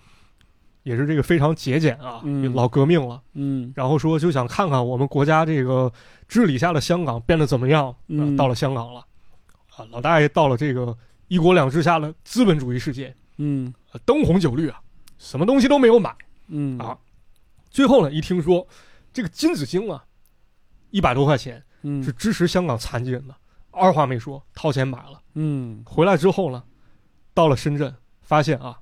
[0.81, 2.51] 也是这个非常节俭啊，嗯。
[2.55, 3.21] 老革命了。
[3.33, 3.71] 嗯。
[3.75, 5.93] 然后说就想看看我们国家这个
[6.27, 7.95] 治理下的香港变得怎么样。
[8.07, 8.33] 嗯。
[8.33, 9.05] 啊到了香港了，
[9.75, 10.97] 啊，老大爷到了这个
[11.27, 14.79] 一国两制下的资本主义世界，嗯啊灯红酒绿啊，
[15.17, 16.15] 什么东西都没有买。
[16.47, 16.97] 嗯啊
[17.69, 18.67] 最后呢，一听说
[19.11, 20.05] 这个金子星啊，
[20.91, 21.63] 一百多块钱。
[21.81, 23.33] 嗯是支持香港残疾人的，
[23.71, 25.21] 二话没说，掏钱买了。
[25.35, 26.61] 嗯回来之后呢，
[27.33, 28.77] 到了深圳，发现啊，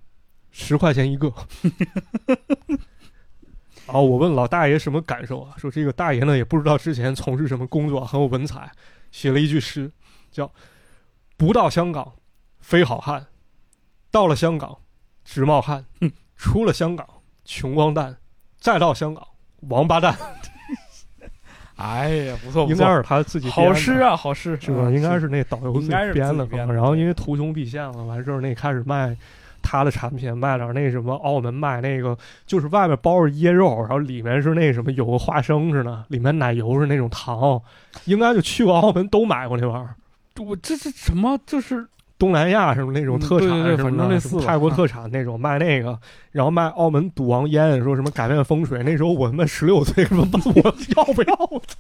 [0.50, 1.32] 十块钱一个。
[3.86, 5.54] 然 后我问老大爷什么感受啊？
[5.60, 8.72] 说这个大爷呢也不知道之前从事什么工作，很有文采，
[9.12, 9.92] 写了一句诗，
[10.32, 10.52] 叫
[11.38, 12.16] “不到香港
[12.60, 13.28] 非好汉，
[14.12, 14.78] 到了香港
[15.24, 15.86] 直冒汗，
[16.36, 17.08] 出了香港
[17.46, 18.16] 穷光蛋，
[18.60, 19.26] 再到香港
[19.70, 20.16] 王八蛋
[21.78, 24.84] ”。哎呀，不错 不应该，是他自己好诗啊，好诗是吧？
[24.88, 25.74] 嗯应该是那导游。
[25.80, 29.16] 自己编的然后因为图穷匕见了，完事儿那开始卖
[29.62, 32.18] 他的产品，卖点那什么澳门卖那个，
[32.48, 37.62] 就是外面包着椰肉，然后里面是那什么有个花生似的，里面奶油是那种糖。
[38.06, 39.96] 应该就去过澳门都买过那玩意儿。
[40.44, 41.40] 我这是什么？
[41.46, 41.88] 就是
[42.20, 46.00] 东南亚什么那种嗯特产对对对什么的，反正类似吧泰国特产那种卖那个，
[46.32, 48.82] 然后卖澳门赌王烟，说什么改变风水。
[48.84, 51.36] 那时候我他妈十六岁，什么问我 要不要？
[51.52, 51.78] 我操！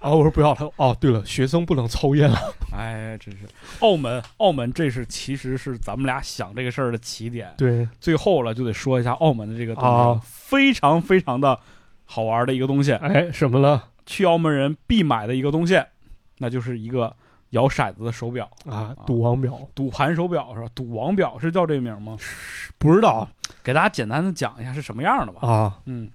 [0.00, 0.52] 然后我说不要。
[0.54, 2.38] 他说哦，对了，学生不能抽烟了。
[2.76, 3.46] 哎，真是
[3.80, 7.48] 澳门，澳门这是其实是咱们俩想这个事儿的起点。
[7.56, 11.58] 对，最后了就得说一下澳门的这个东西，啊非常非常的
[12.04, 15.80] 好玩的一个东西，哎，什么了去澳门人必买的一个东西，
[16.38, 17.14] 那就是一个
[17.52, 18.94] 摇骰子的手表，啊？
[19.06, 20.66] 赌王表赌盘手表是吧？
[20.74, 22.16] 赌王表是叫这名吗？
[22.76, 23.26] 不知道
[23.62, 25.48] 给大家简单的讲一下是什么样的吧。
[25.48, 26.10] 啊，嗯，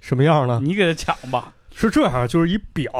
[0.00, 0.60] 什么样呢？
[0.62, 1.52] 你给他讲吧。
[1.74, 2.90] 是这样，就是一表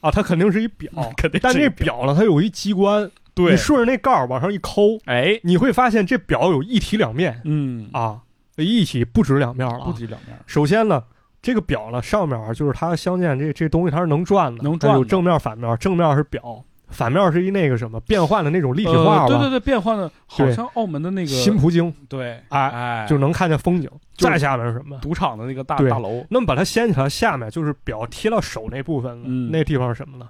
[0.00, 8.20] 啊，它肯定是一表， 肯定是但这表表呢，它有一机关，对你，顺着那盖儿往上一抠，哎，你会发现这表有一体两面嗯，啊，
[8.56, 9.84] 一体不止两面了啊。
[9.84, 11.02] 不止两面，首先呢，
[11.40, 21.92] 这个表呢上面啊就是它镶嵌这这东西它是能转的，能转有正面反面，正面是表，反面是一那个什么变换的那种立体画对对对，变换的，好像澳门的那个新葡京。
[22.08, 23.90] 对，哎哎，就能看见风景。
[24.14, 24.98] 就是再下面是什么？
[24.98, 29.50] 赌场的那个大大楼，那么把它掀起来，下面就是表贴到手那部分了，嗯。
[29.50, 30.28] 那地方是什么呢？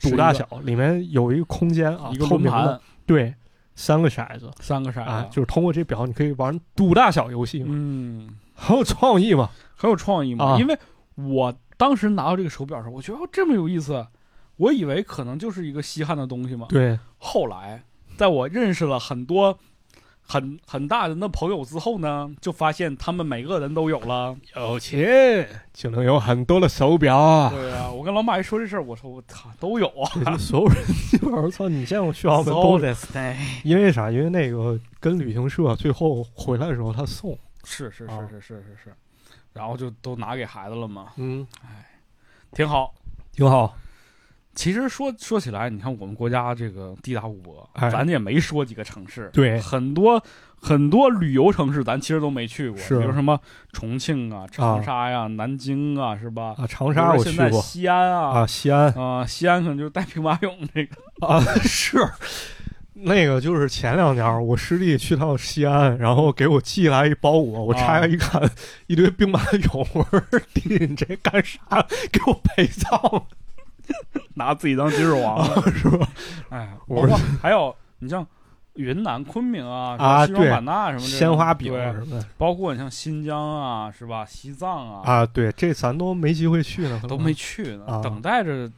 [0.00, 3.34] 赌大小，里面有一个空间啊，一个透明的，轮盘，对，
[3.74, 4.50] 三个骰子。
[4.60, 9.50] 三个骰啊，子，就是通过这表你可以玩赌大小游戏嘛，嗯，很有创意嘛。
[9.76, 10.52] 很有创意嘛。
[10.52, 10.58] 啊。
[10.58, 10.76] 因为
[11.16, 14.06] 我当时拿到这个手表时候，我觉得哦这么有意思，
[14.58, 16.66] 我以为可能就是一个稀罕的东西嘛。
[16.68, 17.82] 对，后来，
[18.16, 19.58] 在我认识了很多
[20.20, 24.36] 很很大人的朋友之后呢，就发现他们每个人都有了。
[24.54, 27.50] 有钱就能有很多的手表啊。
[27.50, 30.36] 对啊，我跟老马一说这事儿，我说我操，都有啊。
[30.36, 33.34] 所有人基本上，操，你见过去澳门都的 stay。
[33.64, 34.10] 因为啥？
[34.10, 38.94] 因为那个跟旅行社最后回来的时候他送，是是啊是是是是是，
[39.54, 41.86] 然后就都拿给孩子了嘛，嗯，哎
[42.52, 42.92] 挺好。
[43.32, 43.74] 挺好。
[44.58, 50.20] 其实说说起来，你看我们国家这个地大物博，哎咱也没说几个城市，对很多
[50.60, 53.38] 很多旅游城市咱其实都没去过，比如什么
[53.72, 56.56] 重庆啊、长沙呀、南京啊，是吧？
[56.58, 61.96] 啊，长沙我去过西安啊啊，西安啊西安可能就是带兵马俑那个，啊，是
[62.94, 68.42] 那个就是前两年儿我师弟去趟西安，然后给我寄来一包裹，我拆开一看，
[68.88, 70.20] 一堆兵马俑，我说
[70.52, 71.60] 弟你这干啥？
[72.10, 73.24] 给我陪葬
[74.34, 76.08] 拿自己当金肉王， 是吧？
[76.50, 78.26] 哎，我包括还有你像
[78.74, 84.24] 云南昆明啊，啊对西双版纳什么这种鲜花饼什么的包括你像新疆啊，是吧？
[84.24, 88.70] 西藏啊，啊，对，这咱都没机会去呢，都没去呢，啊等待着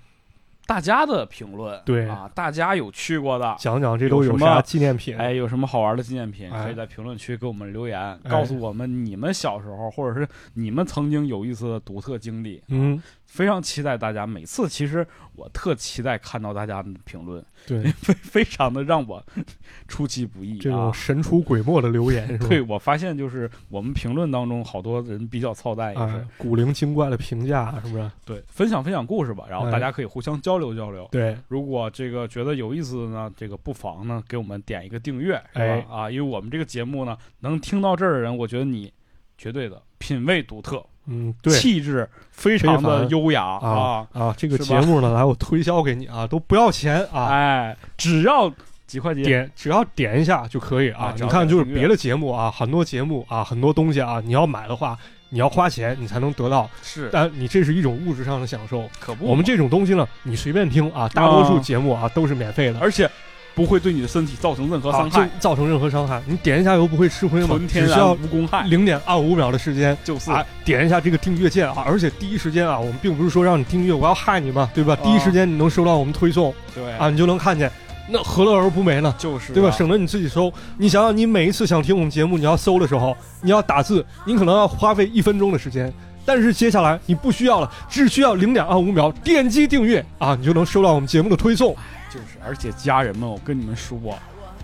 [0.66, 1.78] 大家的评论。
[1.84, 5.18] 对啊，大家有去过的，讲讲这都有什么啥纪念品？
[5.18, 12.62] 哎，有什么好玩的纪念品，哎可以在评论区给我们留言，哎告诉我们你们小时候或者是你们曾经有意思的独特经历。
[12.68, 19.24] 嗯，非常期待大家每次，其实我特期待看到大家的评论， 对，非非常的让我
[19.86, 20.58] 出其不意。
[20.58, 22.46] 这种啊神出鬼没的留言是吧？
[22.50, 28.10] 对我发现就是我们评论当中好多人比较操蛋，也是、哎，古灵精怪的评价是不是？
[28.24, 31.08] 对分享分享故事吧，然后哎大家可以互相交流交流。
[31.12, 35.64] 对，如果这个觉得有意思的呢，这个不妨呢给我们点一个订阅，是吧？
[35.64, 38.92] 哎啊，因为我们这个节目呢，能听到这儿的人，我觉得你
[39.38, 41.52] 绝对的品味独特，嗯，对。
[41.52, 48.50] 气质非常的优雅啊啊，这个节目呢，来我推销给你啊，都不要钱啊，哎，只要
[48.86, 51.14] 几块钱，点只要点一下就可以啊啊。
[51.16, 54.98] 你看，就是别的节目啊，很多节目啊，很多东西啊，你要买的话，
[55.28, 57.08] 你要花钱你才能得到，是。
[57.12, 58.88] 但你这是一种物质上的享受。
[58.98, 63.08] 可不，我们这种东西呢，你随便听啊，大多数节目啊都是免费的，而且
[63.54, 66.22] 不会对你的身体造成任何啊伤害，就造成任何伤害。
[66.26, 69.96] 你点一下油不会吃亏吗，纯天然只需要无公害，零点二五秒的时间。
[70.04, 74.96] 就是啊，点一下这个订阅键啊，而且第一时间啊，我们并不是说让你订阅，我要害你嘛，对吧？
[75.00, 77.70] 啊第一时间你能收到我们推送对啊，你就能看见，
[78.08, 79.14] 那何乐而不为呢？
[79.18, 79.68] 就是对吧？
[79.68, 80.52] 啊省得你自己搜。
[80.78, 85.92] 你想想，你每一次想听我们节目，你要搜的时候，你要打字，你可能要花费一分钟的时间。
[86.32, 91.74] 但是接下来你不需要了，只需要零点二五秒，点击订阅啊，你就能收到我们节目的推送。
[92.08, 93.98] 就是，而且家人们，我跟你们说，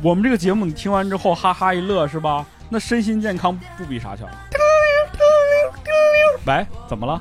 [0.01, 2.47] 我们这个节目你听完之后哈哈一乐是吧？
[2.69, 4.29] 那身心健康不比啥强。
[6.47, 7.21] 喂，怎么了，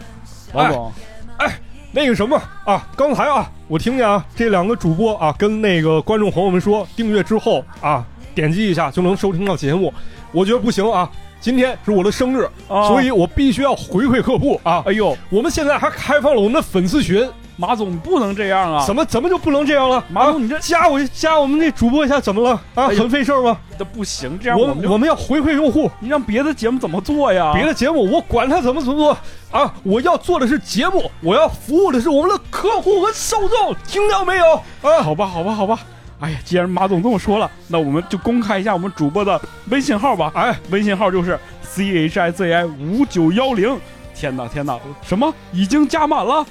[0.54, 0.94] 王总？
[1.38, 1.60] 哎
[1.92, 8.06] 那个什么啊，刚才啊，我听见啊，这两个主播啊，跟那个观众朋友们说，订阅之后啊，
[8.36, 9.92] 点击一下就能收听到节目。
[10.32, 11.10] 我觉得不行啊，
[11.46, 14.82] 今天是我的生日，啊所以我必须要回馈客户啊。
[14.88, 18.84] 哎呦，我们现在还开放了我们的粉丝群，马总你不能这样啊！
[18.84, 20.04] 怎么怎么就不能这样了？
[20.10, 22.88] 马总你这啊加我加我们那主播一下怎么了啊？
[22.88, 23.56] 哎呦很费事儿吗？
[23.78, 27.54] 这不行，这样我们就我们要回馈用户，你让别的节目怎么做呀？
[27.54, 29.16] 别的节目我管他怎么怎么做
[29.52, 29.72] 啊！
[29.84, 34.46] 我要做的是节目，我要服务的是我们的客户和受众，听到没有
[34.82, 35.04] 啊？
[35.04, 35.78] 好吧，好吧，好吧。
[36.20, 39.40] 哎呀，既然马总这么说了，那我们就公开一下我们主播的
[39.70, 40.32] 微信号吧。
[40.34, 43.80] 哎，微信号就是 c h i z i 五九幺零。
[44.14, 46.46] 天哪，天哪，什么已经加满了？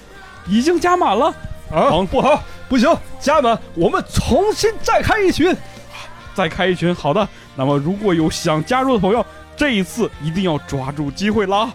[0.46, 1.34] 已经加满了？
[1.72, 5.56] 啊，不好，不行，加满，我们重新再开一群。
[6.34, 6.94] 再开一群。
[6.94, 7.26] 好的，
[7.56, 9.24] 那么如果有想加入的朋友，
[9.56, 11.72] 这一次一定要抓住机会啦。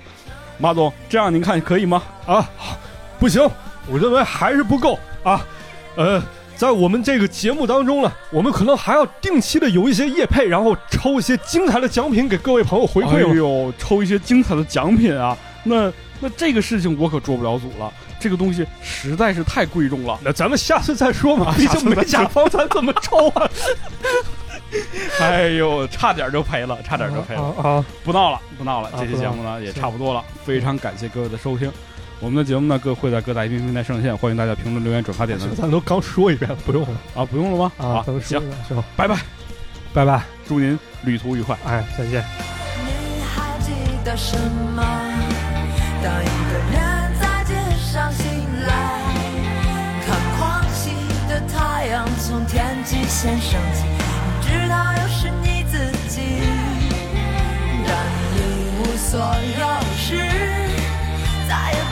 [0.59, 2.03] 马总，这样您看可以吗？
[2.27, 2.47] 啊，
[3.17, 3.41] 不行，
[3.87, 5.41] 我认为还是不够啊。
[5.95, 6.21] 呃，
[6.59, 13.31] 在我们这个节目当中呢，我们可能还要定期的有一些业配，然后抽一些精彩的奖品给各位朋友回馈嘛。
[13.31, 15.37] 哎呦，抽一些精彩的奖品啊！
[15.63, 20.19] 那那这个事情我可做不了主了，这个东西实在是太贵重了。
[20.21, 23.49] 那咱们下次再说嘛，啊毕竟没甲方，咱怎么抽啊？
[25.21, 27.41] 哎呦，差点就赔了，差点就赔了。
[27.41, 27.85] 啊啊！
[28.03, 31.71] 不闹了，不闹了，啊这期节目呢也差不多了，非常感谢各位的收听。
[32.21, 35.47] 我们的节目呢，各会在各大音频平台上线，欢迎大家评论、留言、转发、点赞。
[35.55, 37.71] 咱都刚说一遍，不用了啊，不用了吗？
[37.77, 39.17] 啊，啊行行，拜拜，
[39.93, 42.21] 拜拜，祝您旅途愉快，哎，再见。
[42.83, 43.71] 你还记
[44.03, 44.35] 得什
[44.75, 44.83] 么？
[46.03, 48.25] 当一个人在街上醒
[48.67, 49.01] 来，
[50.05, 50.91] 看狂喜
[51.29, 53.85] 的太阳从天际线升起，
[54.41, 56.19] 知道又是你自己，
[57.87, 57.95] 让
[58.33, 59.63] 你一无所有
[59.95, 60.17] 时，
[61.47, 61.88] 再也。